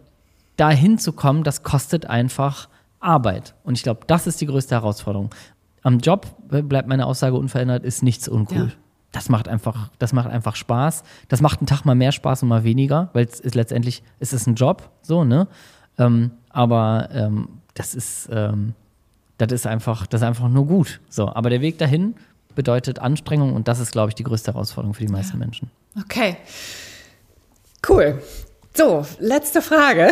dahin 0.57 0.97
zu 0.97 1.13
kommen, 1.13 1.43
das 1.43 1.63
kostet 1.63 2.07
einfach 2.07 2.67
Arbeit. 2.99 3.55
Und 3.63 3.77
ich 3.77 3.83
glaube, 3.83 4.01
das 4.07 4.27
ist 4.27 4.41
die 4.41 4.45
größte 4.45 4.75
Herausforderung. 4.75 5.29
Am 5.81 5.99
Job 5.99 6.27
bleibt 6.49 6.87
meine 6.87 7.05
Aussage 7.05 7.35
unverändert, 7.35 7.83
ist 7.83 8.03
nichts 8.03 8.27
uncool. 8.27 8.57
Ja. 8.57 8.71
Das 9.11 9.29
macht 9.29 9.47
einfach, 9.47 9.89
das 9.97 10.13
macht 10.13 10.29
einfach 10.29 10.55
Spaß. 10.55 11.03
Das 11.29 11.41
macht 11.41 11.59
einen 11.59 11.67
Tag 11.67 11.83
mal 11.85 11.95
mehr 11.95 12.11
Spaß 12.11 12.43
und 12.43 12.49
mal 12.49 12.63
weniger, 12.63 13.09
weil 13.13 13.25
es 13.25 13.39
ist 13.39 13.55
letztendlich, 13.55 14.03
es 14.19 14.33
ist 14.33 14.47
ein 14.47 14.55
Job, 14.55 14.89
so, 15.01 15.23
ne? 15.23 15.47
Ähm, 15.97 16.31
aber 16.49 17.09
ähm, 17.11 17.49
das 17.73 17.95
ist, 17.95 18.29
ähm, 18.31 18.75
das 19.37 19.51
ist 19.51 19.65
einfach, 19.65 20.05
das 20.05 20.21
ist 20.21 20.27
einfach 20.27 20.49
nur 20.49 20.67
gut. 20.67 20.99
So, 21.09 21.33
aber 21.33 21.49
der 21.49 21.61
Weg 21.61 21.77
dahin 21.77 22.15
bedeutet 22.55 22.99
Anstrengung 22.99 23.53
und 23.53 23.67
das 23.67 23.79
ist, 23.79 23.91
glaube 23.91 24.09
ich, 24.09 24.15
die 24.15 24.23
größte 24.23 24.53
Herausforderung 24.53 24.93
für 24.93 25.05
die 25.05 25.11
meisten 25.11 25.33
ja. 25.33 25.39
Menschen. 25.39 25.71
Okay. 25.99 26.37
Cool. 27.87 28.21
So, 28.75 29.05
letzte 29.19 29.61
Frage. 29.61 30.11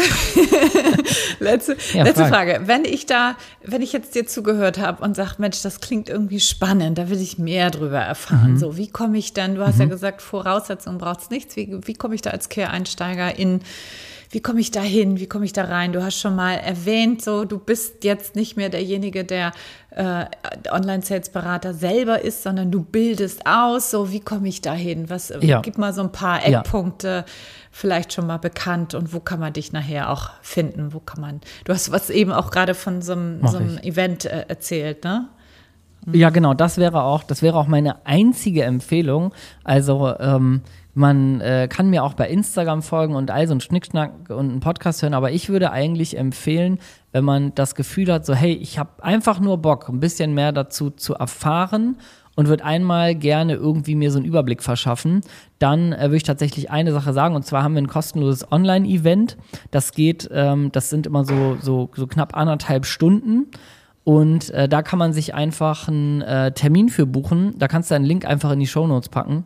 letzte, 1.40 1.78
ja, 1.94 2.04
letzte 2.04 2.26
Frage. 2.26 2.62
Wenn 2.66 2.86
ich 2.86 3.06
da, 3.06 3.36
wenn 3.64 3.82
ich 3.82 3.94
jetzt 3.94 4.16
dir 4.16 4.26
zugehört 4.26 4.80
habe 4.80 5.04
und 5.04 5.16
sage, 5.16 5.36
Mensch, 5.38 5.62
das 5.62 5.80
klingt 5.80 6.10
irgendwie 6.10 6.40
spannend, 6.40 6.98
da 6.98 7.10
will 7.10 7.22
ich 7.22 7.38
mehr 7.38 7.70
drüber 7.70 8.00
erfahren. 8.00 8.54
Mhm. 8.54 8.58
So, 8.58 8.76
wie 8.76 8.90
komme 8.90 9.18
ich 9.18 9.34
denn, 9.34 9.56
du 9.56 9.66
hast 9.66 9.76
mhm. 9.76 9.84
ja 9.84 9.88
gesagt, 9.88 10.22
Voraussetzungen 10.22 10.98
braucht 10.98 11.22
es 11.22 11.30
nichts. 11.30 11.56
Wie, 11.56 11.80
wie 11.84 11.94
komme 11.94 12.16
ich 12.16 12.22
da 12.22 12.32
als 12.32 12.50
Quereinsteiger 12.50 13.38
in, 13.38 13.62
wie 14.30 14.42
komme 14.42 14.60
ich 14.60 14.72
da 14.72 14.82
hin, 14.82 15.20
wie 15.20 15.28
komme 15.28 15.46
ich 15.46 15.54
da 15.54 15.64
rein? 15.66 15.94
Du 15.94 16.04
hast 16.04 16.20
schon 16.20 16.36
mal 16.36 16.54
erwähnt, 16.54 17.22
so, 17.22 17.46
du 17.46 17.60
bist 17.60 18.04
jetzt 18.04 18.36
nicht 18.36 18.58
mehr 18.58 18.70
derjenige, 18.70 19.24
der 19.24 19.52
äh, 19.92 20.26
Online-Sales-Berater 20.70 21.74
selber 21.74 22.22
ist, 22.22 22.44
sondern 22.44 22.72
du 22.72 22.84
bildest 22.84 23.46
aus, 23.46 23.92
so, 23.92 24.12
wie 24.12 24.20
komme 24.20 24.48
ich 24.48 24.62
da 24.62 24.74
hin? 24.74 25.10
Was, 25.10 25.34
ja. 25.42 25.62
gib 25.62 25.78
mal 25.78 25.94
so 25.94 26.02
ein 26.02 26.12
paar 26.12 26.46
Eckpunkte. 26.46 27.08
Ja 27.08 27.26
vielleicht 27.78 28.14
schon 28.14 28.26
mal 28.26 28.38
bekannt 28.38 28.96
und 28.96 29.14
wo 29.14 29.20
kann 29.20 29.40
man 29.40 29.54
dich 29.54 29.72
nachher 29.72 30.10
auch 30.10 30.32
finden? 30.42 30.94
Wo 30.94 31.00
kann 31.00 31.22
man, 31.22 31.42
du 31.66 31.74
hast 31.74 31.92
was 31.92 32.10
eben 32.10 32.32
auch 32.32 32.50
gerade 32.50 32.74
von 32.74 33.04
so 33.04 33.14
einem, 33.14 33.46
so 33.46 33.58
einem 33.58 33.78
Event 33.78 34.26
äh, 34.26 34.46
erzählt, 34.48 35.04
ne? 35.04 35.30
Ja, 36.12 36.30
genau, 36.30 36.54
das 36.54 36.78
wäre 36.78 37.04
auch, 37.04 37.24
das 37.24 37.42
wäre 37.42 37.58
auch 37.58 37.68
meine 37.68 38.06
einzige 38.06 38.64
Empfehlung. 38.64 39.34
Also, 39.64 40.16
ähm, 40.20 40.62
man 40.98 41.42
äh, 41.42 41.68
kann 41.70 41.90
mir 41.90 42.04
auch 42.04 42.16
bei 42.16 42.28
Instagram 42.28 42.82
folgen 42.82 43.16
und 43.16 43.30
all 43.30 43.48
so 43.48 43.54
ein 43.54 43.62
Schnickschnack 43.62 44.30
und 44.30 44.50
einen 44.50 44.60
Podcast 44.60 45.04
hören, 45.04 45.14
aber 45.14 45.32
ich 45.32 45.48
würde 45.48 45.72
eigentlich 45.72 46.18
empfehlen, 46.18 46.80
wenn 47.12 47.24
man 47.24 47.54
das 47.54 47.76
Gefühl 47.76 48.12
hat, 48.12 48.26
so 48.26 48.34
hey, 48.34 48.54
ich 48.54 48.80
habe 48.80 49.04
einfach 49.04 49.40
nur 49.40 49.60
Bock, 49.60 49.90
ein 49.90 50.00
bisschen 50.00 50.34
mehr 50.34 50.52
dazu 50.52 50.90
zu 50.90 51.14
erfahren 51.14 51.98
und 52.36 52.48
würde 52.48 52.66
einmal 52.66 53.14
gerne 53.14 53.54
irgendwie 53.54 53.94
mir 53.94 54.12
so 54.12 54.18
einen 54.18 54.26
Überblick 54.26 54.64
verschaffen, 54.64 55.22
dann 55.60 55.94
äh, 55.94 56.06
würde 56.06 56.18
ich 56.18 56.24
tatsächlich 56.24 56.72
eine 56.72 56.92
Sache 56.92 57.14
sagen. 57.14 57.36
Und 57.36 57.46
zwar 57.46 57.64
haben 57.64 57.76
wir 57.76 57.82
ein 57.82 57.88
kostenloses 57.88 58.52
Online-Event. 58.52 59.38
Das 59.70 59.92
geht, 59.92 60.28
ähm, 60.32 60.72
das 60.72 60.90
sind 60.90 61.06
immer 61.06 61.26
so, 61.26 61.58
so, 61.62 61.92
so 61.96 62.08
knapp 62.08 62.36
anderthalb 62.36 62.88
Stunden. 62.88 63.48
Und 64.04 64.50
äh, 64.50 64.68
da 64.68 64.82
kann 64.82 64.98
man 64.98 65.14
sich 65.14 65.36
einfach 65.36 65.88
einen 65.88 66.22
äh, 66.22 66.52
Termin 66.54 66.90
für 66.90 67.06
buchen. 67.06 67.54
Da 67.58 67.68
kannst 67.68 67.92
du 67.92 67.96
einen 67.96 68.06
Link 68.06 68.26
einfach 68.26 68.52
in 68.52 68.60
die 68.60 68.68
Show 68.68 68.88
Notes 68.88 69.10
packen. 69.10 69.46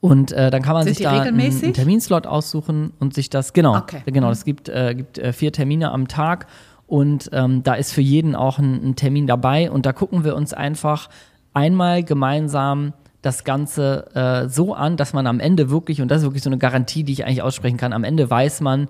Und 0.00 0.30
äh, 0.32 0.50
dann 0.50 0.62
kann 0.62 0.74
man 0.74 0.84
Sind 0.84 0.96
sich 0.96 1.04
da 1.04 1.22
einen, 1.22 1.40
einen, 1.40 1.72
Terminslot 1.72 2.26
aussuchen 2.26 2.92
und 3.00 3.14
sich 3.14 3.30
das, 3.30 3.52
genau, 3.52 3.76
okay. 3.76 4.02
genau, 4.06 4.30
es 4.30 4.44
gibt, 4.44 4.68
äh, 4.68 4.94
gibt 4.94 5.18
äh, 5.18 5.32
vier 5.32 5.52
Termine 5.52 5.90
am 5.90 6.06
Tag 6.06 6.46
und 6.86 7.30
ähm, 7.32 7.64
da 7.64 7.74
ist 7.74 7.92
für 7.92 8.00
jeden 8.00 8.36
auch 8.36 8.58
ein, 8.58 8.90
ein, 8.90 8.96
Termin 8.96 9.26
dabei 9.26 9.70
und 9.70 9.86
da 9.86 9.92
gucken 9.92 10.22
wir 10.22 10.36
uns 10.36 10.54
einfach 10.54 11.08
einmal 11.52 12.04
gemeinsam 12.04 12.92
das 13.22 13.42
Ganze 13.42 14.06
äh, 14.14 14.48
so 14.48 14.72
an, 14.74 14.96
dass 14.96 15.12
man 15.12 15.26
am 15.26 15.40
Ende 15.40 15.68
wirklich, 15.70 16.00
und 16.00 16.08
das 16.08 16.18
ist 16.18 16.24
wirklich 16.24 16.44
so 16.44 16.50
eine 16.50 16.58
Garantie, 16.58 17.02
die 17.02 17.12
ich 17.12 17.24
eigentlich 17.24 17.42
aussprechen 17.42 17.76
kann, 17.76 17.92
am 17.92 18.04
Ende 18.04 18.30
weiß 18.30 18.60
man, 18.60 18.86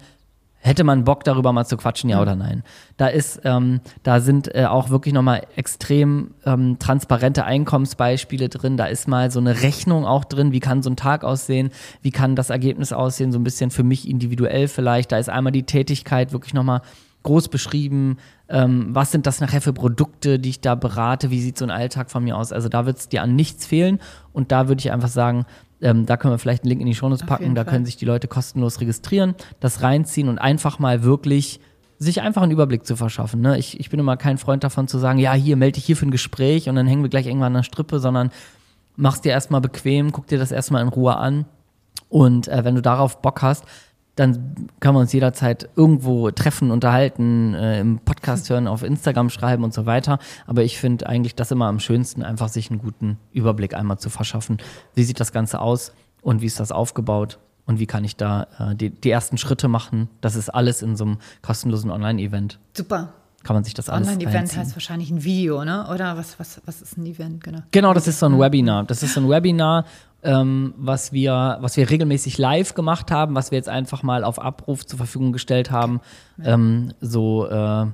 hätte 0.61 0.85
man 0.85 1.05
Bock 1.05 1.25
darüber 1.25 1.53
mal 1.53 1.65
zu 1.65 1.77
quatschen, 1.77 2.11
ja 2.11 2.17
mhm. 2.17 2.23
oder 2.23 2.37
nein. 2.37 2.63
Da 2.97 3.09
ist, 3.09 3.41
ähm, 3.45 3.81
da 4.03 4.21
sind 4.21 4.55
äh, 4.55 4.67
auch 4.67 4.91
wirklich 4.91 5.15
nochmal 5.15 5.47
extrem 5.57 6.35
ähm, 6.45 6.79
transparente 6.79 7.45
Einkommensbeispiele 7.45 8.49
drin. 8.49 8.77
Da 8.77 8.87
ist 8.87 9.09
mal 9.09 9.31
so 9.31 9.41
eine 9.41 9.63
Rechnung 9.63 10.05
auch 10.05 10.25
drin, 10.25 10.53
wie 10.53 10.61
kann 10.61 10.83
so 10.83 10.91
ein 10.91 10.97
Tag 10.97 11.25
aussehen, 11.25 11.71
wie 12.03 12.11
kann 12.11 12.37
das 12.37 12.51
Ergebnis 12.51 12.93
aussehen, 12.93 13.33
so 13.33 13.39
ein 13.39 13.45
bisschen 13.45 13.71
für 13.71 13.85
mich 13.85 14.09
individuell 14.09 14.69
vielleicht. 14.69 15.13
Da 15.13 15.19
ist 15.19 15.29
einmal 15.29 15.53
die 15.53 15.65
Tätigkeit 15.65 16.33
wirklich 16.33 16.55
nochmal 16.55 16.83
groß 17.23 17.49
beschrieben, 17.49 18.17
ähm, 18.49 18.89
was 18.95 19.13
sind 19.13 19.27
das 19.27 19.41
nachher 19.41 19.61
für 19.61 19.73
Produkte, 19.73 20.39
die 20.39 20.51
ich 20.51 20.61
da 20.61 20.75
berate, 20.75 21.31
wie 21.31 21.41
sieht 21.41 21.59
so 21.59 21.65
ein 21.65 21.71
Alltag 21.71 22.11
von 22.11 22.25
mir 22.25 22.37
aus. 22.37 22.53
Also 22.53 22.69
da 22.69 22.87
wird 22.87 22.99
es 22.99 23.09
dir 23.09 23.23
an 23.23 23.37
nichts 23.37 23.67
fehlen 23.67 24.01
und 24.33 24.53
da 24.53 24.69
würde 24.69 24.81
ich 24.81 24.93
einfach 24.93 25.09
sagen, 25.09 25.45
Ähm, 25.81 26.07
da 26.07 26.17
können 26.17 26.35
wir 26.35 26.39
vielleicht 26.39 26.65
einen 26.65 26.71
Link 26.71 26.81
in 26.81 26.87
die 26.87 26.95
Shownotes 26.95 27.27
packen. 27.27 27.55
Da 27.55 27.65
Fall. 27.65 27.75
können 27.75 27.87
sich 27.87 27.97
die 27.97 28.05
Leute 28.05 28.29
kostenlos 28.29 28.81
registrieren, 28.81 29.35
das 29.61 29.83
reinziehen 29.83 30.29
und 30.29 30.39
einfach 30.39 30.79
mal 30.79 31.03
wirklich 31.03 31.61
sich 31.99 32.21
einfach 32.21 32.43
einen 32.43 32.53
Überblick 32.53 32.87
zu 32.87 32.97
verschaffen. 32.97 33.41
Ne? 33.41 33.59
Ich, 33.59 33.79
ich 33.81 33.91
bin 33.91 33.99
immer 33.99 34.17
kein 34.17 34.39
Freund 34.39 34.63
davon 34.63 34.87
zu 34.87 34.99
sagen, 34.99 35.19
ja, 35.19 35.33
hier, 35.35 35.57
melde 35.57 35.75
dich 35.75 35.85
hier 35.85 35.97
für 35.97 36.07
ein 36.07 36.13
Gespräch 36.13 36.69
und 36.69 36.77
dann 36.77 36.87
hängen 36.87 37.03
wir 37.03 37.11
gleich 37.11 37.27
irgendwann 37.27 37.49
an 37.49 37.61
der 37.61 37.63
Strippe, 37.65 37.99
sondern 37.99 38.31
mach's 38.97 39.21
dir 39.21 39.33
erstmal 39.33 39.61
bequem, 39.61 40.13
guck 40.13 40.27
dir 40.29 40.39
das 40.39 40.53
erstmal 40.53 40.83
in 40.83 40.89
Ruhe 40.89 41.17
an. 41.17 41.47
Und 42.09 42.49
äh, 42.49 42.65
wenn 42.65 42.75
du 42.75 42.83
darauf 42.83 43.21
Bock 43.21 43.43
hast, 43.43 43.65
dann 44.19 44.69
kann 44.81 44.95
man 44.95 45.03
uns 45.03 45.13
jederzeit 45.13 45.69
irgendwo 45.77 46.31
treffen, 46.31 46.71
unterhalten, 46.71 47.55
äh, 47.55 47.81
im 47.81 47.99
Podcast 48.01 48.51
hören, 48.51 48.67
auf 48.67 48.83
Instagram 48.83 49.31
schreiben 49.31 49.63
und 49.63 49.73
so 49.73 49.87
weiter. 49.87 50.19
Aber 50.47 50.65
ich 50.65 50.79
finde 50.79 51.09
eigentlich 51.09 51.35
das 51.35 51.51
immer 51.51 51.67
am 51.67 51.79
schönsten, 51.79 52.23
einfach 52.23 52.49
sich 52.49 52.71
einen 52.71 52.81
guten 52.81 53.19
Überblick 53.33 53.75
einmal 53.75 53.99
zu 53.99 54.11
verschaffen. 54.11 54.59
Wie 54.95 55.05
sieht 55.05 55.21
das 55.21 55.33
Ganze 55.33 55.61
aus 55.61 55.93
und 56.23 56.41
wie 56.43 56.47
ist 56.47 56.59
das 56.59 56.73
aufgebaut? 56.73 57.39
Und 57.67 57.79
wie 57.79 57.87
kann 57.87 58.03
ich 58.03 58.17
da 58.17 58.47
äh, 58.59 58.75
die, 58.75 58.91
die 58.91 59.11
ersten 59.11 59.37
Schritte 59.37 59.69
machen? 59.69 60.09
Das 60.21 60.35
ist 60.37 60.49
alles 60.49 60.83
in 60.83 60.97
so 60.97 61.05
einem 61.05 61.19
kostenlosen 61.43 61.91
Online-Event. 61.91 62.59
Super 62.75 63.13
kann 63.45 63.55
man 63.55 63.65
sich 63.65 63.73
das 63.73 63.89
alles 63.89 64.09
Online-Event 64.09 64.57
heißt 64.57 64.75
wahrscheinlich 64.75 65.11
ein 65.11 65.25
Video, 65.25 65.65
ne? 65.65 65.87
Oder 65.93 66.17
was, 66.17 66.39
was, 66.39 66.61
was 66.67 66.83
ist 66.83 66.99
ein 66.99 67.07
Event, 67.07 67.43
genau? 67.43 67.61
Genau, 67.71 67.95
das 67.95 68.07
ist 68.07 68.19
so 68.19 68.27
ein 68.27 68.39
Webinar. 68.39 68.85
Das 68.85 69.03
ist 69.03 69.15
so 69.15 69.21
ein 69.21 69.29
Webinar, 69.29 69.87
ähm, 70.23 70.75
was, 70.77 71.13
wir, 71.13 71.59
was 71.61 71.77
wir 71.77 71.89
regelmäßig 71.91 72.39
live 72.39 72.75
gemacht 72.75 73.11
haben, 73.11 73.35
was 73.35 73.51
wir 73.51 73.59
jetzt 73.59 73.69
einfach 73.69 74.03
mal 74.03 74.25
auf 74.25 74.41
Abruf 74.41 74.85
zur 74.85 74.99
Verfügung 74.99 75.33
gestellt 75.33 75.71
haben, 75.71 76.01
okay. 76.39 76.51
ähm, 76.51 76.93
so 77.01 77.47
äh, 77.49 77.87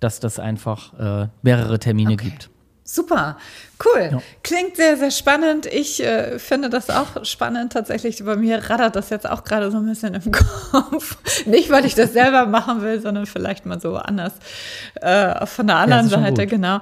dass 0.00 0.20
das 0.20 0.38
einfach 0.38 0.98
äh, 0.98 1.28
mehrere 1.42 1.78
Termine 1.78 2.14
okay. 2.14 2.30
gibt. 2.30 2.50
Super, 2.82 3.36
cool. 3.84 4.08
Ja. 4.12 4.18
Klingt 4.42 4.74
sehr, 4.74 4.96
sehr 4.96 5.12
spannend. 5.12 5.66
Ich 5.66 6.02
äh, 6.02 6.40
finde 6.40 6.70
das 6.70 6.90
auch 6.90 7.24
spannend 7.24 7.72
tatsächlich. 7.72 8.24
Bei 8.24 8.34
mir 8.34 8.68
raddert 8.68 8.96
das 8.96 9.10
jetzt 9.10 9.30
auch 9.30 9.44
gerade 9.44 9.70
so 9.70 9.76
ein 9.76 9.86
bisschen 9.86 10.14
im 10.14 10.32
Kopf. 10.32 11.16
Nicht, 11.46 11.70
weil 11.70 11.84
ich 11.84 11.94
das 11.94 12.12
selber 12.12 12.46
machen 12.46 12.82
will, 12.82 13.00
sondern 13.00 13.26
vielleicht 13.26 13.64
mal 13.64 13.80
so 13.80 13.96
anders 13.96 14.32
äh, 14.96 15.46
von 15.46 15.68
der 15.68 15.76
anderen 15.76 16.08
ja, 16.08 16.18
Seite, 16.18 16.48
genau. 16.48 16.80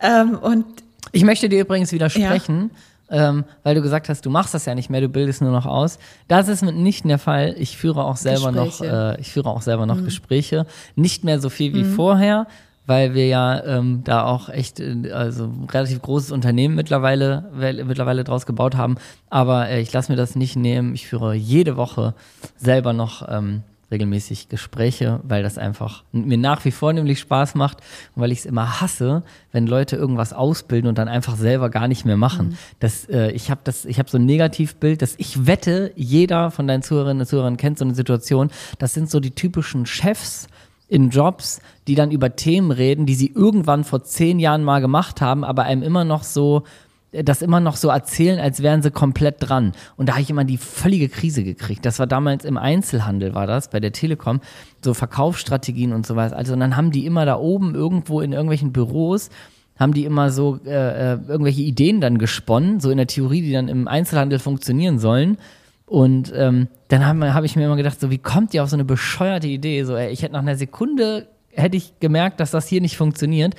Ähm, 0.00 0.38
und 0.38 0.64
ich 1.10 1.24
möchte 1.24 1.48
dir 1.48 1.62
übrigens 1.62 1.90
widersprechen. 1.90 2.70
Ja 2.72 2.80
ähm, 3.10 3.44
weil 3.62 3.74
du 3.74 3.82
gesagt 3.82 4.08
hast, 4.08 4.24
du 4.26 4.30
machst 4.30 4.54
das 4.54 4.66
ja 4.66 4.74
nicht 4.74 4.90
mehr, 4.90 5.00
du 5.00 5.08
bildest 5.08 5.40
nur 5.40 5.50
noch 5.50 5.66
aus. 5.66 5.98
Das 6.28 6.48
ist 6.48 6.62
nicht 6.62 7.04
der 7.04 7.18
Fall. 7.18 7.54
Ich 7.58 7.76
führe 7.76 8.04
auch 8.04 8.16
selber 8.16 8.52
Gespräche. 8.52 8.84
noch, 8.84 8.92
äh, 8.92 9.20
ich 9.20 9.32
führe 9.32 9.50
auch 9.50 9.62
selber 9.62 9.86
noch 9.86 9.96
mhm. 9.96 10.04
Gespräche. 10.04 10.66
Nicht 10.94 11.24
mehr 11.24 11.40
so 11.40 11.48
viel 11.48 11.72
wie 11.74 11.84
mhm. 11.84 11.94
vorher, 11.94 12.46
weil 12.86 13.14
wir 13.14 13.26
ja 13.26 13.64
ähm, 13.64 14.02
da 14.04 14.24
auch 14.24 14.48
echt, 14.48 14.80
äh, 14.80 15.10
also 15.12 15.50
relativ 15.70 16.02
großes 16.02 16.32
Unternehmen 16.32 16.74
mittlerweile, 16.74 17.50
mittlerweile 17.84 18.24
draus 18.24 18.46
gebaut 18.46 18.76
haben. 18.76 18.96
Aber 19.30 19.68
äh, 19.68 19.80
ich 19.80 19.92
lasse 19.92 20.12
mir 20.12 20.16
das 20.16 20.36
nicht 20.36 20.56
nehmen. 20.56 20.94
Ich 20.94 21.06
führe 21.06 21.34
jede 21.34 21.76
Woche 21.76 22.14
selber 22.56 22.92
noch 22.92 23.26
ähm, 23.28 23.62
regelmäßig 23.90 24.48
Gespräche, 24.48 25.20
weil 25.22 25.42
das 25.42 25.56
einfach 25.58 26.04
mir 26.12 26.36
nach 26.36 26.64
wie 26.64 26.70
vor 26.70 26.92
nämlich 26.92 27.20
Spaß 27.20 27.54
macht 27.54 27.78
und 28.14 28.22
weil 28.22 28.32
ich 28.32 28.40
es 28.40 28.46
immer 28.46 28.80
hasse, 28.80 29.22
wenn 29.50 29.66
Leute 29.66 29.96
irgendwas 29.96 30.32
ausbilden 30.32 30.88
und 30.88 30.98
dann 30.98 31.08
einfach 31.08 31.36
selber 31.36 31.70
gar 31.70 31.88
nicht 31.88 32.04
mehr 32.04 32.16
machen. 32.16 32.48
Mhm. 32.48 32.58
Das, 32.80 33.08
äh, 33.08 33.30
ich 33.30 33.50
habe 33.50 33.60
das, 33.64 33.84
ich 33.84 33.98
habe 33.98 34.10
so 34.10 34.18
ein 34.18 34.26
Negativbild, 34.26 35.00
dass 35.00 35.14
ich 35.16 35.46
wette, 35.46 35.92
jeder 35.96 36.50
von 36.50 36.66
deinen 36.66 36.82
Zuhörerinnen 36.82 37.20
und 37.20 37.26
Zuhörern 37.26 37.56
kennt 37.56 37.78
so 37.78 37.84
eine 37.84 37.94
Situation. 37.94 38.50
Das 38.78 38.92
sind 38.92 39.10
so 39.10 39.20
die 39.20 39.30
typischen 39.30 39.86
Chefs 39.86 40.48
in 40.88 41.10
Jobs, 41.10 41.60
die 41.86 41.94
dann 41.94 42.10
über 42.10 42.34
Themen 42.36 42.70
reden, 42.70 43.06
die 43.06 43.14
sie 43.14 43.30
irgendwann 43.34 43.84
vor 43.84 44.02
zehn 44.04 44.38
Jahren 44.38 44.64
mal 44.64 44.80
gemacht 44.80 45.20
haben, 45.20 45.44
aber 45.44 45.64
einem 45.64 45.82
immer 45.82 46.04
noch 46.04 46.24
so 46.24 46.64
das 47.12 47.40
immer 47.40 47.60
noch 47.60 47.76
so 47.76 47.88
erzählen, 47.88 48.38
als 48.38 48.62
wären 48.62 48.82
sie 48.82 48.90
komplett 48.90 49.36
dran. 49.38 49.72
Und 49.96 50.08
da 50.08 50.14
habe 50.14 50.22
ich 50.22 50.30
immer 50.30 50.44
die 50.44 50.58
völlige 50.58 51.08
Krise 51.08 51.42
gekriegt. 51.42 51.86
Das 51.86 51.98
war 51.98 52.06
damals 52.06 52.44
im 52.44 52.58
Einzelhandel, 52.58 53.34
war 53.34 53.46
das, 53.46 53.70
bei 53.70 53.80
der 53.80 53.92
Telekom, 53.92 54.40
so 54.84 54.92
Verkaufsstrategien 54.92 55.92
und 55.92 56.06
sowas. 56.06 56.32
Also 56.32 56.52
und 56.52 56.60
dann 56.60 56.76
haben 56.76 56.90
die 56.90 57.06
immer 57.06 57.24
da 57.24 57.38
oben 57.38 57.74
irgendwo 57.74 58.20
in 58.20 58.32
irgendwelchen 58.32 58.72
Büros, 58.72 59.30
haben 59.78 59.94
die 59.94 60.04
immer 60.04 60.30
so 60.30 60.58
äh, 60.66 61.12
äh, 61.14 61.18
irgendwelche 61.28 61.62
Ideen 61.62 62.00
dann 62.00 62.18
gesponnen, 62.18 62.80
so 62.80 62.90
in 62.90 62.98
der 62.98 63.06
Theorie, 63.06 63.42
die 63.42 63.52
dann 63.52 63.68
im 63.68 63.88
Einzelhandel 63.88 64.38
funktionieren 64.38 64.98
sollen. 64.98 65.38
Und 65.86 66.32
ähm, 66.36 66.68
dann 66.88 67.06
habe 67.06 67.32
hab 67.32 67.44
ich 67.44 67.56
mir 67.56 67.64
immer 67.64 67.76
gedacht, 67.76 67.98
so 67.98 68.10
wie 68.10 68.18
kommt 68.18 68.52
ihr 68.52 68.62
auf 68.62 68.68
so 68.68 68.76
eine 68.76 68.84
bescheuerte 68.84 69.46
Idee? 69.46 69.84
So, 69.84 69.96
ey, 69.96 70.10
ich 70.10 70.22
hätte 70.22 70.34
nach 70.34 70.42
einer 70.42 70.56
Sekunde 70.56 71.28
hätte 71.58 71.76
ich 71.76 71.98
gemerkt, 72.00 72.40
dass 72.40 72.50
das 72.50 72.68
hier 72.68 72.80
nicht 72.80 72.96
funktioniert. 72.96 73.54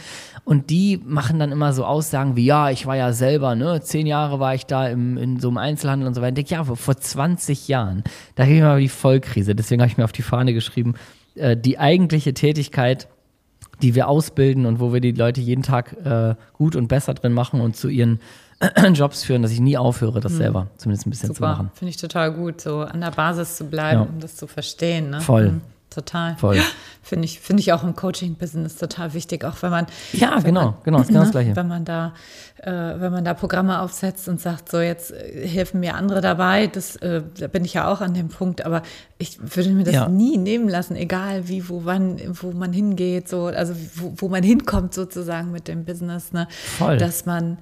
Und 0.49 0.71
die 0.71 0.99
machen 1.05 1.37
dann 1.37 1.51
immer 1.51 1.73
so 1.73 1.85
Aussagen 1.85 2.35
wie, 2.35 2.43
ja, 2.43 2.71
ich 2.71 2.87
war 2.87 2.97
ja 2.97 3.13
selber, 3.13 3.53
ne, 3.53 3.81
zehn 3.81 4.07
Jahre 4.07 4.39
war 4.39 4.55
ich 4.55 4.65
da 4.65 4.87
im, 4.87 5.15
in 5.15 5.39
so 5.39 5.49
einem 5.49 5.57
Einzelhandel 5.57 6.07
und 6.07 6.15
so 6.15 6.21
weiter. 6.21 6.39
Ich 6.39 6.47
denke, 6.47 6.55
ja, 6.55 6.75
vor 6.75 6.97
20 6.97 7.67
Jahren, 7.67 8.03
da 8.33 8.45
ging 8.45 8.63
mal 8.63 8.79
die 8.79 8.89
Vollkrise. 8.89 9.53
Deswegen 9.53 9.79
habe 9.79 9.91
ich 9.91 9.99
mir 9.99 10.05
auf 10.05 10.11
die 10.11 10.23
Fahne 10.23 10.55
geschrieben, 10.55 10.95
äh, 11.35 11.55
die 11.55 11.77
eigentliche 11.77 12.33
Tätigkeit, 12.33 13.09
die 13.83 13.93
wir 13.93 14.07
ausbilden 14.07 14.65
und 14.65 14.79
wo 14.79 14.91
wir 14.91 15.01
die 15.01 15.11
Leute 15.11 15.39
jeden 15.39 15.61
Tag 15.61 15.95
äh, 16.03 16.33
gut 16.53 16.75
und 16.75 16.87
besser 16.87 17.13
drin 17.13 17.33
machen 17.33 17.61
und 17.61 17.75
zu 17.75 17.87
ihren 17.87 18.19
Jobs 18.93 19.23
führen, 19.23 19.43
dass 19.43 19.51
ich 19.51 19.59
nie 19.59 19.77
aufhöre, 19.77 20.19
das 20.19 20.31
hm. 20.31 20.39
selber 20.39 20.67
zumindest 20.77 21.05
ein 21.05 21.11
bisschen 21.11 21.27
Super. 21.27 21.35
zu 21.35 21.41
machen. 21.43 21.71
Finde 21.75 21.91
ich 21.91 21.97
total 21.97 22.33
gut, 22.33 22.59
so 22.59 22.79
an 22.79 23.01
der 23.01 23.11
Basis 23.11 23.55
zu 23.55 23.65
bleiben, 23.65 24.01
ja. 24.01 24.07
um 24.11 24.19
das 24.19 24.35
zu 24.35 24.47
verstehen. 24.47 25.11
Ne? 25.11 25.21
Voll. 25.21 25.51
Mhm. 25.51 25.61
Total. 25.89 26.37
Voll. 26.37 26.61
Finde 27.01 27.25
ich, 27.25 27.39
finde 27.39 27.61
ich 27.61 27.73
auch 27.73 27.83
im 27.83 27.95
Coaching-Business 27.95 28.75
total 28.75 29.15
wichtig, 29.15 29.43
auch 29.43 29.59
wenn 29.61 29.71
man. 29.71 29.87
Ja, 30.13 30.39
genau, 30.39 30.65
man, 30.65 30.73
genau, 30.83 31.01
ist 31.01 31.07
genau 31.07 31.21
das 31.21 31.31
Gleiche. 31.31 31.55
Wenn 31.55 31.67
man 31.67 31.83
da, 31.83 32.13
äh, 32.57 32.71
wenn 32.71 33.11
man 33.11 33.25
da 33.25 33.33
Programme 33.33 33.81
aufsetzt 33.81 34.27
und 34.29 34.39
sagt, 34.39 34.69
so 34.69 34.79
jetzt 34.79 35.11
äh, 35.11 35.47
helfen 35.47 35.79
mir 35.79 35.95
andere 35.95 36.21
dabei, 36.21 36.67
das, 36.67 36.95
äh, 36.97 37.23
da 37.39 37.47
bin 37.47 37.65
ich 37.65 37.73
ja 37.73 37.91
auch 37.91 38.01
an 38.01 38.13
dem 38.13 38.27
Punkt, 38.27 38.63
aber 38.63 38.83
ich 39.17 39.39
würde 39.41 39.71
mir 39.71 39.83
das 39.83 39.95
ja. 39.95 40.07
nie 40.07 40.37
nehmen 40.37 40.69
lassen, 40.69 40.95
egal 40.95 41.47
wie, 41.47 41.67
wo, 41.69 41.85
wann, 41.85 42.19
wo 42.39 42.51
man 42.51 42.71
hingeht, 42.71 43.27
so, 43.27 43.45
also 43.45 43.73
wo, 43.95 44.13
wo 44.17 44.29
man 44.29 44.43
hinkommt 44.43 44.93
sozusagen 44.93 45.51
mit 45.51 45.67
dem 45.67 45.85
Business, 45.85 46.33
ne? 46.33 46.47
Voll. 46.77 46.97
Dass 46.97 47.25
man, 47.25 47.57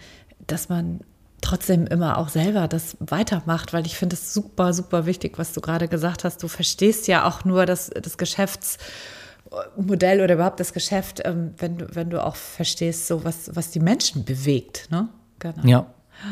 dass 0.48 0.68
man 0.68 1.00
trotzdem 1.42 1.88
immer 1.88 2.18
auch 2.18 2.30
selber 2.30 2.68
das 2.68 2.98
weitermacht, 3.00 3.74
weil 3.74 3.86
ich 3.86 3.98
finde 3.98 4.16
es 4.16 4.34
super, 4.34 4.74
super 4.74 5.06
wichtig, 5.06 5.38
was 5.38 5.54
du 5.54 5.62
gerade 5.62 5.88
gesagt 5.88 6.24
hast. 6.24 6.42
Du 6.44 6.48
verstehst 6.48 7.08
ja 7.08 7.28
auch 7.28 7.46
nur 7.46 7.66
das, 7.66 7.90
das 7.90 8.18
Geschäftsmodell 8.18 10.22
oder 10.22 10.36
überhaupt 10.36 10.60
das 10.60 10.74
Geschäft, 10.74 11.22
ähm, 11.26 11.54
wenn, 11.58 11.78
du, 11.78 11.88
wenn 11.94 12.10
du 12.10 12.24
auch 12.24 12.36
verstehst, 12.36 13.08
so 13.08 13.24
was, 13.24 13.56
was 13.56 13.72
die 13.72 13.80
Menschen 13.80 14.26
bewegt. 14.26 14.88
Ne? 14.90 15.10
Genau. 15.40 15.62
Ja, 15.64 15.86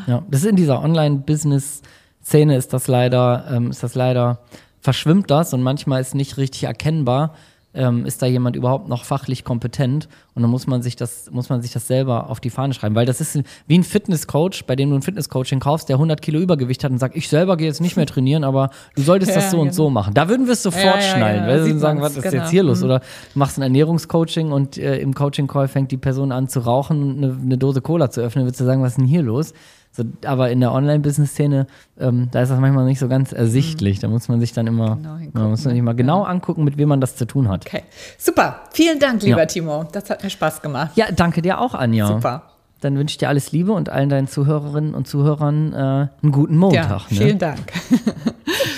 ja. 0.06 0.24
Das 0.28 0.42
ist 0.42 0.48
in 0.48 0.56
dieser 0.56 0.82
Online-Business-Szene 0.82 2.56
ist 2.56 2.72
das 2.72 2.88
leider, 2.88 3.46
ähm, 3.50 3.70
ist 3.70 3.82
das 3.82 3.94
leider, 3.94 4.40
verschwimmt 4.80 5.30
das 5.30 5.54
und 5.54 5.62
manchmal 5.62 6.00
ist 6.00 6.14
nicht 6.14 6.36
richtig 6.36 6.64
erkennbar, 6.64 7.34
ähm, 7.76 8.06
ist 8.06 8.22
da 8.22 8.26
jemand 8.26 8.56
überhaupt 8.56 8.88
noch 8.88 9.04
fachlich 9.04 9.44
kompetent? 9.44 10.08
Und 10.34 10.42
dann 10.42 10.50
muss 10.50 10.66
man 10.66 10.82
sich 10.82 10.96
das, 10.96 11.30
muss 11.30 11.48
man 11.48 11.62
sich 11.62 11.72
das 11.72 11.86
selber 11.86 12.28
auf 12.28 12.40
die 12.40 12.50
Fahne 12.50 12.74
schreiben, 12.74 12.94
weil 12.94 13.06
das 13.06 13.20
ist 13.20 13.40
wie 13.66 13.78
ein 13.78 13.84
Fitnesscoach, 13.84 14.64
bei 14.66 14.76
dem 14.76 14.90
du 14.90 14.96
ein 14.96 15.02
Fitnesscoaching 15.02 15.60
kaufst, 15.60 15.88
der 15.88 15.96
100 15.96 16.20
Kilo 16.20 16.40
Übergewicht 16.40 16.82
hat 16.84 16.90
und 16.90 16.98
sagt, 16.98 17.16
ich 17.16 17.28
selber 17.28 17.56
gehe 17.56 17.66
jetzt 17.66 17.80
nicht 17.80 17.96
mehr 17.96 18.06
trainieren, 18.06 18.44
aber 18.44 18.70
du 18.96 19.02
solltest 19.02 19.30
ja, 19.34 19.36
das 19.36 19.50
so 19.50 19.58
genau. 19.58 19.68
und 19.68 19.74
so 19.74 19.90
machen. 19.90 20.14
Da 20.14 20.28
würden 20.28 20.46
wir 20.46 20.54
es 20.54 20.62
sofort 20.62 20.84
ja, 20.84 20.96
ja, 20.96 21.16
schnallen, 21.16 21.46
weil 21.46 21.62
sie 21.62 21.78
sagen, 21.78 22.00
was 22.00 22.16
ist 22.16 22.22
genau. 22.22 22.42
jetzt 22.42 22.50
hier 22.50 22.62
los? 22.62 22.80
Mhm. 22.80 22.84
Oder 22.86 22.98
du 23.00 23.38
machst 23.38 23.58
ein 23.58 23.62
Ernährungscoaching 23.62 24.52
und 24.52 24.78
äh, 24.78 24.98
im 24.98 25.14
Coaching-Call 25.14 25.68
fängt 25.68 25.90
die 25.92 25.96
Person 25.96 26.32
an 26.32 26.48
zu 26.48 26.60
rauchen 26.60 27.02
und 27.02 27.24
eine, 27.24 27.38
eine 27.40 27.58
Dose 27.58 27.80
Cola 27.80 28.10
zu 28.10 28.20
öffnen, 28.20 28.44
würdest 28.44 28.60
du 28.60 28.64
sagen, 28.64 28.82
was 28.82 28.92
ist 28.92 28.98
denn 28.98 29.06
hier 29.06 29.22
los? 29.22 29.52
So, 29.96 30.04
aber 30.26 30.50
in 30.50 30.60
der 30.60 30.72
Online-Business-Szene, 30.72 31.66
ähm, 31.98 32.28
da 32.30 32.42
ist 32.42 32.50
das 32.50 32.60
manchmal 32.60 32.84
nicht 32.84 32.98
so 32.98 33.08
ganz 33.08 33.32
ersichtlich. 33.32 33.96
Mhm. 33.96 34.00
Da 34.02 34.08
muss 34.08 34.28
man 34.28 34.40
sich 34.40 34.52
dann 34.52 34.66
immer, 34.66 34.96
genau 34.96 35.18
man 35.32 35.50
muss 35.50 35.62
sich 35.62 35.82
mal 35.82 35.94
genau 35.94 36.22
angucken, 36.22 36.64
mit 36.64 36.76
wem 36.76 36.90
man 36.90 37.00
das 37.00 37.16
zu 37.16 37.26
tun 37.26 37.48
hat. 37.48 37.64
Okay, 37.66 37.82
super. 38.18 38.60
Vielen 38.72 39.00
Dank, 39.00 39.22
lieber 39.22 39.38
ja. 39.38 39.46
Timo. 39.46 39.84
Das 39.90 40.10
hat 40.10 40.22
mir 40.22 40.28
Spaß 40.28 40.60
gemacht. 40.60 40.90
Ja, 40.96 41.06
danke 41.10 41.40
dir 41.40 41.58
auch, 41.60 41.72
Anja. 41.72 42.08
Super. 42.08 42.42
Dann 42.82 42.98
wünsche 42.98 43.14
ich 43.14 43.18
dir 43.18 43.30
alles 43.30 43.52
Liebe 43.52 43.72
und 43.72 43.88
allen 43.88 44.10
deinen 44.10 44.28
Zuhörerinnen 44.28 44.94
und 44.94 45.08
Zuhörern 45.08 45.72
äh, 45.72 45.76
einen 45.76 46.32
guten 46.32 46.58
Montag. 46.58 46.90
Ja, 46.90 46.98
vielen 46.98 47.28
ne? 47.28 47.36
Dank. 47.36 47.72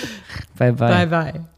bye, 0.56 0.72
bye. 0.72 1.06
Bye, 1.06 1.06
bye. 1.08 1.57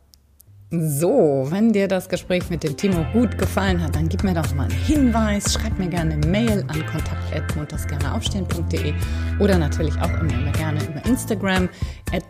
So, 0.72 1.48
wenn 1.50 1.72
dir 1.72 1.88
das 1.88 2.09
Gespräch 2.09 2.48
mit 2.48 2.62
dem 2.62 2.76
Timo 2.76 3.04
gut 3.12 3.37
gefallen 3.37 3.83
hat, 3.83 3.96
dann 3.96 4.09
gib 4.09 4.22
mir 4.22 4.35
doch 4.35 4.54
mal 4.54 4.70
einen 4.70 4.70
Hinweis, 4.70 5.52
schreib 5.52 5.76
mir 5.80 5.88
gerne 5.88 6.14
eine 6.14 6.24
Mail 6.28 6.64
an 6.68 6.87
kontakt.montagsgerneaufstehen.de 6.87 8.94
oder 9.40 9.58
natürlich 9.58 9.96
auch 9.96 10.21
immer 10.21 10.52
gerne 10.52 10.79
über 10.85 11.04
Instagram 11.06 11.68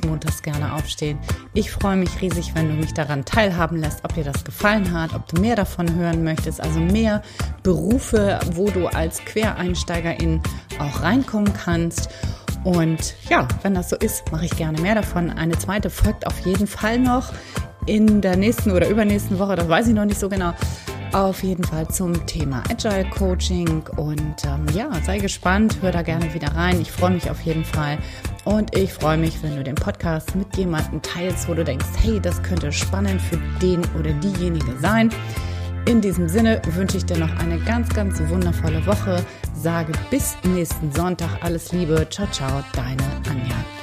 montagsgerneaufstehen. 0.06 1.18
Ich 1.52 1.70
freue 1.70 1.96
mich 1.96 2.18
riesig, 2.22 2.54
wenn 2.54 2.70
du 2.70 2.76
mich 2.76 2.94
daran 2.94 3.26
teilhaben 3.26 3.76
lässt, 3.76 4.02
ob 4.04 4.14
dir 4.14 4.24
das 4.24 4.42
gefallen 4.42 4.90
hat, 4.90 5.14
ob 5.14 5.28
du 5.28 5.38
mehr 5.38 5.56
davon 5.56 5.94
hören 5.94 6.24
möchtest, 6.24 6.62
also 6.62 6.80
mehr 6.80 7.20
Berufe, 7.62 8.40
wo 8.54 8.70
du 8.70 8.86
als 8.86 9.22
Quereinsteigerin 9.22 10.40
auch 10.78 11.02
reinkommen 11.02 11.52
kannst. 11.52 12.08
Und 12.64 13.16
ja, 13.28 13.46
wenn 13.62 13.74
das 13.74 13.90
so 13.90 13.96
ist, 13.96 14.32
mache 14.32 14.46
ich 14.46 14.56
gerne 14.56 14.80
mehr 14.80 14.94
davon. 14.94 15.28
Eine 15.28 15.58
zweite 15.58 15.90
folgt 15.90 16.26
auf 16.26 16.40
jeden 16.46 16.66
Fall 16.66 16.98
noch 16.98 17.34
in 17.90 18.20
der 18.20 18.36
nächsten 18.36 18.70
oder 18.70 18.88
übernächsten 18.88 19.38
Woche, 19.40 19.56
das 19.56 19.68
weiß 19.68 19.88
ich 19.88 19.94
noch 19.94 20.04
nicht 20.04 20.20
so 20.20 20.28
genau, 20.28 20.52
auf 21.12 21.42
jeden 21.42 21.64
Fall 21.64 21.88
zum 21.88 22.24
Thema 22.24 22.62
Agile 22.70 23.04
Coaching. 23.10 23.82
Und 23.96 24.36
ähm, 24.44 24.64
ja, 24.72 24.90
sei 25.04 25.18
gespannt, 25.18 25.78
hör 25.80 25.90
da 25.90 26.02
gerne 26.02 26.32
wieder 26.32 26.54
rein. 26.54 26.80
Ich 26.80 26.92
freue 26.92 27.10
mich 27.10 27.28
auf 27.28 27.40
jeden 27.40 27.64
Fall. 27.64 27.98
Und 28.44 28.76
ich 28.76 28.92
freue 28.92 29.18
mich, 29.18 29.42
wenn 29.42 29.56
du 29.56 29.64
den 29.64 29.74
Podcast 29.74 30.36
mit 30.36 30.56
jemandem 30.56 31.02
teilst, 31.02 31.48
wo 31.48 31.54
du 31.54 31.64
denkst, 31.64 31.86
hey, 32.00 32.20
das 32.20 32.40
könnte 32.44 32.70
spannend 32.70 33.20
für 33.20 33.38
den 33.60 33.80
oder 33.98 34.12
diejenige 34.12 34.76
sein. 34.80 35.10
In 35.86 36.00
diesem 36.00 36.28
Sinne 36.28 36.62
wünsche 36.76 36.98
ich 36.98 37.06
dir 37.06 37.18
noch 37.18 37.36
eine 37.38 37.58
ganz, 37.58 37.88
ganz 37.88 38.20
wundervolle 38.28 38.86
Woche. 38.86 39.24
Sage 39.56 39.92
bis 40.10 40.36
nächsten 40.44 40.92
Sonntag 40.92 41.30
alles 41.42 41.72
Liebe. 41.72 42.06
Ciao, 42.08 42.28
ciao, 42.30 42.62
deine 42.72 43.02
Anja. 43.28 43.79